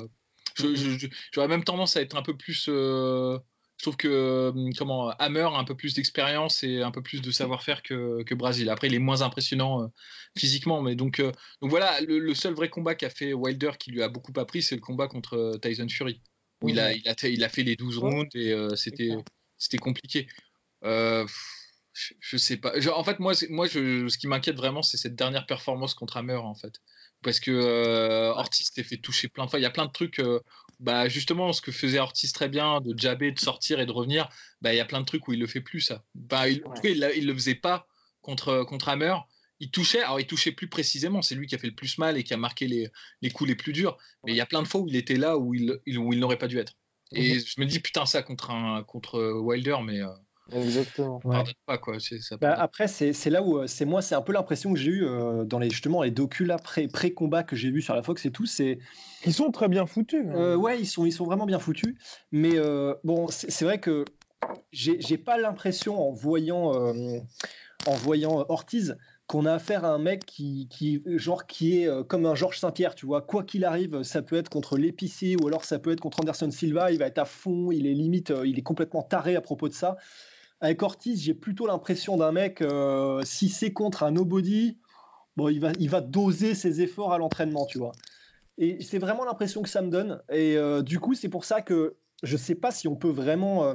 J'aurais 1.32 1.48
même 1.48 1.64
tendance 1.64 1.96
à 1.96 2.02
être 2.02 2.16
un 2.16 2.22
peu 2.22 2.36
plus. 2.36 2.66
Euh, 2.68 3.38
je 3.78 3.84
trouve 3.84 3.96
que 3.96 4.52
comment 4.78 5.08
Hammer 5.18 5.40
a 5.40 5.58
un 5.58 5.64
peu 5.64 5.74
plus 5.74 5.94
d'expérience 5.94 6.62
et 6.62 6.82
un 6.82 6.92
peu 6.92 7.02
plus 7.02 7.20
de 7.20 7.30
savoir-faire 7.32 7.82
que, 7.82 8.22
que 8.22 8.34
Brésil. 8.34 8.70
Après, 8.70 8.86
il 8.86 8.94
est 8.94 9.00
moins 9.00 9.22
impressionnant 9.22 9.90
physiquement, 10.38 10.82
mais 10.82 10.94
donc, 10.94 11.20
donc 11.20 11.70
voilà, 11.70 12.00
le, 12.00 12.32
seul 12.34 12.54
vrai 12.54 12.68
combat 12.68 12.94
qu'a 12.94 13.10
fait 13.10 13.32
Wilder 13.32 13.72
qui 13.80 13.90
lui 13.90 14.02
a 14.04 14.08
beaucoup 14.08 14.32
appris, 14.38 14.62
c'est 14.62 14.76
le 14.76 14.80
combat 14.80 15.08
contre 15.08 15.58
Tyson 15.60 15.88
Fury, 15.88 16.20
où 16.62 16.68
il, 16.68 16.78
a, 16.78 16.92
il, 16.92 17.08
a, 17.08 17.14
il 17.24 17.42
a 17.42 17.48
fait 17.48 17.64
les 17.64 17.74
12 17.74 17.98
rounds 17.98 18.28
et 18.36 18.54
c'était 18.76 19.10
c'était 19.58 19.78
compliqué. 19.78 20.28
Euh, 21.92 22.14
je, 22.20 22.36
sais 22.36 22.56
pas. 22.56 22.72
en 22.94 23.04
fait, 23.04 23.18
moi, 23.18 23.32
moi 23.50 23.66
je, 23.66 24.08
ce 24.08 24.18
qui 24.18 24.26
m'inquiète 24.26 24.56
vraiment, 24.56 24.82
c'est 24.82 24.96
cette 24.96 25.14
dernière 25.14 25.46
performance 25.46 25.94
contre 25.94 26.16
Hammer, 26.16 26.36
en 26.36 26.54
fait. 26.54 26.80
Parce 27.22 27.38
que 27.38 27.50
euh, 27.50 28.32
Ortiz 28.32 28.68
s'est 28.72 28.82
fait 28.82 28.96
toucher 28.96 29.28
plein 29.28 29.44
de 29.44 29.50
fois. 29.50 29.58
Il 29.58 29.62
y 29.62 29.66
a 29.66 29.70
plein 29.70 29.86
de 29.86 29.92
trucs. 29.92 30.18
Euh, 30.18 30.40
bah, 30.80 31.08
justement, 31.08 31.52
ce 31.52 31.60
que 31.60 31.70
faisait 31.70 32.00
Ortiz 32.00 32.32
très 32.32 32.48
bien, 32.48 32.80
de 32.80 32.98
jabber, 32.98 33.30
de 33.30 33.38
sortir 33.38 33.78
et 33.78 33.86
de 33.86 33.92
revenir, 33.92 34.28
bah, 34.60 34.74
il 34.74 34.76
y 34.76 34.80
a 34.80 34.84
plein 34.84 35.00
de 35.00 35.06
trucs 35.06 35.28
où 35.28 35.32
il 35.32 35.38
le 35.38 35.46
fait 35.46 35.60
plus, 35.60 35.80
ça. 35.80 36.04
Bah, 36.14 36.48
il, 36.48 36.62
il, 36.82 37.26
le 37.26 37.34
faisait 37.34 37.54
pas 37.54 37.86
contre, 38.20 38.64
contre 38.64 38.88
Hammer, 38.88 39.14
il 39.60 39.70
touchait, 39.70 40.02
alors 40.02 40.18
il 40.18 40.26
touchait 40.26 40.50
plus 40.50 40.68
précisément, 40.68 41.22
c'est 41.22 41.36
lui 41.36 41.46
qui 41.46 41.54
a 41.54 41.58
fait 41.58 41.68
le 41.68 41.74
plus 41.74 41.98
mal 41.98 42.16
et 42.16 42.24
qui 42.24 42.34
a 42.34 42.36
marqué 42.36 42.66
les, 42.66 42.88
les 43.20 43.30
coups 43.30 43.48
les 43.48 43.54
plus 43.54 43.72
durs, 43.72 43.96
mais 44.24 44.32
il 44.32 44.36
y 44.36 44.40
a 44.40 44.46
plein 44.46 44.60
de 44.60 44.66
fois 44.66 44.80
où 44.80 44.88
il 44.88 44.96
était 44.96 45.14
là 45.14 45.38
où 45.38 45.54
il, 45.54 45.78
où 45.98 46.12
il 46.12 46.18
n'aurait 46.18 46.38
pas 46.38 46.48
dû 46.48 46.58
être. 46.58 46.72
Et 47.12 47.38
je 47.38 47.60
me 47.60 47.66
dis, 47.66 47.78
putain, 47.78 48.06
ça 48.06 48.22
contre, 48.22 48.50
un, 48.50 48.82
contre 48.82 49.22
Wilder, 49.40 49.76
mais. 49.84 50.00
Exactement. 50.50 51.20
Pas, 51.66 51.78
quoi. 51.78 51.96
Bah, 52.40 52.54
après, 52.54 52.88
c'est 52.88 53.30
là 53.30 53.42
où 53.42 53.66
c'est 53.66 53.84
moi, 53.84 54.02
c'est 54.02 54.14
un 54.14 54.22
peu 54.22 54.32
l'impression 54.32 54.72
que 54.72 54.78
j'ai 54.78 54.90
eu 54.90 55.06
dans 55.46 55.58
les 55.58 55.70
justement 55.70 56.02
les 56.02 56.10
docus 56.10 56.46
là 56.46 56.56
pré-combat 56.58 57.44
que 57.44 57.54
j'ai 57.54 57.70
vu 57.70 57.80
sur 57.80 57.94
la 57.94 58.02
Fox 58.02 58.26
et 58.26 58.32
tout. 58.32 58.46
C'est 58.46 58.78
ils 59.24 59.32
sont 59.32 59.50
très 59.50 59.68
bien 59.68 59.86
foutus. 59.86 60.24
Euh, 60.34 60.56
ouais, 60.56 60.80
ils 60.80 60.86
sont 60.86 61.06
ils 61.06 61.12
sont 61.12 61.24
vraiment 61.24 61.46
bien 61.46 61.58
foutus. 61.58 61.94
Mais 62.32 62.58
bon, 63.04 63.28
c'est 63.28 63.64
vrai 63.64 63.78
que 63.78 64.04
j'ai 64.72 65.18
pas 65.18 65.38
l'impression 65.38 66.00
en 66.00 66.10
voyant 66.10 66.72
en 67.86 67.94
voyant 67.94 68.44
Ortiz 68.48 68.96
qu'on 69.26 69.46
a 69.46 69.54
affaire 69.54 69.84
à 69.84 69.88
un 69.88 69.98
mec 69.98 70.26
qui, 70.26 70.68
qui, 70.70 71.02
genre, 71.06 71.46
qui 71.46 71.80
est 71.80 71.88
euh, 71.88 72.02
comme 72.02 72.26
un 72.26 72.34
Georges 72.34 72.58
Saint-Pierre, 72.58 72.94
tu 72.94 73.06
vois. 73.06 73.22
Quoi 73.22 73.44
qu'il 73.44 73.64
arrive, 73.64 74.02
ça 74.02 74.20
peut 74.20 74.36
être 74.36 74.50
contre 74.50 74.76
l'épicier 74.76 75.36
ou 75.40 75.46
alors 75.46 75.64
ça 75.64 75.78
peut 75.78 75.90
être 75.90 76.00
contre 76.00 76.20
Anderson 76.20 76.50
Silva. 76.50 76.92
Il 76.92 76.98
va 76.98 77.06
être 77.06 77.18
à 77.18 77.24
fond, 77.24 77.70
il 77.70 77.86
est 77.86 77.94
limite, 77.94 78.30
euh, 78.30 78.46
il 78.46 78.58
est 78.58 78.62
complètement 78.62 79.02
taré 79.02 79.34
à 79.34 79.40
propos 79.40 79.68
de 79.68 79.74
ça. 79.74 79.96
Avec 80.62 80.82
Ortiz, 80.82 81.20
j'ai 81.22 81.34
plutôt 81.34 81.66
l'impression 81.66 82.16
d'un 82.16 82.32
mec, 82.32 82.62
euh, 82.62 83.22
si 83.24 83.50
c'est 83.50 83.74
contre 83.74 84.02
un 84.02 84.12
nobody, 84.12 84.78
bon, 85.36 85.48
il 85.48 85.90
va, 85.90 86.00
doser 86.00 86.54
ses 86.54 86.80
efforts 86.80 87.12
à 87.12 87.18
l'entraînement, 87.18 87.66
tu 87.66 87.78
vois. 87.78 87.92
Et 88.56 88.82
c'est 88.82 88.98
vraiment 88.98 89.26
l'impression 89.26 89.60
que 89.60 89.68
ça 89.68 89.82
me 89.82 89.90
donne. 89.90 90.22
Et 90.30 90.56
du 90.82 91.00
coup, 91.00 91.14
c'est 91.14 91.28
pour 91.28 91.44
ça 91.44 91.62
que 91.62 91.96
je 92.22 92.36
sais 92.36 92.54
pas 92.54 92.70
si 92.70 92.86
on 92.86 92.96
peut 92.96 93.10
vraiment 93.10 93.74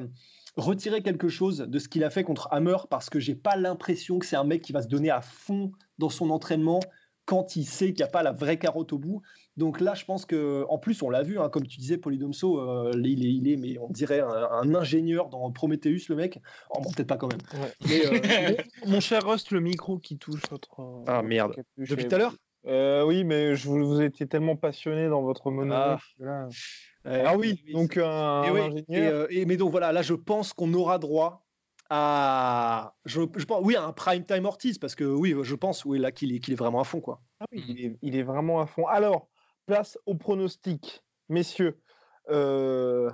retirer 0.57 1.03
quelque 1.03 1.29
chose 1.29 1.59
de 1.59 1.79
ce 1.79 1.87
qu'il 1.87 2.03
a 2.03 2.09
fait 2.09 2.23
contre 2.23 2.47
Hammer 2.51 2.77
parce 2.89 3.09
que 3.09 3.19
j'ai 3.19 3.35
pas 3.35 3.55
l'impression 3.55 4.17
que 4.17 4.25
c'est 4.25 4.35
un 4.35 4.43
mec 4.43 4.63
qui 4.63 4.73
va 4.73 4.81
se 4.81 4.87
donner 4.87 5.11
à 5.11 5.21
fond 5.21 5.71
dans 5.99 6.09
son 6.09 6.31
entraînement 6.31 6.79
quand 7.25 7.55
il 7.55 7.65
sait 7.65 7.87
qu'il 7.87 7.97
n'y 7.97 8.03
a 8.03 8.07
pas 8.07 8.23
la 8.23 8.31
vraie 8.31 8.57
carotte 8.57 8.91
au 8.93 8.97
bout. 8.97 9.21
Donc 9.57 9.81
là, 9.81 9.93
je 9.95 10.05
pense 10.05 10.25
que, 10.25 10.65
en 10.69 10.77
plus, 10.77 11.01
on 11.01 11.09
l'a 11.09 11.23
vu, 11.23 11.39
hein, 11.39 11.49
comme 11.49 11.65
tu 11.65 11.77
disais, 11.79 11.97
Polydomso, 11.97 12.59
euh, 12.59 12.91
il, 12.95 13.25
est, 13.25 13.33
il 13.33 13.51
est, 13.51 13.57
mais 13.57 13.77
on 13.79 13.89
dirait 13.89 14.21
un, 14.21 14.75
ingénieur 14.75 15.29
dans 15.29 15.51
Prometheus, 15.51 16.07
le 16.09 16.15
mec. 16.15 16.39
Oh, 16.69 16.79
bon, 16.81 16.91
peut-être 16.91 17.07
pas 17.07 17.17
quand 17.17 17.29
même. 17.31 17.41
Euh, 17.89 18.55
mon, 18.87 18.99
cher 18.99 19.27
Rust, 19.27 19.51
le 19.51 19.59
micro 19.59 19.97
qui 19.97 20.17
touche 20.17 20.41
votre. 20.49 20.79
Euh, 20.79 21.03
ah 21.07 21.21
merde. 21.23 21.55
Depuis 21.77 22.07
tout 22.07 22.15
à 22.15 22.17
l'heure 22.19 22.35
Oui, 23.05 23.23
mais 23.23 23.55
je 23.55 23.67
vous, 23.67 23.87
vous, 23.87 24.01
étiez 24.01 24.27
tellement 24.27 24.55
passionné 24.55 25.09
dans 25.09 25.21
votre 25.21 25.49
monologue. 25.49 25.99
Ah. 26.23 26.47
Euh, 27.07 27.23
ah 27.25 27.37
oui, 27.37 27.63
donc 27.71 27.97
un, 27.97 28.41
ingénieur. 28.43 28.83
Euh, 28.89 29.27
et, 29.29 29.45
mais 29.45 29.55
donc 29.55 29.71
voilà, 29.71 29.91
là 29.91 30.01
je 30.01 30.13
pense 30.13 30.51
qu'on 30.53 30.73
aura 30.73 30.99
droit 30.99 31.45
à, 31.89 32.95
je, 33.05 33.21
pense, 33.21 33.61
oui, 33.63 33.77
à 33.77 33.85
un 33.85 33.93
prime 33.93 34.25
time 34.25 34.45
Ortiz 34.45 34.77
parce 34.77 34.93
que 34.93 35.05
oui, 35.05 35.33
je 35.41 35.55
pense 35.55 35.85
oui 35.85 35.99
là 35.99 36.11
qu'il 36.11 36.35
est, 36.35 36.39
qu'il 36.39 36.53
est 36.53 36.57
vraiment 36.57 36.81
à 36.81 36.83
fond 36.83 36.99
quoi. 36.99 37.21
Ah 37.39 37.45
oui, 37.51 37.63
il 37.69 37.85
est, 37.85 37.97
il 38.01 38.15
est, 38.17 38.23
vraiment 38.23 38.59
à 38.59 38.65
fond. 38.65 38.87
Alors, 38.87 39.29
place 39.67 39.99
au 40.07 40.15
pronostic, 40.15 41.03
messieurs. 41.29 41.77
Euh, 42.29 43.11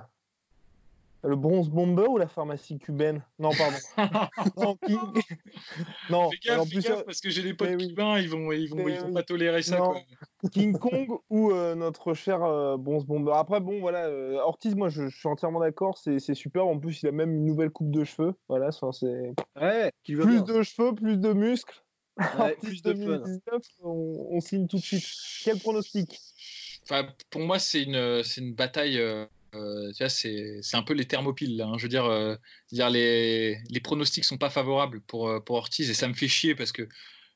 le 1.22 1.36
bronze 1.36 1.70
bomber 1.70 2.06
ou 2.06 2.18
la 2.18 2.28
pharmacie 2.28 2.78
cubaine? 2.78 3.22
Non, 3.38 3.50
pardon. 3.50 3.76
non, 4.56 4.76
non 6.10 6.30
fais 6.30 6.38
gaffe, 6.44 6.60
en 6.60 6.66
plus, 6.66 6.82
gaffe, 6.82 7.04
parce 7.04 7.20
que 7.20 7.30
j'ai 7.30 7.42
des 7.42 7.54
potes 7.54 7.76
cubains, 7.76 8.18
ils 8.18 8.28
vont, 8.28 8.52
ils 8.52 8.68
vont, 8.68 8.86
ils 8.86 9.00
vont 9.00 9.12
pas 9.12 9.22
tolérer 9.22 9.62
ça. 9.62 9.78
Quoi. 9.78 10.00
King 10.52 10.78
Kong 10.78 11.08
ou 11.30 11.50
euh, 11.50 11.74
notre 11.74 12.14
cher 12.14 12.42
euh, 12.42 12.76
bronze 12.76 13.06
bomber. 13.06 13.32
Après, 13.34 13.60
bon, 13.60 13.80
voilà, 13.80 14.06
euh, 14.06 14.38
Ortiz, 14.40 14.74
moi, 14.74 14.90
je, 14.90 15.08
je, 15.08 15.16
suis 15.16 15.28
entièrement 15.28 15.60
d'accord, 15.60 15.98
c'est 15.98 16.34
super. 16.34 16.66
En 16.66 16.78
plus, 16.78 17.02
il 17.02 17.08
a 17.08 17.12
même 17.12 17.34
une 17.34 17.44
nouvelle 17.44 17.70
coupe 17.70 17.90
de 17.90 18.04
cheveux. 18.04 18.34
Voilà, 18.48 18.70
c'est. 18.70 19.34
Ouais, 19.60 19.92
plus 20.04 20.44
de 20.44 20.62
cheveux, 20.62 20.94
plus 20.94 21.18
de 21.18 21.32
muscles. 21.32 21.82
Ouais, 22.38 22.56
plus 22.62 22.82
de 22.82 22.92
2019, 22.92 23.62
on, 23.82 24.28
on, 24.30 24.40
signe 24.40 24.68
tout 24.68 24.76
de 24.76 24.82
suite. 24.82 25.04
Quel 25.42 25.58
pronostic? 25.58 26.20
Enfin, 26.84 27.08
Pour 27.30 27.42
moi, 27.42 27.58
c'est 27.58 27.82
une, 27.82 28.22
une 28.36 28.54
bataille 28.54 29.00
euh, 29.54 29.92
c'est 30.08 30.76
un 30.76 30.82
peu 30.82 30.94
les 30.94 31.06
thermopiles. 31.06 31.60
Hein. 31.60 31.74
Je 31.76 31.82
veux 31.82 31.88
dire, 31.88 32.06
euh, 32.06 32.36
dire 32.72 32.90
les, 32.90 33.58
les 33.68 33.80
pronostics 33.80 34.24
sont 34.24 34.38
pas 34.38 34.50
favorables 34.50 35.00
pour, 35.02 35.28
euh, 35.28 35.40
pour 35.40 35.56
Ortiz 35.56 35.88
et 35.88 35.94
ça 35.94 36.08
me 36.08 36.14
fait 36.14 36.28
chier 36.28 36.54
parce 36.54 36.72
que 36.72 36.88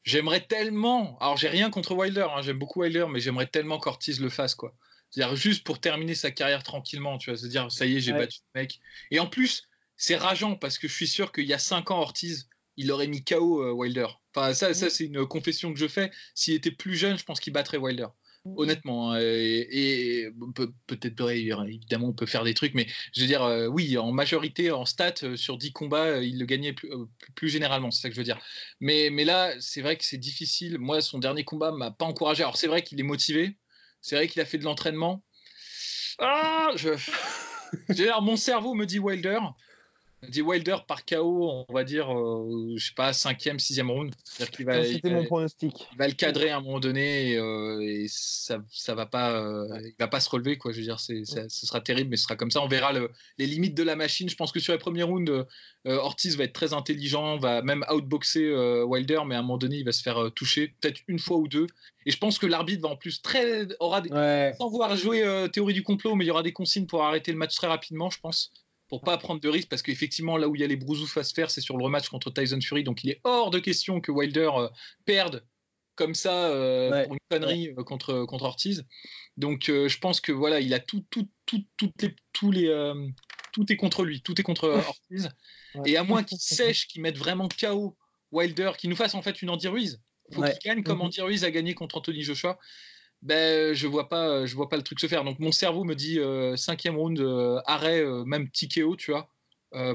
j'aimerais 0.04 0.40
tellement. 0.40 1.18
Alors, 1.20 1.36
j'ai 1.36 1.48
rien 1.48 1.70
contre 1.70 1.94
Wilder, 1.94 2.26
hein, 2.34 2.42
j'aime 2.42 2.58
beaucoup 2.58 2.80
Wilder, 2.80 3.06
mais 3.10 3.20
j'aimerais 3.20 3.46
tellement 3.46 3.78
qu'Ortiz 3.78 4.20
le 4.20 4.28
fasse, 4.28 4.54
quoi. 4.54 4.74
C'est-à-dire 5.10 5.36
juste 5.36 5.64
pour 5.64 5.80
terminer 5.80 6.14
sa 6.14 6.30
carrière 6.30 6.62
tranquillement, 6.62 7.18
tu 7.18 7.30
vois. 7.30 7.38
C'est-à-dire, 7.38 7.70
ça 7.70 7.86
y 7.86 7.96
est, 7.96 8.00
j'ai 8.00 8.12
battu 8.12 8.40
le 8.54 8.60
mec. 8.60 8.80
Et 9.10 9.20
en 9.20 9.26
plus, 9.26 9.68
c'est 9.96 10.16
rageant 10.16 10.54
parce 10.56 10.78
que 10.78 10.86
je 10.86 10.92
suis 10.92 11.08
sûr 11.08 11.32
qu'il 11.32 11.46
y 11.46 11.54
a 11.54 11.58
5 11.58 11.90
ans, 11.90 12.00
Ortiz, 12.00 12.48
il 12.76 12.92
aurait 12.92 13.06
mis 13.06 13.24
KO 13.24 13.72
Wilder. 13.72 14.06
Enfin, 14.34 14.54
ça, 14.54 14.74
ça 14.74 14.90
c'est 14.90 15.04
une 15.04 15.26
confession 15.26 15.72
que 15.72 15.78
je 15.78 15.88
fais. 15.88 16.10
S'il 16.34 16.54
était 16.54 16.70
plus 16.70 16.94
jeune, 16.94 17.18
je 17.18 17.24
pense 17.24 17.40
qu'il 17.40 17.52
battrait 17.52 17.78
Wilder. 17.78 18.08
Honnêtement, 18.56 19.12
hein, 19.12 19.20
et, 19.20 20.28
peut-être 20.86 21.30
évidemment 21.30 22.08
on 22.08 22.12
peut 22.12 22.26
faire 22.26 22.44
des 22.44 22.54
trucs, 22.54 22.74
mais 22.74 22.86
je 23.14 23.20
veux 23.20 23.26
dire, 23.26 23.42
euh, 23.42 23.66
oui, 23.66 23.96
en 23.98 24.12
majorité, 24.12 24.70
en 24.70 24.84
stats, 24.84 25.14
euh, 25.22 25.36
sur 25.36 25.58
10 25.58 25.72
combats, 25.72 26.04
euh, 26.04 26.24
il 26.24 26.38
le 26.38 26.46
gagnait 26.46 26.74
plus, 27.34 27.48
généralement, 27.48 27.90
c'est 27.90 28.02
ça 28.02 28.08
que 28.08 28.14
je 28.14 28.20
veux 28.20 28.24
dire. 28.24 28.40
Mais, 28.80 29.10
mais 29.10 29.24
là, 29.24 29.52
c'est 29.60 29.82
vrai 29.82 29.96
que 29.96 30.04
c'est 30.04 30.18
difficile. 30.18 30.78
Moi, 30.78 31.00
son 31.00 31.18
dernier 31.18 31.44
combat 31.44 31.72
m'a 31.72 31.90
pas 31.90 32.04
encouragé. 32.04 32.42
Alors, 32.42 32.56
c'est 32.56 32.66
vrai 32.66 32.82
qu'il 32.82 32.98
est 33.00 33.04
motivé, 33.04 33.56
c'est 34.00 34.16
vrai 34.16 34.28
qu'il 34.28 34.40
a 34.40 34.44
fait 34.44 34.58
de 34.58 34.64
l'entraînement. 34.64 35.24
Ah, 36.18 36.70
je. 36.76 36.90
mon 38.20 38.36
cerveau 38.36 38.74
me 38.74 38.86
dit 38.86 38.98
Wilder, 38.98 39.38
dit 40.26 40.42
Wilder 40.42 40.76
par 40.86 41.04
KO, 41.04 41.64
on 41.68 41.72
va 41.72 41.84
dire, 41.84 42.12
euh, 42.12 42.74
je 42.76 42.86
sais 42.86 42.94
pas, 42.94 43.12
cinquième, 43.12 43.58
sixième 43.58 43.90
round. 43.90 44.12
C'était 44.24 45.10
mon 45.10 45.24
pronostic. 45.24 45.74
Il 45.92 45.98
va 45.98 46.08
le 46.08 46.14
cadrer 46.14 46.50
à 46.50 46.56
un 46.56 46.60
moment 46.60 46.80
donné 46.80 47.32
et, 47.32 47.38
euh, 47.38 48.04
ça, 48.08 48.58
ça 48.70 48.94
va 48.94 49.06
pas, 49.06 49.40
euh, 49.40 49.80
il 49.84 49.94
va 49.98 50.08
pas 50.08 50.20
se 50.20 50.28
relever 50.28 50.58
quoi. 50.58 50.72
Je 50.72 50.78
veux 50.78 50.84
dire, 50.84 50.98
c'est, 50.98 51.24
ce 51.24 51.66
sera 51.66 51.80
terrible, 51.80 52.10
mais 52.10 52.16
ce 52.16 52.24
sera 52.24 52.36
comme 52.36 52.50
ça. 52.50 52.60
On 52.60 52.68
verra 52.68 52.92
les 52.92 53.46
limites 53.46 53.74
de 53.74 53.82
la 53.82 53.96
machine. 53.96 54.28
Je 54.28 54.36
pense 54.36 54.52
que 54.52 54.60
sur 54.60 54.72
les 54.72 54.78
premiers 54.78 55.04
rounds, 55.04 55.46
Ortiz 55.84 56.36
va 56.36 56.44
être 56.44 56.52
très 56.52 56.72
intelligent, 56.72 57.38
va 57.38 57.62
même 57.62 57.84
outboxer 57.90 58.82
Wilder, 58.84 59.20
mais 59.26 59.36
à 59.36 59.38
un 59.38 59.42
moment 59.42 59.58
donné, 59.58 59.76
il 59.76 59.84
va 59.84 59.92
se 59.92 60.02
faire 60.02 60.30
toucher, 60.34 60.74
peut-être 60.80 61.00
une 61.06 61.18
fois 61.18 61.38
ou 61.38 61.48
deux. 61.48 61.66
Et 62.06 62.10
je 62.10 62.18
pense 62.18 62.38
que 62.38 62.46
l'arbitre 62.46 62.82
va 62.82 62.88
en 62.88 62.96
plus 62.96 63.22
très 63.22 63.68
aura 63.80 64.00
des, 64.00 64.08
sans 64.58 64.68
vouloir 64.68 64.96
jouer 64.96 65.46
théorie 65.52 65.74
du 65.74 65.82
complot, 65.82 66.14
mais 66.14 66.24
il 66.24 66.28
y 66.28 66.30
aura 66.30 66.42
des 66.42 66.52
consignes 66.52 66.86
pour 66.86 67.04
arrêter 67.04 67.32
le 67.32 67.38
match 67.38 67.54
très 67.54 67.68
rapidement, 67.68 68.10
je 68.10 68.18
pense 68.20 68.52
pour 68.88 69.02
pas 69.02 69.18
prendre 69.18 69.40
de 69.40 69.48
risques 69.48 69.68
parce 69.68 69.82
qu'effectivement 69.82 70.36
là 70.36 70.48
où 70.48 70.54
il 70.54 70.60
y 70.60 70.64
a 70.64 70.66
les 70.66 70.76
brousoufs 70.76 71.16
à 71.16 71.24
se 71.24 71.34
faire 71.34 71.50
c'est 71.50 71.60
sur 71.60 71.76
le 71.76 71.84
rematch 71.84 72.08
contre 72.08 72.30
Tyson 72.30 72.60
Fury. 72.60 72.84
Donc 72.84 73.04
il 73.04 73.10
est 73.10 73.20
hors 73.24 73.50
de 73.50 73.58
question 73.58 74.00
que 74.00 74.10
Wilder 74.10 74.50
euh, 74.56 74.68
perde 75.04 75.46
comme 75.94 76.14
ça 76.14 76.48
euh, 76.48 77.04
pour 77.04 77.14
une 77.14 77.18
connerie 77.30 77.74
euh, 77.76 77.84
contre 77.84 78.24
contre 78.24 78.44
Ortiz. 78.44 78.86
Donc 79.36 79.64
je 79.66 79.98
pense 79.98 80.20
que 80.20 80.32
voilà 80.32 80.60
il 80.60 80.72
a 80.74 80.80
tout 80.80 81.04
tout 81.10 81.28
tout 81.46 81.62
toutes 81.76 82.02
les 82.02 82.16
tous 82.32 82.50
les 82.50 82.92
tout 83.52 83.70
est 83.72 83.76
contre 83.76 84.04
lui. 84.04 84.22
Tout 84.22 84.40
est 84.40 84.44
contre 84.44 84.68
Ortiz. 84.68 85.28
Et 85.84 85.96
à 85.96 86.04
moins 86.04 86.24
qu'il 86.24 86.38
sèche 86.38 86.86
qu'il 86.88 87.02
mette 87.02 87.18
vraiment 87.18 87.48
KO 87.48 87.96
Wilder 88.32 88.72
qu'il 88.78 88.90
nous 88.90 88.96
fasse 88.96 89.14
en 89.14 89.22
fait 89.22 89.42
une 89.42 89.50
Andy 89.50 89.68
Ruiz. 89.68 90.00
Faut 90.32 90.42
qu'il 90.42 90.58
gagne 90.64 90.82
comme 90.82 90.98
mhm. 90.98 91.04
Andy 91.06 91.20
Ruiz 91.22 91.44
a 91.44 91.50
gagné 91.50 91.74
contre 91.74 91.96
Anthony 91.96 92.22
Joshua 92.22 92.58
ben, 93.22 93.74
je 93.74 93.86
vois 93.86 94.08
pas, 94.08 94.46
je 94.46 94.54
vois 94.54 94.68
pas 94.68 94.76
le 94.76 94.82
truc 94.82 95.00
se 95.00 95.06
faire. 95.06 95.24
Donc 95.24 95.38
mon 95.38 95.52
cerveau 95.52 95.84
me 95.84 95.94
dit 95.94 96.18
euh, 96.18 96.56
cinquième 96.56 96.96
round, 96.96 97.18
euh, 97.18 97.60
arrêt, 97.66 98.00
euh, 98.00 98.24
même 98.24 98.48
TKO, 98.50 98.96
tu 98.96 99.10
vois, 99.10 99.28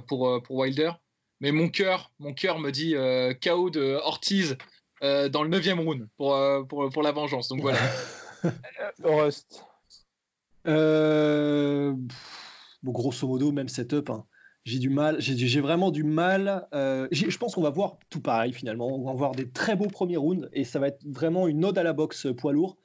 pour, 0.07 0.41
pour 0.43 0.55
Wilder. 0.57 0.91
Mais 1.39 1.51
mon 1.51 1.69
cœur, 1.69 2.11
mon 2.19 2.33
cœur 2.33 2.59
me 2.59 2.71
dit 2.71 2.95
KO 3.41 3.69
de 3.69 3.99
Ortiz 4.03 4.57
dans 5.01 5.43
le 5.43 5.49
neuvième 5.49 5.79
round 5.79 6.07
pour, 6.17 6.37
pour, 6.67 6.89
pour, 6.89 7.03
la 7.03 7.11
vengeance. 7.11 7.49
Donc 7.49 7.61
voilà. 7.61 7.79
Bon, 10.65 12.91
grosso 12.91 13.27
modo, 13.27 13.53
même 13.53 13.69
setup. 13.69 14.09
Hein. 14.09 14.25
J'ai 14.65 14.79
du 14.79 14.89
mal, 14.89 15.17
j'ai 15.19 15.61
vraiment 15.61 15.91
du 15.91 16.03
mal. 16.03 16.67
je 16.73 17.37
pense 17.37 17.55
qu'on 17.55 17.61
va 17.61 17.69
voir 17.69 17.97
tout 18.09 18.21
pareil 18.21 18.53
finalement. 18.53 18.87
On 18.87 19.05
va 19.05 19.13
voir 19.13 19.31
des 19.31 19.49
très 19.49 19.75
beaux 19.75 19.87
premiers 19.87 20.17
rounds 20.17 20.49
et 20.53 20.65
ça 20.65 20.79
va 20.79 20.89
être 20.89 21.01
vraiment 21.05 21.47
une 21.47 21.63
ode 21.65 21.77
à 21.77 21.83
la 21.83 21.93
boxe 21.93 22.27
poids 22.37 22.53
lourd 22.53 22.77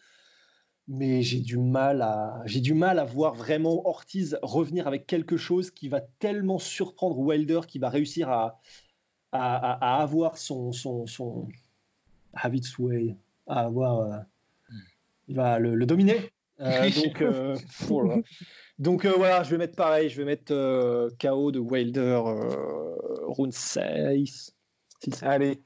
mais 0.88 1.22
j'ai 1.22 1.40
du 1.40 1.58
mal 1.58 2.00
à 2.00 2.42
j'ai 2.46 2.60
du 2.60 2.72
mal 2.72 2.98
à 2.98 3.04
voir 3.04 3.34
vraiment 3.34 3.86
Ortiz 3.86 4.38
revenir 4.42 4.86
avec 4.86 5.06
quelque 5.06 5.36
chose 5.36 5.70
qui 5.70 5.88
va 5.88 6.00
tellement 6.00 6.58
surprendre 6.58 7.18
Wilder 7.18 7.60
qui 7.68 7.78
va 7.78 7.90
réussir 7.90 8.30
à 8.30 8.58
à, 9.30 10.00
avoir 10.00 10.38
son 10.38 10.72
son 10.72 11.06
son 11.06 11.46
have 12.32 12.56
its 12.56 12.78
way 12.78 13.14
à 13.46 13.66
avoir 13.66 14.00
euh, 14.00 14.16
il 15.28 15.36
va 15.36 15.58
le, 15.58 15.84
dominer. 15.84 16.30
Euh, 16.60 16.88
donc 17.04 17.20
euh, 17.20 17.56
donc 18.78 19.04
voilà 19.04 19.42
je 19.42 19.50
vais 19.50 19.58
mettre 19.58 19.76
pareil 19.76 20.08
je 20.08 20.16
vais 20.16 20.24
mettre 20.24 20.54
KO 21.20 21.52
de 21.52 21.58
Wilder 21.58 22.22
round 23.26 23.52
6 23.52 24.56
Allez, 25.22 25.52
et 25.52 25.60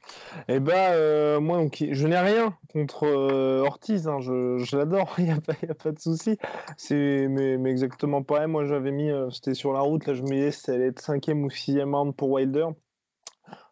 eh 0.48 0.60
ben 0.60 0.92
euh, 0.92 1.40
moi 1.40 1.56
donc, 1.56 1.82
je 1.90 2.06
n'ai 2.06 2.18
rien 2.18 2.56
contre 2.70 3.04
euh, 3.04 3.64
Ortiz, 3.64 4.06
hein, 4.06 4.20
je, 4.20 4.76
l'adore, 4.76 5.14
il 5.18 5.24
n'y 5.24 5.30
a, 5.30 5.36
a, 5.36 5.74
pas 5.74 5.92
de 5.92 5.98
souci. 5.98 6.36
C'est 6.76 7.28
mais, 7.28 7.56
mais, 7.56 7.70
exactement 7.70 8.22
pareil. 8.22 8.46
Moi 8.46 8.66
j'avais 8.66 8.90
mis, 8.90 9.10
euh, 9.10 9.30
c'était 9.30 9.54
sur 9.54 9.72
la 9.72 9.80
route, 9.80 10.06
là 10.06 10.14
je 10.14 10.22
me 10.22 10.28
disais 10.28 10.50
c'était 10.50 10.72
allait 10.72 10.88
être 10.88 11.00
cinquième 11.00 11.44
ou 11.44 11.50
sixième 11.50 11.94
round 11.94 12.14
pour 12.14 12.30
Wilder, 12.30 12.68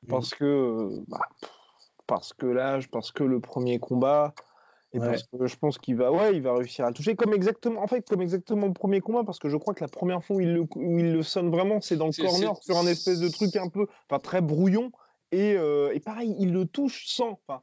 parce 0.09 0.35
que 0.35 0.89
bah, 1.09 1.29
parce 2.07 2.33
que 2.33 2.47
l'âge, 2.47 2.91
parce 2.91 3.13
que 3.13 3.25
le 3.25 3.41
premier 3.41 3.79
combat. 3.79 4.35
Et 4.93 4.99
parce 4.99 5.23
que 5.23 5.47
je 5.47 5.57
pense 5.57 5.79
qu'il 5.79 5.95
va, 5.95 6.11
ouais, 6.11 6.35
il 6.35 6.43
va 6.43 6.53
réussir 6.53 6.85
à 6.85 6.89
le 6.89 6.95
toucher, 6.95 7.15
comme 7.15 7.33
exactement, 7.33 7.81
en 7.81 7.87
fait, 7.87 8.09
comme 8.09 8.23
exactement 8.23 8.67
le 8.67 8.73
premier 8.73 9.01
combat, 9.01 9.23
parce 9.23 9.39
que 9.39 9.49
je 9.49 9.57
crois 9.57 9.73
que 9.73 9.85
la 9.85 9.89
première 9.89 10.25
fois 10.25 10.35
où 10.35 10.41
il 10.41 10.53
le, 10.53 10.63
où 10.63 10.99
il 10.99 11.13
le 11.13 11.23
sonne 11.23 11.49
vraiment, 11.49 11.81
c'est 11.81 11.95
dans 11.95 12.09
le 12.09 12.13
corner 12.13 12.57
sur 12.61 12.77
un 12.77 12.89
espèce 12.89 13.21
de 13.21 13.29
truc 13.29 13.55
un 13.55 13.69
peu, 13.69 13.87
enfin 14.09 14.19
très 14.19 14.41
brouillon, 14.41 14.91
et, 15.33 15.55
euh, 15.57 15.93
et 15.95 16.01
pareil, 16.01 16.35
il 16.39 16.53
le 16.53 16.67
touche 16.67 17.07
sans, 17.07 17.33
enfin, 17.33 17.63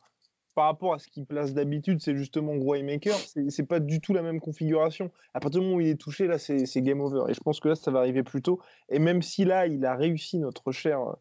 par 0.58 0.66
rapport 0.66 0.96
à 0.96 1.00
ce 1.00 1.08
qu'il 1.08 1.26
place 1.26 1.54
d'habitude, 1.54 2.02
c'est 2.02 2.16
justement 2.16 2.56
gros 2.56 2.82
Maker, 2.82 3.16
c'est 3.50 3.68
pas 3.68 3.80
du 3.80 4.02
tout 4.02 4.14
la 4.14 4.24
même 4.24 4.40
configuration. 4.40 5.12
À 5.36 5.40
partir 5.40 5.62
du 5.62 5.68
moment 5.68 5.78
où 5.78 5.82
il 5.82 5.90
est 5.90 6.02
touché, 6.02 6.26
là, 6.26 6.40
c'est 6.40 6.82
game 6.82 7.00
over. 7.00 7.30
Et 7.30 7.36
je 7.36 7.40
pense 7.42 7.60
que 7.60 7.70
là, 7.70 7.76
ça 7.76 7.92
va 7.92 8.00
arriver 8.00 8.24
plus 8.24 8.42
tôt. 8.42 8.60
Et 8.90 8.98
même 8.98 9.22
si 9.22 9.46
là, 9.46 9.68
il 9.68 9.86
a 9.86 9.96
réussi, 9.96 10.40
notre 10.40 10.72
cher 10.72 11.00
euh, 11.00 11.14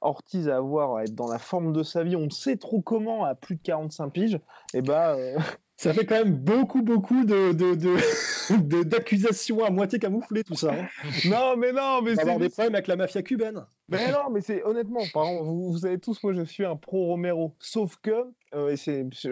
Ortiz, 0.00 0.48
à 0.48 0.56
avoir, 0.56 0.96
à 0.96 1.02
être 1.04 1.14
dans 1.14 1.30
la 1.30 1.38
forme 1.38 1.74
de 1.74 1.82
sa 1.82 2.02
vie, 2.02 2.16
on 2.16 2.30
sait 2.30 2.56
trop 2.56 2.80
comment, 2.80 3.26
à 3.26 3.34
plus 3.34 3.56
de 3.56 3.62
45 3.62 4.08
piges, 4.08 4.34
et 4.34 4.78
eh 4.78 4.82
bah. 4.82 5.16
Euh, 5.16 5.38
ça 5.78 5.94
fait 5.94 6.04
quand 6.04 6.16
même 6.16 6.34
beaucoup, 6.34 6.82
beaucoup 6.82 7.24
de, 7.24 8.82
d'accusations 8.82 9.64
à 9.64 9.70
moitié 9.70 10.00
camouflées, 10.00 10.42
tout 10.42 10.56
ça. 10.56 10.72
Hein. 10.74 10.88
non, 11.30 11.56
mais 11.56 11.72
non, 11.72 12.02
mais 12.02 12.16
c'est. 12.16 12.22
avoir 12.22 12.38
des 12.38 12.48
problèmes 12.48 12.74
avec 12.74 12.88
la 12.88 12.96
mafia 12.96 13.22
cubaine. 13.22 13.64
Mais 13.88 14.10
non, 14.10 14.28
mais 14.32 14.40
c'est 14.40 14.64
honnêtement, 14.64 15.02
par 15.14 15.26
vous, 15.44 15.72
vous, 15.72 15.78
savez 15.78 15.98
tous, 16.00 16.20
moi 16.24 16.32
je 16.32 16.42
suis 16.42 16.64
un 16.64 16.74
pro 16.74 17.06
Romero. 17.06 17.54
Sauf 17.60 17.96
que, 18.02 18.10
euh, 18.54 18.76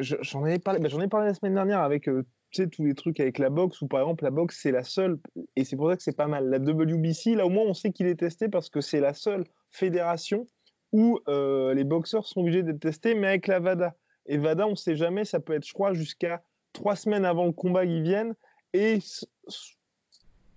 j'en 0.00 0.46
ai 0.46 0.60
parlé, 0.60 0.78
bah, 0.78 0.88
j'en 0.88 1.00
ai 1.00 1.08
parlé 1.08 1.26
la 1.26 1.34
semaine 1.34 1.54
dernière 1.54 1.80
avec 1.80 2.08
euh, 2.08 2.24
tous 2.72 2.84
les 2.84 2.94
trucs 2.94 3.18
avec 3.18 3.38
la 3.38 3.50
boxe, 3.50 3.82
où 3.82 3.88
par 3.88 4.00
exemple 4.00 4.22
la 4.22 4.30
boxe 4.30 4.58
c'est 4.62 4.70
la 4.70 4.84
seule, 4.84 5.18
et 5.56 5.64
c'est 5.64 5.76
pour 5.76 5.90
ça 5.90 5.96
que 5.96 6.02
c'est 6.02 6.16
pas 6.16 6.28
mal. 6.28 6.48
La 6.48 6.58
WBC, 6.58 7.34
là 7.34 7.44
au 7.44 7.50
moins 7.50 7.64
on 7.64 7.74
sait 7.74 7.90
qu'il 7.90 8.06
est 8.06 8.20
testé 8.20 8.48
parce 8.48 8.70
que 8.70 8.80
c'est 8.80 9.00
la 9.00 9.14
seule 9.14 9.44
fédération 9.72 10.46
où 10.92 11.18
euh, 11.28 11.74
les 11.74 11.84
boxeurs 11.84 12.24
sont 12.24 12.40
obligés 12.40 12.62
d'être 12.62 12.80
testés, 12.80 13.16
mais 13.16 13.26
avec 13.26 13.48
la 13.48 13.58
VADA. 13.58 13.96
Et 14.26 14.38
VADA, 14.38 14.66
on 14.66 14.76
sait 14.76 14.96
jamais, 14.96 15.24
ça 15.24 15.40
peut 15.40 15.54
être, 15.54 15.66
je 15.66 15.72
crois, 15.72 15.94
jusqu'à 15.94 16.42
trois 16.72 16.96
semaines 16.96 17.24
avant 17.24 17.46
le 17.46 17.52
combat 17.52 17.86
qu'ils 17.86 18.02
viennent, 18.02 18.34
et 18.72 18.98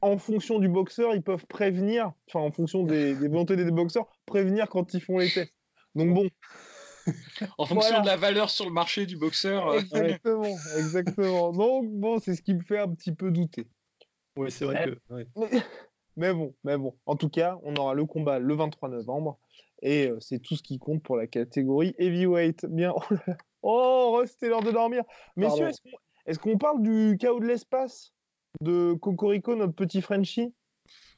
en 0.01 0.17
fonction 0.17 0.59
du 0.59 0.69
boxeur, 0.69 1.13
ils 1.13 1.21
peuvent 1.21 1.45
prévenir, 1.47 2.11
enfin 2.27 2.39
en 2.39 2.51
fonction 2.51 2.83
des, 2.83 3.13
volontés 3.13 3.55
des 3.55 3.69
boxeurs, 3.71 4.07
prévenir 4.25 4.69
quand 4.69 4.93
ils 4.93 5.01
font 5.01 5.17
les 5.17 5.29
tests. 5.29 5.53
Donc 5.95 6.13
bon. 6.13 6.29
en 7.57 7.65
fonction 7.65 8.01
de 8.01 8.05
la 8.05 8.15
valeur 8.15 8.49
sur 8.49 8.65
le 8.65 8.71
marché 8.71 9.05
du 9.05 9.17
boxeur. 9.17 9.69
Euh, 9.69 9.79
exactement, 9.79 10.57
exactement. 10.77 11.51
Donc 11.51 11.89
bon, 11.89 12.19
c'est 12.19 12.35
ce 12.35 12.41
qui 12.41 12.53
me 12.53 12.61
fait 12.61 12.79
un 12.79 12.89
petit 12.89 13.13
peu 13.13 13.31
douter. 13.31 13.67
Oui, 14.35 14.51
c'est 14.51 14.65
vrai 14.65 14.85
que. 14.85 15.25
Mais, 16.17 16.33
bon, 16.33 16.53
mais 16.65 16.77
bon. 16.77 16.95
En 17.05 17.15
tout 17.15 17.29
cas, 17.29 17.57
on 17.63 17.75
aura 17.75 17.93
le 17.93 18.05
combat 18.05 18.39
le 18.39 18.53
23 18.53 18.89
novembre. 18.89 19.39
Et 19.81 20.09
euh, 20.09 20.19
c'est 20.19 20.39
tout 20.39 20.57
ce 20.57 20.63
qui 20.63 20.77
compte 20.77 21.01
pour 21.01 21.15
la 21.15 21.27
catégorie 21.27 21.95
heavyweight. 21.97 22.65
Bien. 22.65 22.93
Oh, 23.61 24.21
c'était 24.25 24.49
l'heure 24.49 24.63
de 24.63 24.71
dormir. 24.71 25.03
Messieurs, 25.35 25.71
est-ce 26.25 26.39
qu'on 26.39 26.57
parle 26.57 26.81
du 26.81 27.17
chaos 27.19 27.39
de 27.39 27.45
l'espace 27.45 28.13
de 28.61 28.93
Cocorico, 28.93 29.55
notre 29.55 29.73
petit 29.73 30.01
Frenchie? 30.01 30.53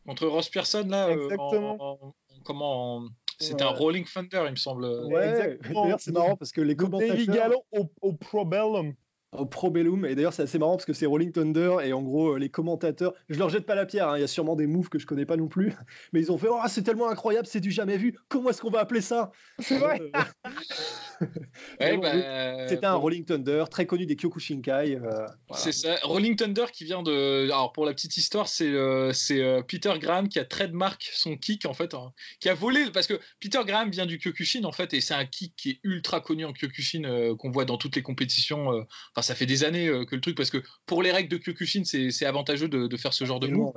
Contre 0.06 0.28
Ross 0.28 0.50
Pearson, 0.50 0.88
là 0.90 1.08
euh, 1.08 1.24
Exactement. 1.24 2.16
comment 2.44 3.06
C'était 3.40 3.64
un 3.64 3.70
Rolling 3.70 4.06
Thunder, 4.06 4.44
il 4.46 4.52
me 4.52 4.56
semble. 4.56 4.86
Ouais, 4.86 5.58
D'ailleurs, 5.70 6.00
c'est 6.00 6.12
marrant 6.12 6.36
parce 6.36 6.52
que 6.52 6.62
les 6.62 6.76
commentateurs. 6.76 7.16
David 7.16 7.32
Gallon 7.32 7.64
au, 7.72 7.86
au 8.02 8.14
Probellum 8.14 8.94
au 9.32 9.46
Probellum. 9.46 10.06
Et 10.06 10.16
d'ailleurs, 10.16 10.34
c'est 10.34 10.44
assez 10.44 10.60
marrant 10.60 10.76
parce 10.76 10.86
que 10.86 10.94
c'est 10.94 11.06
Rolling 11.06 11.32
Thunder 11.32 11.78
et 11.84 11.94
en 11.94 12.02
gros, 12.02 12.34
euh, 12.34 12.40
les 12.40 12.50
commentateurs, 12.50 13.14
je 13.30 13.40
leur 13.40 13.50
jette 13.50 13.66
pas 13.66 13.76
la 13.76 13.86
pierre, 13.86 14.10
hein, 14.10 14.18
il 14.18 14.22
y 14.22 14.24
a 14.24 14.28
sûrement 14.28 14.56
des 14.56 14.68
moves 14.68 14.90
que 14.90 15.00
je 15.00 15.06
connais 15.06 15.26
pas 15.26 15.38
non 15.38 15.48
plus, 15.48 15.74
mais 16.14 16.20
ils 16.20 16.32
ont 16.32 16.38
fait 16.38 16.48
Oh, 16.50 16.60
c'est 16.68 16.84
tellement 16.84 17.10
incroyable, 17.10 17.48
c'est 17.48 17.62
du 17.62 17.72
jamais 17.72 17.98
vu, 17.98 18.18
comment 18.28 18.50
est-ce 18.50 18.62
qu'on 18.62 18.70
va 18.70 18.80
appeler 18.80 19.02
ça? 19.02 19.32
C'est 19.60 19.78
vrai 19.78 20.02
bah, 21.80 22.68
C'était 22.68 22.86
un 22.86 22.96
Rolling 22.96 23.24
Thunder, 23.24 23.66
très 23.72 23.86
connu 23.86 24.06
des 24.06 24.16
Kyokushinkai. 24.16 24.98
Euh, 24.98 25.26
c'est 25.54 25.72
ça, 25.72 25.96
Rolling 26.04 26.36
Thunder 26.36 26.66
qui 26.74 26.84
vient 26.84 27.04
de. 27.04 27.46
Alors, 27.46 27.72
pour 27.72 27.86
la 27.86 27.94
petite 27.94 28.18
histoire, 28.18 28.48
c'est 28.48 28.70
euh, 28.70 29.62
Peter 29.68 29.94
Graham 30.00 30.28
qui 30.28 30.40
a 30.40 30.46
trademark 30.46 31.10
son 31.14 31.38
kick 31.38 31.66
en 31.66 31.74
fait, 31.74 31.94
hein, 31.94 32.12
qui 32.40 32.50
a 32.50 32.54
volé, 32.54 32.92
parce 32.92 33.08
que 33.08 33.20
Peter 33.40 33.60
Graham 33.66 33.90
vient 33.92 34.06
du 34.06 34.20
Kyokushin 34.20 34.64
en 34.66 34.72
fait, 34.72 34.94
et 34.94 35.00
c'est 35.00 35.14
un 35.14 35.26
kick 35.26 35.54
qui 35.56 35.70
est 35.72 35.80
ultra 35.84 36.20
connu 36.20 36.44
en 36.44 36.54
Kyokushin 36.54 37.36
qu'on 37.38 37.52
voit 37.52 37.66
dans 37.66 37.78
toutes 37.78 37.96
les 37.96 38.02
compétitions 38.02 38.86
ça 39.22 39.36
fait 39.36 39.46
des 39.46 39.64
années 39.64 39.88
euh, 39.88 40.06
que 40.06 40.16
le 40.16 40.22
truc, 40.22 40.36
parce 40.36 40.50
que 40.50 40.62
pour 40.86 41.04
les 41.04 41.12
règles 41.12 41.30
de 41.30 41.38
Kyokushin, 41.38 41.84
c'est 41.84 42.26
avantageux 42.26 42.68
de, 42.68 42.98
faire 42.98 43.14
ce 43.14 43.26
genre 43.26 43.40
de 43.40 43.48
move. 43.48 43.74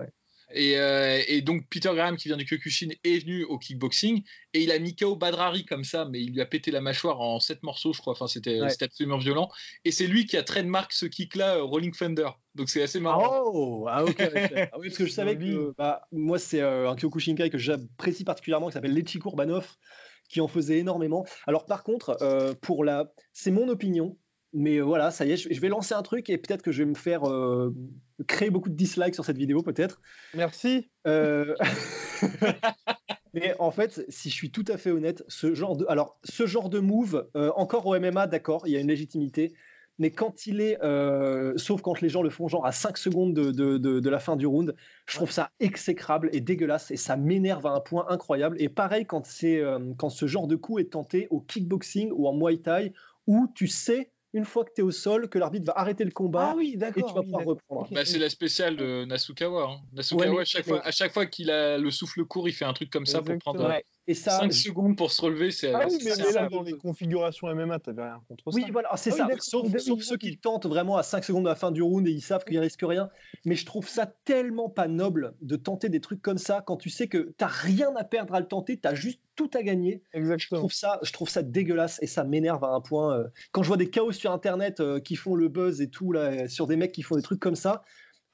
Euh, 0.57 1.23
et, 1.27 1.41
donc 1.43 1.67
Peter 1.69 1.91
Graham 1.95 2.17
qui 2.17 2.29
vient 2.29 2.37
du 2.37 2.45
Kyokushin 2.45 2.89
est 3.03 3.19
venu 3.19 3.45
au 3.45 3.59
kickboxing 3.59 4.23
et 4.53 4.63
il 4.63 4.71
a 4.71 4.79
mis 4.79 4.95
KO 4.95 5.17
Badrari 5.17 5.65
comme 5.65 5.85
ça, 5.85 6.05
mais 6.05 6.23
il 6.23 6.33
lui 6.33 6.41
a 6.41 6.47
pété 6.47 6.71
la 6.71 6.81
mâchoire 6.81 7.21
en 7.21 7.41
sept 7.41 7.63
morceaux, 7.63 7.93
je 7.93 8.01
crois. 8.01 8.13
Enfin, 8.13 8.27
c'était 8.27 8.61
absolument 8.81 9.19
violent. 9.19 9.51
Et 9.85 9.91
c'est 9.91 10.07
lui 10.07 10.27
qui 10.27 10.37
a 10.37 10.43
trademark 10.43 10.93
ce 10.93 11.07
kick-là, 11.07 11.57
euh, 11.57 11.63
Rolling 11.63 11.95
Thunder. 11.95 12.29
Donc 12.55 12.69
c'est 12.69 12.83
assez 12.83 13.01
marrant. 13.01 13.43
Oh, 13.47 13.87
ah 13.89 14.05
ok. 14.05 14.17
ah 14.73 14.79
oui, 14.79 14.89
parce 14.89 14.99
que 14.99 15.07
je 15.07 15.13
savais 15.13 15.37
que 15.37 15.75
bah, 15.77 16.03
moi 16.13 16.39
c'est 16.39 16.61
un 16.61 16.95
Kyokushinkai 16.95 17.51
que 17.51 17.59
j'apprécie 17.59 18.25
particulièrement 18.25 18.69
qui 18.69 18.75
s'appelle 18.75 18.95
Lechi 18.95 19.19
Kurbanov 19.19 19.77
qui 20.29 20.41
en 20.41 20.49
faisait 20.49 20.79
énormément. 20.79 21.27
Alors 21.47 21.67
par 21.67 21.83
contre, 21.83 22.57
pour 22.63 22.85
la, 22.85 23.13
c'est 23.33 23.51
mon 23.51 23.69
opinion 23.69 24.17
mais 24.55 24.77
euh, 24.79 24.83
voilà, 24.83 25.11
ça 25.11 25.27
y 25.27 25.33
est, 25.33 25.37
je 25.37 25.61
vais 25.61 25.69
lancer 25.69 25.95
un 25.95 26.03
truc 26.03 26.31
et 26.31 26.39
peut-être 26.39 26.63
que 26.63 26.71
je 26.71 26.85
vais 26.85 26.89
me 26.89 26.95
faire 26.95 27.29
euh, 27.29 27.75
créer 28.29 28.51
beaucoup 28.51 28.71
de 28.71 28.77
dislikes 28.77 29.15
sur 29.15 29.25
cette 29.25 29.37
vidéo, 29.37 29.63
peut-être. 29.63 30.01
Merci. 30.33 30.89
Euh, 31.07 31.55
mais 33.35 33.55
en 33.59 33.73
fait, 33.73 34.05
si 34.09 34.31
je 34.31 34.35
suis 34.35 34.53
tout 34.53 34.65
à 34.69 34.77
fait 34.77 34.93
honnête, 34.93 35.25
ce 35.27 35.55
genre 35.55 35.77
de, 35.77 35.85
alors 35.89 36.19
ce 36.23 36.47
genre 36.47 36.71
de 36.71 36.79
move, 36.79 37.29
encore 37.35 37.85
au 37.87 37.99
MMA, 37.99 38.29
d'accord, 38.29 38.67
il 38.67 38.73
y 38.73 38.77
a 38.77 38.81
une 38.81 38.89
légitimité. 38.89 39.53
Mais 39.99 40.11
quand 40.11 40.47
il 40.49 40.61
est, 40.61 40.77
sauf 41.57 41.81
quand 41.81 42.01
les 42.01 42.09
gens 42.09 42.23
le 42.23 42.31
font 42.31 42.49
genre 42.49 42.67
à 42.67 42.73
5 42.73 42.99
secondes 42.99 43.33
de, 43.33 43.53
de, 43.53 43.79
de, 43.79 44.11
la 44.11 44.19
fin 44.19 44.35
du 44.35 44.45
round, 44.45 44.75
je 45.07 45.17
trouve 45.17 45.31
ça 45.31 45.51
exécrable 45.61 46.31
et 46.33 46.41
dégueulasse 46.41 46.91
et 46.91 46.97
ça 46.97 47.17
m'énerve 47.17 47.65
à 47.67 47.71
un 47.71 47.81
point 47.81 48.07
incroyable. 48.09 48.57
Et 48.59 48.69
pareil 48.69 49.07
quand, 49.07 49.25
c'est 49.25 49.63
quand 49.97 50.11
ce 50.11 50.27
genre 50.27 50.49
de 50.49 50.57
coup 50.57 50.81
est 50.81 50.93
tenté 50.93 51.29
au 51.31 51.41
kickboxing 51.41 52.11
ou 52.13 52.27
en 52.27 52.35
muay 52.35 52.57
thai, 52.59 52.93
où 53.29 53.47
tu 53.55 53.69
sais 53.69 54.11
une 54.35 54.45
fois 54.45 54.65
que 54.65 54.71
tu 54.75 54.81
es 54.81 54.85
au 54.85 54.91
sol, 54.91 55.29
que 55.29 55.39
l'arbitre 55.39 55.67
va 55.67 55.79
arrêter 55.79 56.05
le 56.05 56.11
combat 56.11 56.51
ah 56.51 56.55
oui, 56.57 56.77
et 56.77 56.93
tu 56.93 57.15
vas 57.15 57.23
pouvoir 57.23 57.45
reprendre. 57.45 57.89
Bah, 57.93 58.05
c'est 58.05 58.19
la 58.19 58.29
spéciale 58.29 58.77
de 58.77 59.05
Nasukawa. 59.05 59.71
Hein. 59.71 59.81
Nasukawa, 59.93 60.43
à, 60.43 60.45
chaque 60.45 60.67
fois, 60.67 60.85
à 60.85 60.91
chaque 60.91 61.13
fois 61.13 61.27
qu'il 61.27 61.51
a 61.51 61.79
le 61.79 61.91
souffle 61.93 62.25
court, 62.25 62.49
il 62.49 62.53
fait 62.53 62.65
un 62.65 62.73
truc 62.73 62.91
comme 62.91 63.07
ça 63.07 63.23
pour 63.23 63.39
prendre 63.39 63.73
et 64.07 64.15
ça, 64.15 64.39
5 64.41 64.53
secondes 64.53 64.97
pour 64.97 65.11
se 65.11 65.23
relever. 65.23 65.51
C'est, 65.51 65.73
ah 65.73 65.87
oui, 65.89 65.99
mais, 66.05 66.33
là, 66.33 66.49
dans 66.49 66.63
les 66.63 66.75
configurations 66.75 67.53
MMA, 67.55 67.79
tu 67.79 67.91
rien 67.91 68.21
contre 68.29 68.51
ça. 68.51 68.57
Oui, 68.57 68.65
voilà, 68.71 68.91
c'est 68.97 69.13
ah 69.19 69.29
ça. 69.29 69.29
sauf, 69.39 70.01
ceux 70.01 70.17
qui 70.19 70.37
tentent 70.37 70.67
vraiment 70.67 70.97
à 70.97 71.03
5 71.03 71.25
secondes 71.25 71.45
de 71.45 71.49
la 71.49 71.55
fin 71.55 71.71
du 71.71 71.83
round 71.83 72.07
et 72.07 72.11
ils 72.11 72.21
savent 72.21 72.45
qu'ils 72.45 72.59
risquent 72.59 72.85
rien. 72.87 73.09
Mais 73.45 73.55
je 73.55 73.65
trouve 73.65 73.89
ça 73.89 74.07
tellement 74.25 74.69
pas 74.69 74.89
noble 74.89 75.35
de 75.41 75.57
tenter 75.57 75.89
des 75.89 76.01
trucs 76.01 76.21
comme 76.21 76.39
ça 76.39 76.63
quand 76.67 76.77
tu 76.77 76.91
sais 76.91 77.09
que 77.09 77.33
tu 77.39 77.45
rien 77.45 77.95
à 77.97 78.05
perdre 78.05 78.35
à 78.35 78.41
le 78.41 78.47
tenter, 78.47 78.79
tu 78.79 78.87
as 78.87 78.95
juste 78.95 79.21
tout 79.37 79.51
à 79.55 79.63
gagner. 79.63 80.03
Exactement. 80.13 80.59
Je 80.59 80.61
trouve 80.61 80.73
ça, 80.73 80.99
je 81.03 81.13
trouve 81.13 81.29
ça 81.29 81.43
dégueulasse 81.43 81.99
et 82.03 82.07
ça 82.07 82.25
m'énerve 82.25 82.63
à 82.65 82.69
un 82.69 82.81
point. 82.81 83.19
Euh, 83.19 83.25
quand 83.53 83.63
je 83.63 83.69
vois 83.69 83.77
des 83.77 83.91
chaos 83.91 84.13
sur 84.13 84.33
Internet 84.33 84.81
euh, 84.81 85.01
qui 85.01 85.17
font 85.17 85.35
le 85.35 85.49
buzz 85.49 85.81
et 85.81 85.89
tout, 85.89 86.13
là, 86.13 86.49
sur 86.49 86.67
des 86.67 86.77
mecs 86.77 86.93
qui 86.93 87.03
font 87.03 87.17
des 87.17 87.23
trucs 87.23 87.41
comme 87.41 87.57
ça, 87.57 87.85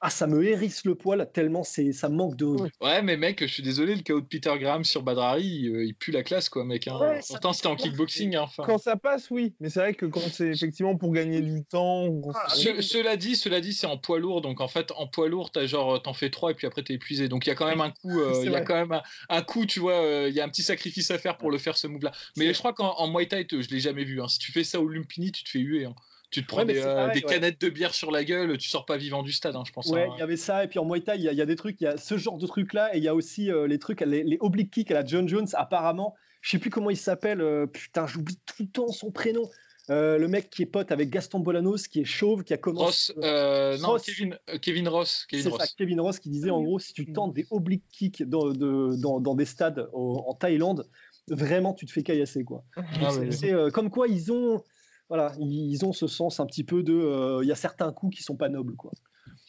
ah, 0.03 0.09
ça 0.09 0.25
me 0.25 0.43
hérisse 0.43 0.83
le 0.85 0.95
poil 0.95 1.29
tellement 1.31 1.63
c'est 1.63 1.91
ça 1.93 2.09
manque 2.09 2.35
de. 2.35 2.47
Ouais, 2.81 3.03
mais 3.03 3.17
mec, 3.17 3.39
je 3.41 3.53
suis 3.53 3.61
désolé, 3.61 3.95
le 3.95 4.01
chaos 4.01 4.19
de 4.19 4.25
Peter 4.25 4.51
Graham 4.57 4.83
sur 4.83 5.03
Badrari, 5.03 5.43
il, 5.43 5.93
pue 5.93 6.11
la 6.11 6.23
classe, 6.23 6.49
quoi, 6.49 6.65
mec. 6.65 6.87
Hein. 6.87 7.19
Pourtant, 7.27 7.53
c'était 7.53 7.67
en 7.67 7.75
kickboxing. 7.75 8.35
Hein, 8.35 8.47
quand 8.57 8.79
ça 8.79 8.95
passe, 8.95 9.29
oui, 9.29 9.53
mais 9.59 9.69
c'est 9.69 9.79
vrai 9.79 9.93
que 9.93 10.07
quand 10.07 10.21
c'est 10.31 10.47
effectivement 10.47 10.97
pour 10.97 11.13
gagner 11.13 11.41
du 11.41 11.63
temps. 11.63 12.09
Ah, 12.33 12.49
cela 12.49 13.15
dit, 13.15 13.35
cela 13.35 13.61
dit, 13.61 13.73
c'est 13.73 13.85
en 13.85 13.97
poids 13.97 14.17
lourd, 14.17 14.41
donc 14.41 14.59
en 14.59 14.67
fait, 14.67 14.91
en 14.95 15.05
poids 15.05 15.29
lourd, 15.29 15.51
t'as 15.51 15.67
genre, 15.67 16.01
t'en 16.01 16.13
fais 16.13 16.31
trois 16.31 16.51
et 16.51 16.55
puis 16.55 16.65
après 16.65 16.81
t'es 16.81 16.93
épuisé. 16.93 17.29
Donc 17.29 17.45
il 17.45 17.49
y 17.49 17.51
a 17.51 17.55
quand 17.55 17.67
même 17.67 17.81
un 17.81 17.91
coup, 17.91 18.19
euh, 18.19 18.41
il 18.43 18.51
y 18.51 18.55
a 18.55 18.61
quand 18.61 18.75
même 18.75 19.01
un, 19.29 19.41
coup, 19.43 19.67
tu 19.67 19.79
vois, 19.79 20.01
euh, 20.01 20.29
il 20.29 20.35
y 20.35 20.41
a 20.41 20.45
un 20.45 20.49
petit 20.49 20.63
sacrifice 20.63 21.11
à 21.11 21.19
faire 21.19 21.37
pour 21.37 21.51
le 21.51 21.59
faire 21.59 21.77
ce 21.77 21.85
move-là. 21.85 22.11
Mais 22.37 22.51
je 22.53 22.57
crois 22.57 22.73
qu'en 22.73 23.07
Muay 23.07 23.27
Thai, 23.27 23.45
je 23.51 23.69
l'ai 23.69 23.79
jamais 23.79 24.03
vu. 24.03 24.19
Hein. 24.19 24.27
Si 24.27 24.39
tu 24.39 24.51
fais 24.51 24.63
ça 24.63 24.81
au 24.81 24.87
Lumpini, 24.87 25.31
tu 25.31 25.43
te 25.43 25.49
fais 25.49 25.59
huer. 25.59 25.87
Tu 26.31 26.43
te 26.43 26.47
prends 26.47 26.63
des, 26.63 26.81
euh, 26.81 27.09
canettes 27.27 27.59
de 27.59 27.67
bière 27.69 27.93
sur 27.93 28.09
la 28.09 28.23
gueule, 28.23 28.57
tu 28.57 28.69
sors 28.69 28.85
pas 28.85 28.95
vivant 28.95 29.21
du 29.21 29.33
stade, 29.33 29.57
hein, 29.57 29.63
je 29.67 29.73
pense. 29.73 29.87
Ouais, 29.87 30.03
hein. 30.03 30.13
il 30.15 30.19
y 30.19 30.23
avait 30.23 30.37
ça, 30.37 30.63
et 30.63 30.67
puis 30.67 30.79
en 30.79 30.85
Muay 30.85 31.01
Thai, 31.01 31.17
il 31.17 31.23
y, 31.23 31.41
a 31.41 31.45
des 31.45 31.55
trucs, 31.57 31.81
il 31.81 31.83
y 31.83 31.87
a 31.87 31.97
ce 31.97 32.17
genre 32.17 32.37
de 32.37 32.47
trucs-là, 32.47 32.95
et 32.95 32.99
il 32.99 33.03
y 33.03 33.09
a 33.09 33.13
aussi 33.13 33.51
euh, 33.51 33.67
les 33.67 33.79
trucs, 33.79 33.99
les, 33.99 34.23
les, 34.23 34.37
oblique 34.39 34.71
kicks 34.71 34.91
à 34.91 34.93
la 34.93 35.05
John 35.05 35.27
Jones, 35.27 35.47
apparemment. 35.53 36.15
Je 36.39 36.51
sais 36.51 36.57
plus 36.57 36.69
comment 36.69 36.89
il 36.89 36.97
s'appelle, 36.97 37.41
euh, 37.41 37.67
putain, 37.67 38.07
j'oublie 38.07 38.39
tout 38.45 38.63
le 38.63 38.69
temps 38.69 38.87
son 38.87 39.11
prénom. 39.11 39.49
le 39.89 40.25
mec 40.27 40.49
qui 40.49 40.61
est 40.61 40.67
pote 40.67 40.93
avec 40.93 41.09
Gaston 41.09 41.39
Bolanos, 41.39 41.89
qui 41.89 41.99
est 41.99 42.05
chauve, 42.05 42.45
qui 42.45 42.53
a 42.53 42.57
commencé. 42.57 43.11
Ross, 43.17 43.81
non, 43.81 43.97
Kevin, 43.97 44.39
Kevin 44.61 44.87
Ross. 44.87 45.27
C'est 45.29 45.41
ça, 45.41 45.65
Kevin 45.77 45.99
Ross 45.99 46.17
qui 46.19 46.29
disait 46.29 46.49
en 46.49 46.61
gros, 46.61 46.79
si 46.79 46.93
tu 46.93 47.11
tentes 47.11 47.33
des 47.33 47.45
oblique 47.51 47.83
kicks 47.91 48.23
dans, 48.23 48.53
dans, 48.53 49.19
dans 49.19 49.35
des 49.35 49.45
stades 49.45 49.89
en 49.91 50.33
Thaïlande, 50.33 50.87
vraiment, 51.27 51.73
tu 51.73 51.85
te 51.85 51.91
fais 51.91 52.03
caillasser, 52.03 52.45
quoi. 52.45 52.63
Ah, 52.77 53.09
c'est 53.31 53.53
comme 53.73 53.89
quoi 53.89 54.07
ils 54.07 54.31
ont 54.31 54.63
voilà, 55.11 55.33
ils 55.41 55.83
ont 55.83 55.91
ce 55.91 56.07
sens 56.07 56.39
un 56.39 56.45
petit 56.45 56.63
peu 56.63 56.83
de. 56.83 56.93
Euh, 56.93 57.39
il 57.43 57.49
y 57.49 57.51
a 57.51 57.55
certains 57.55 57.91
coups 57.91 58.15
qui 58.15 58.23
sont 58.23 58.37
pas 58.37 58.47
nobles, 58.47 58.77
quoi. 58.77 58.91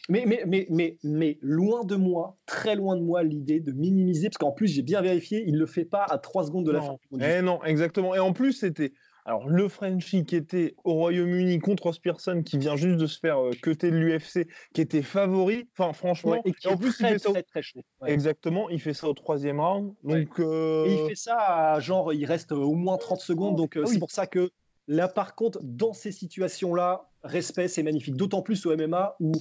Mais, 0.08 0.24
mais, 0.26 0.42
mais, 0.44 0.66
mais, 0.70 0.98
mais 1.04 1.38
loin 1.40 1.84
de 1.84 1.94
moi, 1.94 2.36
très 2.46 2.74
loin 2.74 2.96
de 2.96 3.02
moi, 3.02 3.22
l'idée 3.22 3.60
de 3.60 3.70
minimiser, 3.70 4.28
parce 4.28 4.38
qu'en 4.38 4.50
plus, 4.50 4.66
j'ai 4.66 4.82
bien 4.82 5.00
vérifié, 5.02 5.44
il 5.46 5.54
ne 5.54 5.60
le 5.60 5.66
fait 5.66 5.84
pas 5.84 6.04
à 6.10 6.18
3 6.18 6.46
secondes 6.46 6.66
de 6.66 6.72
la 6.72 6.80
fin. 6.80 6.96
Eh 7.20 7.42
non, 7.42 7.62
exactement. 7.62 8.12
Et 8.12 8.18
en 8.18 8.32
plus, 8.32 8.54
c'était. 8.54 8.92
Alors, 9.24 9.48
le 9.48 9.68
Frenchie 9.68 10.24
qui 10.24 10.34
était 10.34 10.74
au 10.82 10.94
Royaume-Uni 10.94 11.60
contre 11.60 11.84
Ross 11.84 12.00
Pearson, 12.00 12.42
qui 12.44 12.58
vient 12.58 12.74
juste 12.74 12.96
de 12.96 13.06
se 13.06 13.20
faire 13.20 13.38
euh, 13.38 13.52
cuter 13.52 13.92
de 13.92 13.96
l'UFC, 13.96 14.48
qui 14.74 14.80
était 14.80 15.02
favori. 15.02 15.68
Enfin, 15.78 15.92
franchement. 15.92 16.32
Ouais, 16.32 16.40
et 16.44 16.52
qui 16.52 16.66
en 16.66 16.72
est 16.72 16.76
plus, 16.78 16.88
il 16.98 17.04
très, 17.04 17.12
fait 17.12 17.18
ça 17.20 17.28
au- 17.30 17.32
très, 17.34 17.42
très 17.44 17.62
chaud. 17.62 17.82
Ouais. 18.00 18.10
Exactement, 18.10 18.68
il 18.70 18.80
fait 18.80 18.94
ça 18.94 19.08
au 19.08 19.14
troisième 19.14 19.60
round. 19.60 19.94
Donc, 20.02 20.40
euh, 20.40 20.86
Et 20.86 20.94
il 20.94 21.06
fait 21.10 21.14
ça 21.14 21.36
à 21.36 21.78
genre, 21.78 22.12
il 22.12 22.24
reste 22.24 22.50
au 22.50 22.74
moins 22.74 22.96
30 22.98 23.20
secondes. 23.20 23.54
Donc, 23.54 23.76
euh, 23.76 23.84
Ah 23.84 23.88
c'est 23.88 24.00
pour 24.00 24.10
ça 24.10 24.26
que 24.26 24.50
là, 24.88 25.08
par 25.08 25.34
contre, 25.34 25.60
dans 25.62 25.92
ces 25.92 26.12
situations-là, 26.12 27.08
respect, 27.24 27.68
c'est 27.68 27.82
magnifique. 27.82 28.16
D'autant 28.16 28.42
plus 28.42 28.66
au 28.66 28.76
MMA 28.76 29.16
où 29.20 29.32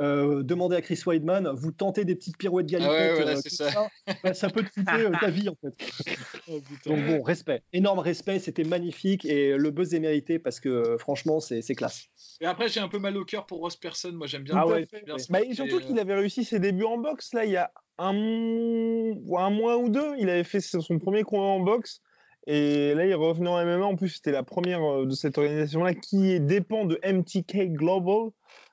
euh, 0.00 0.42
demandez 0.42 0.76
à 0.76 0.82
Chris 0.82 1.00
Weidman, 1.06 1.48
vous 1.54 1.72
tentez 1.72 2.04
des 2.04 2.14
petites 2.14 2.36
pirouettes 2.36 2.66
galipettes, 2.66 2.92
Ah 2.92 3.24
ouais, 3.24 3.30
euh, 3.30 3.36
c'est 3.36 3.48
tout 3.48 3.54
ça. 3.54 3.88
bah, 4.22 4.34
ça 4.34 4.50
peut 4.50 4.62
te 4.62 4.68
coûter 4.74 5.06
euh, 5.06 5.12
ta 5.18 5.30
vie 5.30 5.48
en 5.48 5.54
fait. 5.54 5.74
Oh, 6.48 6.60
Donc 6.86 7.06
bon, 7.06 7.22
respect, 7.22 7.62
énorme 7.72 8.00
respect, 8.00 8.38
c'était 8.38 8.64
magnifique 8.64 9.24
et 9.24 9.56
le 9.56 9.70
buzz 9.70 9.94
est 9.94 10.00
mérité 10.00 10.38
parce 10.38 10.60
que 10.60 10.96
franchement, 10.98 11.40
c'est 11.40 11.62
classe. 11.74 12.06
Et 12.40 12.46
après, 12.46 12.68
j'ai 12.68 12.80
un 12.80 12.88
peu 12.88 12.98
mal 12.98 13.16
au 13.16 13.24
cœur 13.24 13.46
pour 13.46 13.60
Ross 13.60 13.76
Person. 13.76 14.12
Moi, 14.12 14.26
j'aime 14.26 14.42
bien. 14.42 14.54
Ah 14.56 14.66
ouais, 14.66 14.86
bien 15.06 15.16
Bah, 15.30 15.40
et 15.40 15.54
surtout 15.54 15.76
euh, 15.76 15.80
qu'il 15.80 15.98
avait 15.98 16.14
réussi 16.14 16.44
ses 16.44 16.58
débuts 16.58 16.84
en 16.84 16.98
boxe, 16.98 17.32
là, 17.32 17.44
il 17.46 17.52
y 17.52 17.56
a 17.56 17.70
un, 17.98 18.12
un 18.14 19.50
mois 19.50 19.78
ou 19.78 19.88
deux. 19.88 20.14
Il 20.18 20.28
avait 20.28 20.44
fait 20.44 20.60
son 20.60 20.98
premier 20.98 21.22
combat 21.22 21.44
en 21.44 21.60
boxe. 21.60 22.00
Et 22.46 22.94
là, 22.94 23.06
il 23.06 23.14
revenait 23.14 23.48
en 23.48 23.64
MMA. 23.64 23.84
En 23.84 23.96
plus, 23.96 24.08
c'était 24.08 24.32
la 24.32 24.42
première 24.42 24.82
euh, 24.82 25.06
de 25.06 25.12
cette 25.12 25.38
organisation-là 25.38 25.94
qui 25.94 26.40
dépend 26.40 26.84
de 26.84 26.98
MTK 27.04 27.72
Global. 27.72 28.30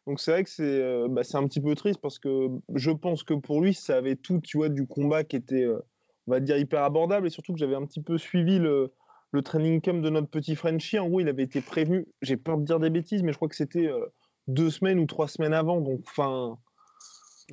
Donc, 0.08 0.20
c'est 0.20 0.32
vrai 0.32 0.44
que 0.44 0.50
c'est 0.50 0.64
euh, 0.64 1.08
bah, 1.08 1.22
un 1.34 1.48
petit 1.48 1.62
peu 1.62 1.76
triste 1.76 2.00
parce 2.02 2.18
que 2.18 2.48
je 2.74 2.92
pense 2.92 3.24
que 3.24 3.36
pour 3.36 3.62
lui, 3.62 3.74
ça 3.74 3.98
avait 3.98 4.16
tout, 4.16 4.40
tu 4.40 4.58
vois, 4.58 4.70
du 4.70 4.88
combat 4.88 5.24
qui 5.24 5.36
était, 5.36 5.66
euh, 5.66 5.80
on 6.28 6.32
va 6.32 6.40
dire, 6.40 6.58
hyper 6.58 6.84
abordable. 6.84 7.28
Et 7.28 7.30
surtout 7.30 7.54
que 7.54 7.60
j'avais 7.60 7.76
un 7.76 7.86
petit 7.86 8.02
peu 8.02 8.18
suivi 8.18 8.58
le, 8.58 8.92
le 9.32 9.42
training 9.44 9.82
camp 9.82 10.02
de 10.02 10.10
notre 10.10 10.30
petit 10.30 10.56
Frenchie. 10.56 10.98
En 10.98 11.08
gros, 11.08 11.20
il 11.20 11.30
avait 11.30 11.44
été 11.44 11.62
prévenu, 11.62 12.08
j'ai 12.24 12.38
peur 12.38 12.58
de 12.58 12.66
dire 12.66 12.80
des 12.80 12.90
bêtises, 12.90 13.22
mais 13.22 13.32
je 13.32 13.38
crois 13.38 13.50
que 13.50 13.56
c'était 13.56 13.88
euh, 13.88 14.08
deux 14.48 14.72
semaines 14.72 15.00
ou 15.00 15.06
trois 15.06 15.28
semaines 15.28 15.54
avant. 15.54 15.80
Donc, 15.80 16.02
enfin. 16.08 16.58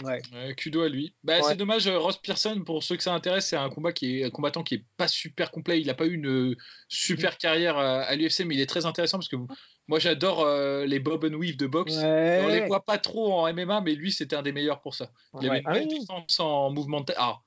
Ouais. 0.02 0.20
Ouais, 0.32 0.54
kudo 0.54 0.82
à 0.82 0.88
lui. 0.88 1.14
Bah, 1.24 1.36
Ouais. 1.38 1.42
C'est 1.48 1.56
dommage, 1.56 1.86
euh, 1.86 1.98
Ross 1.98 2.18
Pearson, 2.18 2.62
pour 2.64 2.82
ceux 2.82 2.96
que 2.96 3.02
ça 3.02 3.14
intéresse, 3.14 3.46
c'est 3.46 3.56
un 3.56 3.70
combat 3.70 3.92
qui 3.92 4.20
est 4.20 4.24
un 4.24 4.30
combattant 4.30 4.62
qui 4.62 4.74
est 4.74 4.84
pas 4.96 5.08
super 5.08 5.50
complet. 5.50 5.80
Il 5.80 5.86
n'a 5.86 5.94
pas 5.94 6.06
eu 6.06 6.14
une 6.14 6.28
euh, 6.28 6.56
super 6.88 7.38
carrière 7.38 7.78
à, 7.78 8.02
à 8.02 8.14
l'UFC, 8.14 8.44
mais 8.44 8.54
il 8.54 8.60
est 8.60 8.66
très 8.66 8.84
intéressant 8.86 9.18
parce 9.18 9.28
que 9.28 9.36
moi 9.88 9.98
j'adore 9.98 10.42
euh, 10.42 10.84
les 10.84 10.98
bob 11.00 11.24
and 11.24 11.34
weave 11.34 11.56
de 11.56 11.66
boxe. 11.66 11.94
On 11.96 12.48
les 12.48 12.66
voit 12.66 12.84
pas 12.84 12.98
trop 12.98 13.32
en 13.32 13.52
MMA, 13.52 13.80
mais 13.80 13.94
lui 13.94 14.12
c'était 14.12 14.36
un 14.36 14.42
des 14.42 14.52
meilleurs 14.52 14.80
pour 14.80 14.94
ça. 14.94 15.10
Il 15.40 15.48
avait 15.48 15.58
une 15.60 15.66
Ah 15.66 15.72
belle 15.72 15.86
oui. 15.88 15.94
puissance 15.96 16.40
en 16.40 16.70
mouvement 16.70 17.00
de 17.00 17.06
tête. 17.06 17.16
Ah, 17.18 17.38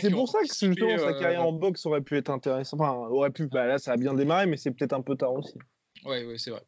C'est 0.00 0.10
pour 0.10 0.28
ça 0.28 0.40
que 0.40 0.46
sa 0.54 0.66
euh, 0.66 1.20
carrière 1.20 1.46
en 1.46 1.52
boxe 1.52 1.84
aurait 1.86 2.00
pu 2.00 2.16
être 2.16 2.30
intéressante. 2.30 2.80
Enfin, 2.80 2.92
aurait 3.08 3.30
pu. 3.30 3.46
Bah, 3.48 3.66
là, 3.66 3.78
ça 3.78 3.92
a 3.92 3.96
bien 3.96 4.14
démarré, 4.14 4.46
mais 4.46 4.56
c'est 4.56 4.70
peut-être 4.70 4.92
un 4.92 5.02
peu 5.02 5.16
tard 5.16 5.32
aussi. 5.32 5.54
Ouais, 6.04 6.24
ouais, 6.24 6.38
c'est 6.38 6.50
vrai. 6.50 6.62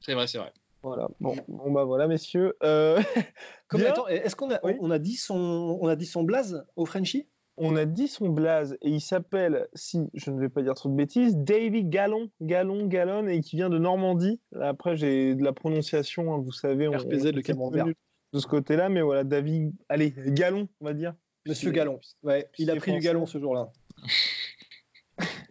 C'est 0.00 0.14
vrai, 0.14 0.26
c'est 0.26 0.38
vrai. 0.38 0.52
Voilà. 0.82 1.08
Bon, 1.20 1.36
bon 1.48 1.70
bah 1.72 1.84
voilà, 1.84 2.08
messieurs. 2.08 2.54
Euh, 2.62 3.00
est-ce 4.08 4.34
qu'on 4.36 4.50
a, 4.50 4.60
Oui. 4.64 4.74
on 4.80 4.90
a 4.90 4.98
dit 4.98 5.16
son, 5.16 5.78
on 5.80 5.86
a 5.88 5.96
dit 5.96 6.06
son 6.06 6.22
blaze 6.24 6.64
au 6.76 6.86
Frenchie? 6.86 7.28
On 7.58 7.76
a 7.76 7.84
dit 7.84 8.08
son 8.08 8.30
blaze 8.30 8.78
et 8.80 8.88
il 8.88 9.00
s'appelle, 9.00 9.68
si 9.74 10.00
je 10.14 10.30
ne 10.30 10.40
vais 10.40 10.48
pas 10.48 10.62
dire 10.62 10.74
trop 10.74 10.88
de 10.88 10.94
bêtises, 10.94 11.36
Davy 11.36 11.84
Gallon, 11.84 12.30
Gallon, 12.40 12.86
Gallon, 12.86 13.28
et 13.28 13.40
qui 13.42 13.56
vient 13.56 13.68
de 13.68 13.78
Normandie. 13.78 14.40
Après, 14.60 14.96
j'ai 14.96 15.34
de 15.34 15.44
la 15.44 15.52
prononciation, 15.52 16.34
hein, 16.34 16.38
vous 16.42 16.50
savez. 16.52 16.88
on- 16.88 16.92
RPZ, 16.92 17.26
on 17.26 17.36
le 17.36 17.42
camembert. 17.42 17.86
De 18.32 18.38
ce 18.38 18.46
côté-là, 18.46 18.88
mais 18.88 19.02
voilà, 19.02 19.24
David, 19.24 19.72
allez, 19.90 20.14
Gallon, 20.16 20.66
on 20.80 20.86
va 20.86 20.94
dire. 20.94 21.14
Monsieur 21.46 21.70
Gallon. 21.70 22.00
Ouais, 22.22 22.48
il 22.58 22.70
a 22.70 22.76
pris 22.76 22.92
du 22.92 23.00
galon 23.00 23.26
ce 23.26 23.38
jour-là. 23.38 23.70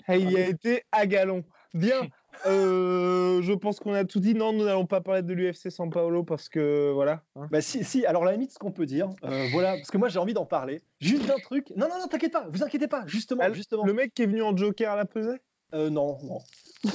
Ah, 0.08 0.18
il 0.18 0.32
y 0.32 0.38
a 0.38 0.48
été 0.50 0.84
à 0.92 1.06
Gallon. 1.06 1.44
Bien. 1.74 2.02
Euh, 2.46 3.42
je 3.42 3.54
pense 3.54 3.80
qu'on 3.80 3.94
a 3.94 4.04
tout 4.04 4.20
dit. 4.20 4.34
Non, 4.34 4.54
nous 4.54 4.66
n'allons 4.66 4.86
pas 4.86 5.02
parler 5.02 5.22
de 5.22 5.34
l'UFC 5.34 5.70
San 5.70 5.90
Paolo 5.90 6.24
parce 6.24 6.50
que 6.50 6.92
voilà. 6.92 7.24
hein. 7.36 7.48
Bah 7.52 7.62
si, 7.62 7.84
si, 7.84 8.06
alors 8.06 8.26
la 8.26 8.34
limite, 8.34 8.52
ce 8.52 8.60
qu'on 8.60 8.72
peut 8.72 8.86
dire, 8.86 9.10
euh, 9.24 9.48
voilà, 9.52 9.76
parce 9.76 9.92
que 9.92 9.98
moi 9.98 10.10
j'ai 10.10 10.20
envie 10.20 10.34
d'en 10.34 10.46
parler, 10.46 10.82
juste 11.00 11.26
d'un 11.28 11.38
truc. 11.38 11.70
Non, 11.76 11.88
non, 11.88 12.00
non, 12.00 12.08
t'inquiète 12.08 12.34
pas, 12.34 12.48
vous 12.52 12.64
inquiétez 12.64 12.88
pas, 12.88 13.04
justement, 13.06 13.42
Ah, 13.46 13.54
justement. 13.54 13.86
Le 13.86 13.94
mec 13.94 14.14
qui 14.14 14.24
est 14.24 14.28
venu 14.28 14.42
en 14.42 14.56
Joker 14.56 14.92
à 14.92 14.96
la 14.96 15.06
pesée? 15.06 15.38
Euh, 15.74 15.90
non, 15.90 16.18
non. 16.24 16.40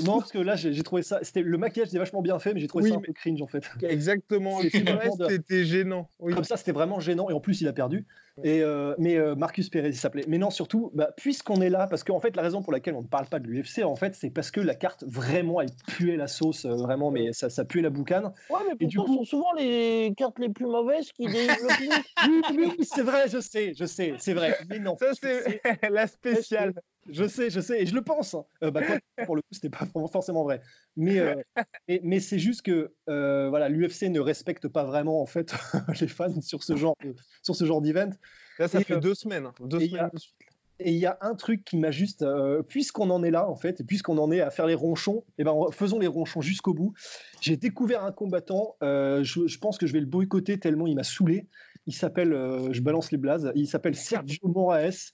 Non, 0.05 0.19
parce 0.19 0.33
que 0.33 0.39
là 0.39 0.57
j'ai 0.57 0.83
trouvé 0.83 1.03
ça, 1.03 1.21
c'était 1.23 1.43
le 1.43 1.59
maquillage 1.59 1.89
était 1.89 1.99
vachement 1.99 2.23
bien 2.23 2.39
fait, 2.39 2.53
mais 2.55 2.61
j'ai 2.61 2.67
trouvé 2.67 2.85
Oui, 2.85 2.91
ça 2.91 2.97
un 2.97 3.01
mais- 3.01 3.07
peu 3.07 3.13
cringe 3.13 3.41
en 3.43 3.47
fait. 3.47 3.63
Exactement. 3.89 4.61
C'est- 4.61 4.67
Et 4.67 4.71
tout 4.71 4.79
c'est 4.79 4.85
le 4.85 4.93
vraiment 4.97 5.15
reste 5.17 5.31
de- 5.31 5.35
était 5.35 5.65
gênant. 5.65 6.09
Oui. 6.19 6.35
Comme 6.35 6.45
ça, 6.45 6.57
c'était 6.57 6.73
vraiment 6.73 6.99
gênant, 7.01 7.31
et 7.31 7.33
en 7.33 7.41
plus 7.41 7.61
il 7.61 7.69
a 7.69 7.73
perdu. 7.73 8.05
Et, 8.45 8.61
euh, 8.63 8.95
mais 8.99 9.17
euh, 9.17 9.35
Marcus 9.35 9.71
Perez, 9.71 9.89
il 9.89 9.97
s'appelait. 9.97 10.25
Mais 10.29 10.37
non, 10.37 10.51
surtout, 10.51 10.91
bah, 10.93 11.09
puisqu'on 11.17 11.63
est 11.63 11.71
là, 11.71 11.87
parce 11.87 12.05
qu'en 12.05 12.21
fait, 12.21 12.37
la 12.37 12.43
raison 12.43 12.61
pour 12.61 12.71
laquelle 12.71 12.95
on 12.95 13.01
ne 13.01 13.07
parle 13.07 13.25
pas 13.27 13.39
de 13.39 13.47
l'UFC, 13.47 13.83
en 13.83 13.97
fait, 13.97 14.15
c'est 14.15 14.29
parce 14.29 14.51
que 14.51 14.61
la 14.61 14.75
carte, 14.75 15.05
vraiment, 15.07 15.63
elle 15.63 15.71
puait 15.87 16.17
la 16.19 16.27
sauce, 16.27 16.67
euh, 16.67 16.75
vraiment, 16.75 17.11
mais 17.11 17.33
ça, 17.33 17.49
ça 17.49 17.65
puait 17.65 17.81
la 17.81 17.89
boucane. 17.89 18.27
Ouais, 18.51 18.59
mais 18.69 18.75
Et 18.81 18.87
du 18.87 18.97
pourtant, 18.99 19.17
coup- 19.17 19.25
ce 19.25 19.31
sont 19.31 19.37
souvent 19.39 19.53
les 19.57 20.13
cartes 20.19 20.39
les 20.39 20.51
plus 20.51 20.67
mauvaises 20.67 21.11
qui 21.13 21.25
délivrent 21.29 21.55
le 21.63 21.69
plus. 21.79 21.89
Oui, 22.29 22.43
oui, 22.59 22.75
oui, 22.79 22.85
c'est 22.85 23.03
vrai, 23.03 23.27
je 23.31 23.41
sais, 23.41 23.73
je 23.75 23.87
sais, 23.87 24.13
c'est 24.19 24.35
vrai. 24.35 24.55
Mais 24.69 24.81
non, 24.81 24.99
Ça, 25.01 25.13
c'est 25.19 25.63
la 25.91 26.07
spéciale. 26.07 26.75
Je 27.09 27.25
sais, 27.29 27.51
je 27.51 27.61
sais, 27.61 27.83
et 27.83 27.87
je 27.87 27.95
le 27.95 28.03
pense. 28.03 28.35
hein. 28.35 28.45
Euh, 28.65 28.71
bah, 28.73 28.83
quoi, 28.83 28.97
pour 29.27 29.37
le 29.37 29.41
coup, 29.43 29.49
c'était 29.53 29.71
pas 29.85 30.07
forcément 30.13 30.45
vrai. 30.45 30.61
Mais, 30.97 31.19
euh, 31.19 31.35
mais, 31.89 32.01
mais 32.03 32.21
c'est 32.21 32.39
juste 32.39 32.63
que 32.63 32.95
euh, 33.09 33.49
voilà, 33.49 33.69
l'UFC 33.69 34.05
ne 34.11 34.21
respecte 34.21 34.69
pas 34.69 34.85
vraiment 34.85 35.21
en 35.21 35.27
fait 35.27 35.53
les 36.01 36.09
fans 36.09 36.41
sur 36.41 36.63
ce 36.65 36.77
genre 36.77 36.95
de- 37.05 37.15
sur 37.43 37.55
ce 37.55 37.65
genre 37.65 37.83
d'event. 37.83 38.11
Là, 38.59 38.69
ça 38.69 38.81
Et, 38.81 38.85
fait 38.85 38.95
euh, 38.95 39.01
deux 39.01 39.15
semaines. 39.15 39.47
hein. 39.47 39.55
Deux 39.61 39.81
et 39.81 39.85
il 39.85 39.87
y 39.89 39.91
semaines 39.91 40.05
a- 40.07 40.11
de 40.11 40.19
suite. 40.19 40.35
Et 40.79 40.93
il 40.93 40.99
y 40.99 41.07
a 41.07 41.17
un 41.23 41.35
truc 41.35 41.65
qui 41.65 41.79
m'a 41.79 41.91
juste, 41.91 42.21
euh, 42.21 42.63
puisqu'on 42.63 43.09
en 43.09 43.23
est 43.23 43.31
là 43.31 43.49
en 43.49 43.57
fait, 43.57 43.81
et 43.81 43.85
puisqu'on 43.85 44.19
en 44.19 44.31
est 44.31 44.43
à 44.43 44.51
faire 44.51 44.67
les 44.67 44.75
ronchons, 44.75 45.25
et 45.39 45.45
ben 45.45 45.53
on- 45.53 45.71
faisons 45.71 45.99
les 45.99 46.07
ronchons 46.07 46.43
jusqu'au 46.43 46.75
bout. 46.75 46.93
J'ai 47.41 47.57
découvert 47.57 48.05
un 48.05 48.13
combattant, 48.13 48.77
euh, 48.83 49.25
je, 49.25 49.47
je 49.47 49.59
pense 49.59 49.79
que 49.79 49.87
je 49.87 49.95
vais 49.95 50.01
le 50.01 50.07
boycotter 50.07 50.59
tellement 50.61 50.87
il 50.87 50.95
m'a 50.95 51.03
saoulé. 51.03 51.49
Il 51.87 51.95
s'appelle, 51.95 52.35
euh, 52.35 52.73
je 52.75 52.83
balance 52.83 53.11
les 53.11 53.17
blazes, 53.17 53.51
il 53.55 53.67
s'appelle 53.67 53.95
Sergio 53.97 54.49
Moraes. 54.49 55.13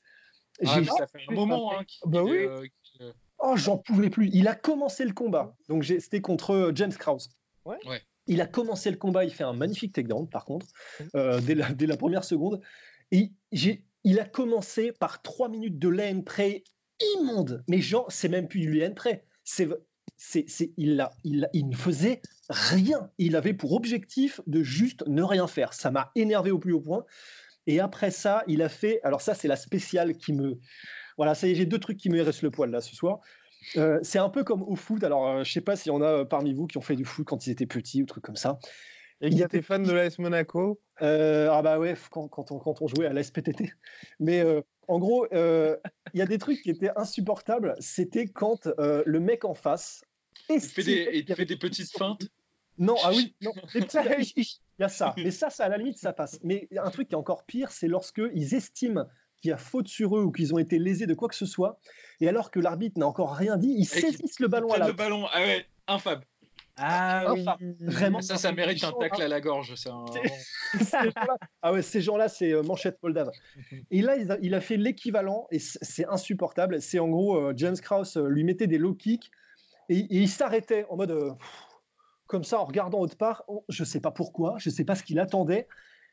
Ah, 0.66 0.80
ça 0.84 1.06
fait 1.06 1.20
un 1.28 1.32
moment. 1.34 1.72
Hein, 1.78 1.84
qu'il- 1.86 2.10
Bah 2.10 2.24
oui. 2.24 2.48
Oh, 3.44 3.56
j'en 3.56 3.76
pouvais 3.76 4.08
plus. 4.08 4.30
Il 4.32 4.46
a 4.48 4.54
commencé 4.54 5.04
le 5.04 5.12
combat. 5.12 5.54
Donc 5.68 5.82
j'ai- 5.82 6.00
c'était 6.00 6.20
contre 6.20 6.50
euh, 6.52 6.72
James 6.74 6.92
Krause. 6.92 7.28
Ouais. 7.64 7.76
Ouais. 7.86 8.00
Il 8.28 8.40
a 8.40 8.46
commencé 8.46 8.90
le 8.90 8.96
combat. 8.96 9.24
Il 9.24 9.32
fait 9.32 9.42
un 9.44 9.52
magnifique 9.52 9.92
takedown, 9.92 10.28
par 10.28 10.44
contre, 10.44 10.66
euh, 11.16 11.40
dès, 11.40 11.54
la, 11.56 11.72
dès 11.72 11.86
la 11.86 11.96
première 11.96 12.24
seconde. 12.24 12.60
Et 13.10 13.32
il 14.04 14.20
a 14.20 14.24
commencé 14.24 14.92
par 14.92 15.22
trois 15.22 15.48
minutes 15.48 15.78
de 15.78 15.88
lane 15.88 16.22
près 16.24 16.62
immonde. 17.16 17.64
Mais 17.68 17.80
genre, 17.80 18.06
c'est 18.10 18.28
même 18.28 18.46
plus 18.48 18.60
du 18.60 18.72
lane 18.78 18.94
près. 18.94 19.24
C'est, 19.44 19.68
c'est, 20.16 20.44
c'est, 20.48 20.72
il, 20.76 21.00
a, 21.00 21.10
il, 21.24 21.44
a- 21.44 21.50
il 21.52 21.68
ne 21.68 21.74
faisait 21.76 22.22
rien. 22.48 23.10
Il 23.18 23.34
avait 23.34 23.54
pour 23.54 23.72
objectif 23.72 24.40
de 24.46 24.62
juste 24.62 25.04
ne 25.08 25.22
rien 25.22 25.48
faire. 25.48 25.72
Ça 25.74 25.90
m'a 25.90 26.12
énervé 26.14 26.52
au 26.52 26.58
plus 26.60 26.72
haut 26.72 26.80
point. 26.80 27.04
Et 27.66 27.80
après 27.80 28.10
ça, 28.12 28.44
il 28.46 28.62
a 28.62 28.68
fait. 28.68 29.00
Alors 29.02 29.20
ça, 29.20 29.34
c'est 29.34 29.48
la 29.48 29.56
spéciale 29.56 30.16
qui 30.16 30.32
me. 30.32 30.58
Voilà, 31.16 31.34
ça 31.34 31.46
y 31.46 31.52
est, 31.52 31.54
j'ai 31.54 31.66
deux 31.66 31.78
trucs 31.78 31.98
qui 31.98 32.10
me 32.10 32.18
hérissent 32.18 32.42
le 32.42 32.50
poil 32.50 32.70
là 32.70 32.80
ce 32.80 32.94
soir. 32.94 33.20
Euh, 33.76 33.98
c'est 34.02 34.18
un 34.18 34.28
peu 34.28 34.44
comme 34.44 34.62
au 34.62 34.76
foot. 34.76 35.04
Alors, 35.04 35.28
euh, 35.28 35.44
je 35.44 35.52
sais 35.52 35.60
pas 35.60 35.76
s'il 35.76 35.92
y 35.92 35.94
en 35.94 36.02
a 36.02 36.06
euh, 36.06 36.24
parmi 36.24 36.52
vous 36.52 36.66
qui 36.66 36.78
ont 36.78 36.82
fait 36.82 36.96
du 36.96 37.04
foot 37.04 37.26
quand 37.26 37.46
ils 37.46 37.50
étaient 37.50 37.66
petits 37.66 38.02
ou 38.02 38.06
trucs 38.06 38.24
comme 38.24 38.36
ça. 38.36 38.58
Et 39.22 39.30
qui 39.30 39.40
était 39.40 39.62
fan 39.62 39.84
de 39.84 39.92
l'AS 39.92 40.18
Monaco. 40.18 40.80
Euh, 41.00 41.48
ah 41.50 41.62
bah 41.62 41.78
ouais, 41.78 41.94
quand, 42.10 42.26
quand 42.26 42.50
on, 42.50 42.58
quand 42.58 42.82
on 42.82 42.88
jouait 42.88 43.06
à 43.06 43.12
la 43.12 43.22
SPTT. 43.22 43.72
Mais 44.18 44.40
euh, 44.40 44.62
en 44.88 44.98
gros, 44.98 45.26
euh, 45.32 45.76
il 46.12 46.18
y 46.18 46.22
a 46.22 46.26
des 46.26 46.38
trucs 46.38 46.60
qui 46.60 46.70
étaient 46.70 46.90
insupportables. 46.96 47.76
C'était 47.78 48.26
quand 48.26 48.66
euh, 48.66 49.04
le 49.06 49.20
mec 49.20 49.44
en 49.44 49.54
face. 49.54 50.02
Il 50.50 50.60
te 50.60 50.66
fait 50.66 50.82
des, 50.82 51.24
il 51.28 51.34
fait 51.34 51.44
des 51.44 51.56
petites 51.56 51.96
feintes. 51.96 52.24
non, 52.78 52.96
ah 53.04 53.12
oui, 53.14 53.36
non. 53.40 53.52
Il 53.74 54.44
y 54.80 54.82
a 54.82 54.88
ça. 54.88 55.14
Mais 55.16 55.30
ça, 55.30 55.50
ça, 55.50 55.66
à 55.66 55.68
la 55.68 55.76
limite, 55.76 55.98
ça 55.98 56.12
passe. 56.12 56.40
Mais 56.42 56.66
un 56.76 56.90
truc 56.90 57.08
qui 57.08 57.14
est 57.14 57.18
encore 57.18 57.44
pire, 57.44 57.70
c'est 57.70 57.86
lorsque 57.86 58.20
ils 58.34 58.54
estiment 58.54 59.06
qu'il 59.42 59.50
y 59.50 59.52
a 59.52 59.58
faute 59.58 59.88
sur 59.88 60.16
eux 60.16 60.22
ou 60.22 60.30
qu'ils 60.32 60.54
ont 60.54 60.58
été 60.58 60.78
lésés 60.78 61.06
de 61.06 61.14
quoi 61.14 61.28
que 61.28 61.34
ce 61.34 61.46
soit, 61.46 61.78
et 62.20 62.28
alors 62.28 62.50
que 62.50 62.60
l'arbitre 62.60 62.98
n'a 62.98 63.06
encore 63.06 63.34
rien 63.34 63.56
dit, 63.56 63.74
ils 63.76 63.84
saisissent 63.84 64.40
le 64.40 64.48
ballon 64.48 64.72
à 64.72 64.78
la 64.78 64.86
le 64.86 64.92
ballon. 64.92 65.26
Ah 65.32 65.40
ouais, 65.40 65.66
infâme. 65.88 66.20
Ah 66.76 67.26
Enfin, 67.28 67.56
vraiment. 67.80 68.22
Ça, 68.22 68.36
ça 68.36 68.52
mérite 68.52 68.82
un 68.82 68.92
tacle 68.92 69.20
à 69.20 69.28
la 69.28 69.40
gorge. 69.40 69.74
Gens-là- 69.84 71.36
ah 71.60 71.72
ouais, 71.72 71.82
ces 71.82 72.00
gens-là, 72.00 72.28
c'est 72.28 72.52
euh, 72.52 72.62
manchette 72.62 72.98
moldave. 73.02 73.30
Et 73.90 74.00
là, 74.00 74.16
il 74.40 74.54
a, 74.54 74.60
fait 74.60 74.78
l'équivalent, 74.78 75.48
et 75.50 75.58
c'est 75.58 76.06
insupportable. 76.06 76.80
C'est 76.80 76.98
en 76.98 77.08
gros, 77.08 77.36
euh, 77.36 77.52
James 77.56 77.76
Krause 77.76 78.16
euh, 78.16 78.28
lui 78.28 78.44
mettait 78.44 78.68
des 78.68 78.78
low 78.78 78.94
kicks, 78.94 79.30
et, 79.90 79.98
et 79.98 80.16
il 80.18 80.28
s'arrêtait 80.28 80.86
en 80.88 80.96
mode, 80.96 81.10
euh, 81.10 81.32
comme 82.26 82.44
ça, 82.44 82.58
en 82.58 82.64
regardant 82.64 83.00
autre 83.00 83.16
part. 83.18 83.44
Oh, 83.48 83.64
je 83.68 83.84
sais 83.84 84.00
pas 84.00 84.12
pourquoi, 84.12 84.54
je 84.58 84.70
sais 84.70 84.84
pas 84.84 84.94
ce 84.94 85.02
qu'il 85.02 85.18
attendait, 85.18 85.68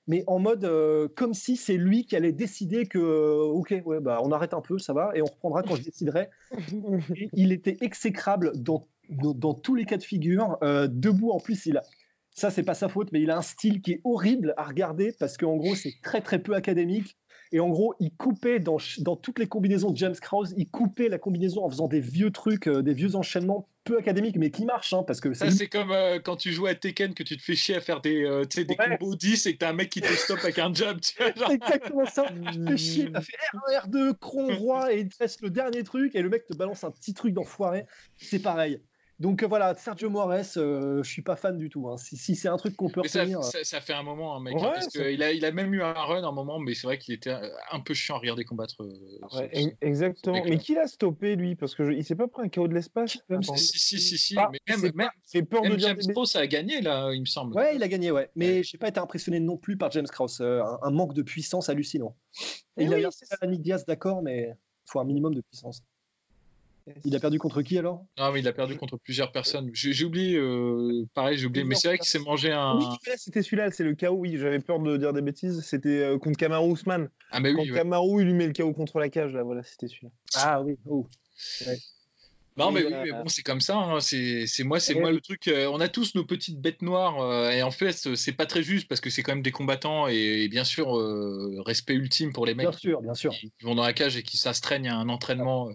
mais 0.07 0.23
en 0.27 0.39
mode 0.39 0.65
euh, 0.65 1.07
comme 1.15 1.33
si 1.33 1.55
c'est 1.55 1.77
lui 1.77 2.05
qui 2.05 2.15
allait 2.15 2.31
décider 2.31 2.85
que, 2.87 2.97
euh, 2.97 3.43
ok, 3.43 3.75
ouais, 3.85 3.99
bah, 3.99 4.19
on 4.23 4.31
arrête 4.31 4.53
un 4.53 4.61
peu, 4.61 4.79
ça 4.79 4.93
va, 4.93 5.11
et 5.13 5.21
on 5.21 5.25
reprendra 5.25 5.63
quand 5.63 5.75
je 5.75 5.83
déciderai. 5.83 6.29
Et 7.15 7.29
il 7.33 7.51
était 7.51 7.77
exécrable 7.81 8.51
dans, 8.55 8.87
dans, 9.09 9.33
dans 9.33 9.53
tous 9.53 9.75
les 9.75 9.85
cas 9.85 9.97
de 9.97 10.03
figure. 10.03 10.57
Euh, 10.63 10.87
debout, 10.89 11.31
en 11.31 11.39
plus, 11.39 11.65
il 11.65 11.77
a. 11.77 11.83
Ça, 12.31 12.51
c'est 12.51 12.63
pas 12.63 12.73
sa 12.73 12.87
faute, 12.87 13.11
mais 13.11 13.21
il 13.21 13.31
a 13.31 13.37
un 13.37 13.41
style 13.41 13.81
qui 13.81 13.93
est 13.93 14.01
horrible 14.03 14.53
à 14.55 14.63
regarder 14.63 15.13
parce 15.19 15.35
qu'en 15.35 15.57
gros, 15.57 15.75
c'est 15.75 15.93
très 16.01 16.21
très 16.21 16.39
peu 16.39 16.53
académique. 16.53 17.17
Et 17.51 17.59
en 17.59 17.69
gros, 17.69 17.95
il 17.99 18.11
coupait 18.11 18.59
dans, 18.59 18.77
toutes 19.15 19.39
les 19.39 19.47
combinaisons 19.47 19.89
de 19.91 19.97
James 19.97 20.15
Krause, 20.21 20.53
il 20.55 20.69
coupait 20.69 21.09
la 21.09 21.17
combinaison 21.17 21.65
en 21.65 21.69
faisant 21.69 21.87
des 21.87 21.99
vieux 21.99 22.31
trucs, 22.31 22.67
euh, 22.67 22.83
des 22.83 22.93
vieux 22.93 23.15
enchaînements 23.15 23.67
peu 23.85 23.97
académique, 23.97 24.35
mais 24.37 24.51
qui 24.51 24.65
marche, 24.65 24.93
hein, 24.93 25.03
parce 25.03 25.19
que 25.19 25.33
Ça, 25.33 25.49
c'est 25.49 25.67
comme 25.67 25.91
euh, 25.91 26.19
quand 26.19 26.35
tu 26.35 26.51
joues 26.51 26.67
à 26.67 26.75
Tekken, 26.75 27.15
que 27.15 27.23
tu 27.23 27.37
te 27.37 27.41
fais 27.41 27.55
chier 27.55 27.75
à 27.75 27.81
faire 27.81 28.01
des, 28.01 28.23
euh, 28.23 28.45
des 28.45 28.65
Ouais. 28.65 28.97
combos 28.99 29.15
10 29.15 29.47
et 29.47 29.53
que 29.53 29.57
t'as 29.57 29.69
un 29.69 29.73
mec 29.73 29.89
qui 29.89 30.01
te 30.01 30.13
stoppe 30.13 30.39
avec 30.43 30.59
un 30.59 30.71
jab, 30.71 30.99
tu 31.01 31.15
vois. 31.17 31.33
genre. 31.33 31.49
C'est 31.49 31.55
exactement 31.89 32.05
ça. 32.05 32.25
Tu 32.27 32.59
te 32.59 32.65
fais 32.67 32.77
chier, 32.77 33.11
t'as 33.11 33.21
fait 33.21 33.37
R1, 33.53 33.87
R2, 33.87 34.13
cron, 34.19 34.55
roi, 34.55 34.93
et 34.93 34.99
il 34.99 35.09
te 35.09 35.17
reste 35.17 35.41
le 35.41 35.49
dernier 35.49 35.83
truc, 35.83 36.15
et 36.15 36.21
le 36.21 36.29
mec 36.29 36.45
te 36.45 36.53
balance 36.53 36.83
un 36.83 36.91
petit 36.91 37.15
truc 37.15 37.33
d'enfoiré. 37.33 37.85
C'est 38.17 38.39
pareil. 38.39 38.79
Donc 39.20 39.43
euh, 39.43 39.47
voilà, 39.47 39.76
Sergio 39.76 40.09
Moraes, 40.09 40.53
euh, 40.55 41.03
je 41.03 41.09
suis 41.09 41.22
pas 41.22 41.36
fan 41.36 41.57
du 41.57 41.67
tout. 41.70 41.89
hein. 41.89 41.97
Si, 41.97 42.15
si 42.15 42.36
c'est 42.38 42.47
un 42.47 42.55
truc 42.55 42.78
qu'on 42.78 42.89
peut 42.89 43.01
Mais 43.01 43.09
ça, 43.09 43.20
retenir. 43.20 43.43
ça, 43.43 43.63
ça 43.65 43.82
fait 43.82 43.91
un 43.93 44.01
moment, 44.03 44.36
hein, 44.36 44.39
mec. 44.39 44.55
Ouais, 44.55 44.61
parce 44.61 44.86
ça- 44.89 45.03
qu'il 45.03 45.22
a, 45.22 45.34
il 45.34 45.43
a 45.43 45.51
même 45.51 45.74
eu 45.74 45.82
un 45.84 45.91
run 45.91 46.24
un 46.24 46.32
moment, 46.32 46.57
mais 46.57 46.74
c'est 46.74 46.88
vrai 46.88 46.97
qu'il 46.97 47.13
était 47.13 47.32
euh, 47.32 47.49
un 47.72 47.82
peu 47.82 47.93
chiant 47.93 48.15
à 48.15 48.20
regarder 48.20 48.45
combattre. 48.45 48.82
euh, 48.82 49.38
Ouais, 49.38 49.49
ce- 49.53 49.67
exactement. 49.86 50.41
Mais 50.45 50.57
qui 50.57 50.74
l'a 50.74 50.88
stoppé, 50.88 51.36
lui? 51.36 51.55
Parce 51.55 51.76
que 51.76 51.84
je- 51.84 51.91
il 51.91 52.05
s'est 52.05 52.15
pas 52.15 52.30
pris 52.30 52.43
un 52.45 52.49
KO 52.49 52.70
de 52.70 52.74
l'espace. 52.74 53.17
Si, 53.43 53.78
si, 53.78 53.99
si, 53.99 54.17
si. 54.17 54.36
Ah, 54.38 54.49
mais 54.53 54.59
même, 54.70 54.80
c'est 54.80 54.95
même, 54.95 55.45
peur 55.47 55.63
de 55.63 55.67
même 55.67 55.78
dire 55.78 55.89
James 55.89 56.13
Pro, 56.13 56.26
ça 56.26 56.39
a 56.39 56.47
gagné, 56.47 56.80
là, 56.80 57.11
il 57.13 57.20
me 57.20 57.26
semble. 57.26 57.55
Ouais, 57.57 57.76
il 57.76 57.84
a 57.84 57.89
gagné, 57.89 58.11
ouais. 58.11 58.30
Mais 58.36 58.63
j'ai 58.63 58.78
pas 58.78 58.88
été 58.88 59.01
impressionné 59.01 59.41
non 59.41 59.57
plus 59.57 59.76
par 59.76 59.91
James 59.91 60.07
Krause. 60.07 60.39
euh, 60.39 60.63
un, 60.63 60.80
un 60.84 60.91
manque 60.91 61.13
de 61.13 61.24
puissance 61.24 61.67
hallucinant. 61.67 62.15
Mais 62.78 62.86
il 62.86 62.93
a 62.93 62.95
oui, 62.95 63.01
l'air 63.01 63.11
c'est 63.11 63.26
ça. 63.26 63.36
à 63.41 63.47
Nick 63.47 63.61
Diaz, 63.61 63.86
d'accord, 63.86 64.22
mais 64.22 64.55
faut 64.86 65.01
un 65.01 65.03
minimum 65.05 65.34
de 65.36 65.41
puissance. 65.41 65.84
Il 67.05 67.15
a 67.15 67.19
perdu 67.19 67.39
contre 67.39 67.61
qui 67.61 67.77
alors? 67.77 68.05
Non, 68.17 68.31
mais 68.31 68.39
il 68.39 68.47
a 68.47 68.53
perdu 68.53 68.75
contre 68.75 68.97
plusieurs 68.97 69.31
personnes. 69.31 69.69
J'ai 69.73 70.05
oublié, 70.05 70.37
euh, 70.37 71.05
pareil, 71.13 71.37
j'ai 71.37 71.45
oublié, 71.45 71.63
mais 71.63 71.75
c'est 71.75 71.87
vrai 71.89 71.97
qu'il 71.97 72.07
s'est 72.07 72.19
mangé 72.19 72.51
un. 72.51 72.77
Oui, 72.77 72.85
c'était 73.17 73.41
celui-là, 73.41 73.71
c'est 73.71 73.83
le 73.83 73.95
KO. 73.95 74.11
Oui, 74.11 74.37
j'avais 74.37 74.59
peur 74.59 74.79
de 74.79 74.97
dire 74.97 75.13
des 75.13 75.21
bêtises. 75.21 75.61
C'était 75.61 76.01
euh, 76.01 76.17
contre 76.17 76.37
Kamaru 76.37 76.73
Usman. 76.73 77.09
Ah, 77.31 77.39
mais 77.39 77.53
Quand 77.53 77.61
oui, 77.61 77.71
ouais. 77.71 77.77
Kamaru, 77.77 78.21
il 78.21 78.27
lui 78.27 78.33
met 78.33 78.47
le 78.47 78.53
KO 78.53 78.73
contre 78.73 78.99
la 78.99 79.09
cage, 79.09 79.33
là, 79.33 79.43
voilà, 79.43 79.63
c'était 79.63 79.87
celui-là. 79.87 80.11
Ah 80.35 80.61
oui, 80.61 80.77
oh. 80.85 81.07
Non, 82.60 82.72
mais 82.72 82.84
oui, 82.84 82.93
mais 83.03 83.12
bon, 83.12 83.28
c'est 83.28 83.43
comme 83.43 83.62
ça. 83.62 83.78
hein, 83.78 83.99
C'est 84.01 84.45
moi, 84.64 84.80
c'est 84.80 84.93
moi 84.95 85.12
le 85.12 85.22
truc. 85.22 85.47
euh, 85.47 85.68
on 85.72 85.80
a 85.80 85.88
tous 85.89 86.14
nos 86.16 86.26
petites 86.26 86.60
bêtes 86.60 86.82
noires, 86.82 87.20
euh, 87.22 87.49
et 87.51 87.64
en 87.64 87.72
fait, 87.72 87.93
c'est 88.16 88.34
pas 88.34 88.45
très 88.45 88.64
juste 88.64 88.88
parce 88.88 89.01
que 89.01 89.10
c'est 89.10 89.24
quand 89.24 89.34
même 89.34 89.41
des 89.41 89.51
combattants 89.51 90.07
et, 90.07 90.43
et 90.43 90.47
bien 90.49 90.64
sûr, 90.64 90.97
euh, 90.97 91.62
respect 91.66 91.93
ultime 91.93 92.34
pour 92.34 92.45
les 92.45 92.53
mecs 92.55 92.70
Bien 92.70 92.78
sûr, 92.78 93.01
bien 93.01 93.14
sûr. 93.14 93.32
qui, 93.32 93.51
qui 93.51 93.66
vont 93.66 93.76
dans 93.76 93.84
la 93.84 93.93
cage 93.93 94.18
et 94.18 94.24
qui 94.24 94.38
s'astreignent 94.38 94.89
à 94.89 94.95
un 94.97 95.10
entraînement 95.10 95.70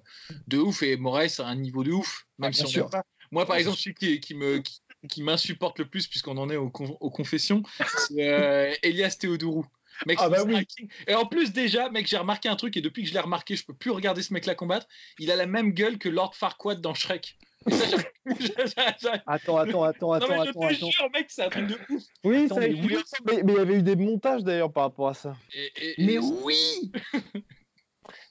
de 0.49 0.59
ouf. 0.59 0.82
Et 0.82 0.97
Moraes 0.97 1.41
a 1.41 1.47
un 1.47 1.57
niveau 1.57 1.85
de 1.85 1.93
ouf, 1.93 2.24
même 2.39 2.51
Ah, 2.51 2.53
si 2.53 2.62
bien 2.62 2.66
on 2.66 2.72
sûr. 2.72 2.91
pas. 2.91 3.03
Moi, 3.30 3.47
par 3.47 3.57
exemple, 3.57 3.78
celui 3.78 3.95
qui, 3.95 4.20
qui 4.20 4.35
me 4.35 4.59
qui, 4.59 4.80
qui 5.09 5.22
m'insupporte 5.22 5.78
le 5.78 5.87
plus, 5.89 6.07
puisqu'on 6.07 6.37
en 6.39 6.51
est 6.51 6.57
aux, 6.57 6.70
con- 6.70 6.97
aux 7.01 7.11
confessions, 7.11 7.62
c'est 8.09 8.28
euh, 8.28 8.72
Elias 8.82 9.16
Théodourou. 9.18 9.66
Mec, 10.07 10.18
Ah 10.20 10.28
bah 10.28 10.42
oui. 10.45 10.66
Et 11.07 11.14
en 11.14 11.26
plus, 11.26 11.53
déjà, 11.53 11.88
mec, 11.90 12.07
j'ai 12.07 12.16
remarqué 12.16 12.49
un 12.49 12.57
truc, 12.57 12.76
et 12.76 12.80
depuis 12.80 13.03
que 13.03 13.09
je 13.09 13.14
l'ai 13.14 13.20
remarqué, 13.20 13.57
je 13.57 13.64
peux 13.64 13.74
plus 13.74 13.90
regarder 13.90 14.22
ce 14.22 14.32
mec-là 14.32 14.55
combattre. 14.55 14.86
Il 15.18 15.30
a 15.30 15.36
la 15.36 15.47
même 15.47 15.72
gueule 15.72 15.99
que 15.99 16.09
Lord 16.09 16.34
Farquaad 16.34 16.80
dans 16.80 16.95
Shrek. 16.95 17.36
Ça, 17.70 17.84
j'ai- 17.86 17.97
Attends, 19.26 19.57
attends, 19.57 19.82
attends, 19.84 20.07
non, 20.09 20.12
attends, 20.12 20.28
mais 20.28 20.45
je 20.45 20.51
attends, 20.51 20.61
te 20.68 20.74
attends. 20.74 20.90
jure, 20.90 21.11
mec, 21.14 21.26
c'est 21.28 21.42
un 21.45 21.49
truc 21.49 21.66
de 21.66 21.78
ouf. 21.88 22.03
Oui, 22.24 22.45
Attends, 22.45 22.55
ça, 22.57 22.61
mais 22.61 22.70
il 22.72 22.84
oui. 22.86 22.97
mais, 23.24 23.42
mais 23.42 23.53
il 23.53 23.57
y 23.57 23.61
avait 23.61 23.76
eu 23.78 23.82
des 23.82 23.97
montages 23.97 24.42
d'ailleurs 24.45 24.72
par 24.72 24.84
rapport 24.84 25.09
à 25.09 25.14
ça. 25.14 25.36
Et, 25.55 25.72
et- 25.76 26.01
et- 26.03 26.05
Mais 26.07 26.18
oui 26.18 26.92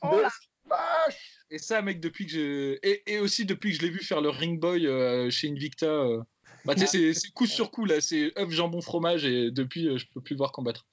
Oh 0.01 0.19
la 0.21 0.29
vache 0.69 1.29
et 1.49 1.57
ça, 1.59 1.81
mec, 1.81 1.99
depuis 1.99 2.25
que 2.25 2.31
je. 2.31 2.77
Et, 2.83 3.03
et 3.13 3.19
aussi 3.19 3.45
depuis 3.45 3.71
que 3.71 3.77
je 3.77 3.81
l'ai 3.83 3.89
vu 3.91 3.99
faire 3.99 4.21
le 4.21 4.29
ring 4.29 4.59
boy 4.59 4.87
euh, 4.87 5.29
chez 5.29 5.49
Invicta. 5.49 5.85
euh, 5.85 6.21
Bah, 6.65 6.73
tu 6.73 6.81
sais, 6.81 6.87
c'est- 6.87 7.13
c'est 7.13 7.31
coup 7.31 7.45
sur 7.45 7.69
coup, 7.71 7.85
là. 7.85 8.01
C'est 8.01 8.37
œuf, 8.39 8.49
jambon, 8.49 8.81
fromage, 8.81 9.25
et 9.25 9.51
depuis, 9.51 9.87
euh, 9.87 9.97
je 9.97 10.05
peux 10.13 10.21
plus 10.21 10.33
le 10.33 10.37
voir 10.39 10.51
combattre. 10.51 10.87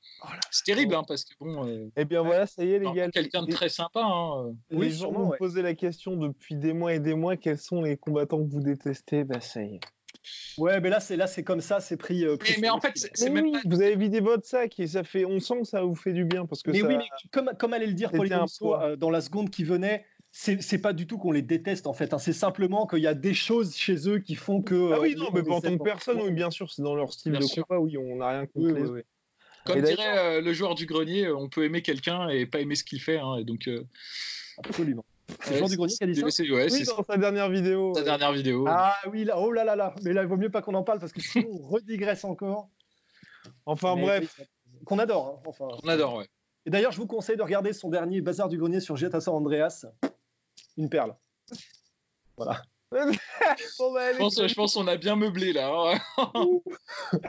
C'est 0.50 0.64
terrible, 0.64 0.94
hein, 0.94 1.04
parce 1.06 1.24
que 1.24 1.34
bon. 1.40 1.66
euh, 1.66 1.88
Eh 1.96 2.04
bien 2.04 2.22
voilà, 2.22 2.46
ça 2.46 2.64
y 2.64 2.72
est, 2.72 2.78
les 2.78 2.92
gars. 2.92 3.08
quelqu'un 3.10 3.42
de 3.42 3.50
très 3.52 3.68
sympa. 3.68 4.02
Hein. 4.02 4.52
Les 4.70 4.76
Oui, 4.76 4.90
gens 4.90 5.12
vous 5.12 5.26
ouais. 5.26 5.38
posaient 5.38 5.62
la 5.62 5.74
question 5.74 6.16
depuis 6.16 6.54
des 6.56 6.72
mois 6.72 6.94
et 6.94 7.00
des 7.00 7.14
mois 7.14 7.36
quels 7.36 7.58
sont 7.58 7.82
les 7.82 7.96
combattants 7.96 8.44
que 8.44 8.50
vous 8.50 8.60
détestez? 8.60 9.24
Bah 9.24 9.40
ça 9.40 9.62
y 9.62 9.76
est. 9.76 9.80
Ouais, 10.58 10.80
mais 10.80 10.90
là, 10.90 11.00
c'est 11.00 11.16
là, 11.16 11.26
c'est 11.26 11.44
comme 11.44 11.60
ça, 11.60 11.80
c'est 11.80 11.96
pris. 11.96 12.24
euh, 12.26 12.36
pris 12.36 12.60
Mais, 12.60 12.68
en 12.68 12.80
fait, 12.80 12.92
fil. 12.92 13.02
c'est 13.02 13.10
c'est 13.14 13.30
Mais 13.30 13.40
même 13.40 13.46
oui, 13.46 13.52
pas. 13.52 13.60
vous 13.64 13.80
avez 13.80 13.96
vidé 13.96 14.20
votre 14.20 14.46
sac 14.46 14.78
et 14.78 14.86
ça 14.86 15.02
fait, 15.04 15.24
on 15.24 15.40
sent 15.40 15.60
que 15.60 15.66
ça 15.66 15.82
vous 15.82 15.94
fait 15.94 16.12
du 16.12 16.24
bien 16.24 16.44
parce 16.44 16.62
que 16.62 16.70
Mais 16.70 16.80
ça... 16.80 16.88
oui, 16.88 16.96
mais 16.98 17.04
comme, 17.32 17.50
comme 17.58 17.72
allait 17.72 17.86
le 17.86 17.94
dire 17.94 18.10
Pauline 18.10 18.44
euh, 18.62 18.96
dans 18.96 19.10
la 19.10 19.20
seconde 19.20 19.50
qui 19.50 19.64
venait, 19.64 20.04
c'est 20.32 20.60
c'est 20.62 20.80
pas 20.80 20.92
du 20.92 21.06
tout 21.06 21.18
qu'on 21.18 21.32
les 21.32 21.42
déteste 21.42 21.86
en 21.86 21.92
fait. 21.92 22.12
hein, 22.12 22.18
C'est 22.18 22.32
simplement 22.32 22.86
qu'il 22.86 23.00
y 23.00 23.06
a 23.06 23.14
des 23.14 23.34
choses 23.34 23.74
chez 23.74 24.08
eux 24.08 24.18
qui 24.18 24.34
font 24.34 24.60
que. 24.62 24.92
Ah 24.92 25.00
oui, 25.00 25.14
euh, 25.16 25.20
non, 25.20 25.28
on 25.30 25.32
mais 25.32 25.50
en 25.50 25.60
tant 25.60 25.76
que 25.78 25.82
personne, 25.82 26.20
oui, 26.20 26.32
bien 26.32 26.50
sûr, 26.50 26.70
c'est 26.70 26.82
dans 26.82 26.94
leur 26.94 27.12
style 27.12 27.32
Bien 27.32 27.40
de 27.40 27.46
sûr. 27.46 27.66
combat, 27.66 27.80
oui, 27.80 27.96
on 27.96 28.16
n'a 28.16 28.28
rien 28.28 28.46
contre 28.46 28.56
Oui, 28.56 28.72
les 28.72 28.72
oui, 28.74 28.82
autres. 28.82 28.94
oui. 28.96 29.02
Comme 29.72 29.82
dirait 29.82 30.18
euh, 30.18 30.40
le 30.40 30.52
joueur 30.52 30.74
du 30.74 30.86
grenier, 30.86 31.26
euh, 31.26 31.36
on 31.36 31.48
peut 31.48 31.64
aimer 31.64 31.82
quelqu'un 31.82 32.28
et 32.28 32.46
pas 32.46 32.60
aimer 32.60 32.74
ce 32.74 32.84
qu'il 32.84 33.00
fait. 33.00 33.18
hein, 33.18 33.36
et 33.36 33.44
donc, 33.44 33.68
euh, 33.68 33.84
Absolument. 34.62 35.04
C'est 35.44 35.56
joueur 35.58 35.68
du 35.68 35.76
grenier 35.76 35.94
qui 35.94 36.02
a 36.04 36.06
dit 36.06 36.14
ça 36.20 36.30
c'est- 36.30 36.50
Ouais, 36.50 36.64
Oui, 36.64 36.84
c'est 36.84 36.84
dans 36.96 37.04
sa 37.04 37.16
dernière 37.16 37.48
vidéo. 37.48 37.92
sa 37.94 38.00
ouais. 38.00 38.04
dernière 38.04 38.32
vidéo. 38.32 38.64
Ah 38.68 38.96
oui, 39.10 39.24
là, 39.24 39.38
oh 39.38 39.52
là 39.52 39.64
là 39.64 39.76
là, 39.76 39.94
mais 40.02 40.12
là, 40.12 40.22
il 40.22 40.28
vaut 40.28 40.36
mieux 40.36 40.50
pas 40.50 40.60
qu'on 40.62 40.74
en 40.74 40.82
parle 40.82 40.98
parce 40.98 41.12
que 41.12 41.20
sinon 41.20 41.48
on 41.52 41.68
redigresse 41.68 42.24
encore. 42.24 42.68
Enfin 43.64 43.94
Mais 43.96 44.02
bref, 44.02 44.36
oui, 44.40 44.44
Qu'on 44.84 44.98
adore. 44.98 45.26
hein, 45.38 45.42
Enfin, 45.46 45.68
On 45.82 45.88
adore, 45.88 46.16
ouais. 46.16 46.26
Et 46.66 46.70
d'ailleurs, 46.70 46.92
je 46.92 46.98
vous 46.98 47.06
conseille 47.06 47.36
de 47.36 47.42
regarder 47.42 47.72
son 47.72 47.88
dernier 47.90 48.20
Bazar 48.20 48.48
du 48.48 48.58
Grenier 48.58 48.80
sur 48.80 48.96
Jet 48.96 49.18
San 49.20 49.34
Andreas. 49.34 49.86
Une 50.76 50.88
perle. 50.90 51.14
Voilà. 52.36 52.62
Bon, 53.78 53.92
bah, 53.92 54.02
allez, 54.06 54.14
Je 54.14 54.18
pense, 54.18 54.46
je 54.48 54.54
pense 54.54 54.74
qu'on 54.74 54.86
a 54.86 54.96
bien 54.96 55.16
meublé 55.16 55.52
là. 55.52 55.70
hein. 55.72 55.98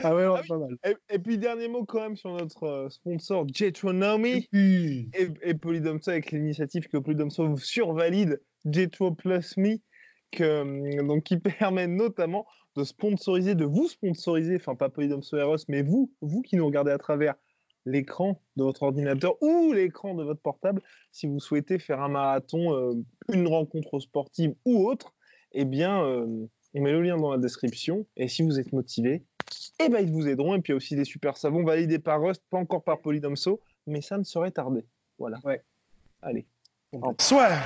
Ah 0.04 0.16
ouais, 0.16 0.42
pas 0.48 0.58
mal. 0.58 0.78
Et, 0.86 0.96
et 1.16 1.20
puis 1.20 1.38
dernier 1.38 1.68
mot 1.68 1.86
quand 1.86 2.02
même 2.02 2.16
sur 2.16 2.32
notre 2.32 2.64
euh, 2.64 2.90
sponsor 2.90 3.46
Jetronomy 3.54 4.48
Oui. 4.54 5.10
et, 5.14 5.28
et 5.44 5.54
Polydomso 5.54 6.10
avec 6.12 6.32
l'initiative 6.32 6.88
que 6.88 6.98
Polydomso 6.98 7.56
survalide 7.58 8.42
Jetro 8.66 9.12
Plus 9.12 9.58
Me 9.58 9.78
que, 10.32 10.44
euh, 10.44 11.04
donc, 11.04 11.24
qui 11.24 11.38
permet 11.60 11.88
notamment 11.88 12.46
de 12.76 12.84
sponsoriser, 12.84 13.54
de 13.54 13.66
vous 13.66 13.88
sponsoriser, 13.88 14.56
enfin 14.56 14.76
pas 14.76 14.90
Polydomso 14.90 15.38
Eros, 15.38 15.58
mais 15.68 15.84
vous, 15.84 16.12
vous 16.22 16.42
qui 16.42 16.56
nous 16.56 16.66
regardez 16.66 16.92
à 16.92 16.98
travers 16.98 17.36
l'écran 17.86 18.42
de 18.56 18.64
votre 18.64 18.84
ordinateur 18.84 19.36
ou 19.42 19.74
l'écran 19.74 20.14
de 20.16 20.24
votre 20.24 20.42
portable, 20.42 20.82
si 21.12 21.28
vous 21.28 21.40
souhaitez 21.40 21.80
faire 21.80 22.02
un 22.02 22.10
marathon, 22.10 22.74
euh, 22.74 22.94
une 23.34 23.48
rencontre 23.48 24.00
sportive 24.00 24.54
ou 24.66 24.88
autre, 24.88 25.14
eh 25.54 25.66
bien, 25.66 26.04
euh, 26.04 26.48
on 26.74 26.82
met 26.82 26.92
le 26.92 27.02
lien 27.02 27.18
dans 27.18 27.32
la 27.32 27.38
description. 27.38 28.06
Et 28.18 28.28
si 28.28 28.44
vous 28.44 28.60
êtes 28.60 28.72
motivé, 28.74 29.24
eh 29.80 29.90
ben, 29.90 30.00
ils 30.00 30.12
vous 30.12 30.28
aideront. 30.28 30.56
Et 30.56 30.62
puis 30.62 30.72
il 30.72 30.74
y 30.74 30.76
a 30.76 30.78
aussi 30.78 30.96
des 30.96 31.06
super 31.06 31.38
savons 31.38 31.64
validés 31.64 32.00
par 32.00 32.22
Rust, 32.22 32.44
pas 32.50 32.58
encore 32.58 32.84
par 32.84 33.02
Polydomso, 33.02 33.60
mais 33.88 34.02
ça 34.02 34.18
ne 34.18 34.24
saurait 34.24 34.52
tarder. 34.52 34.86
Voilà. 35.18 35.40
Ouais. 35.44 35.62
Allez. 36.22 36.46
Soit. 37.20 37.66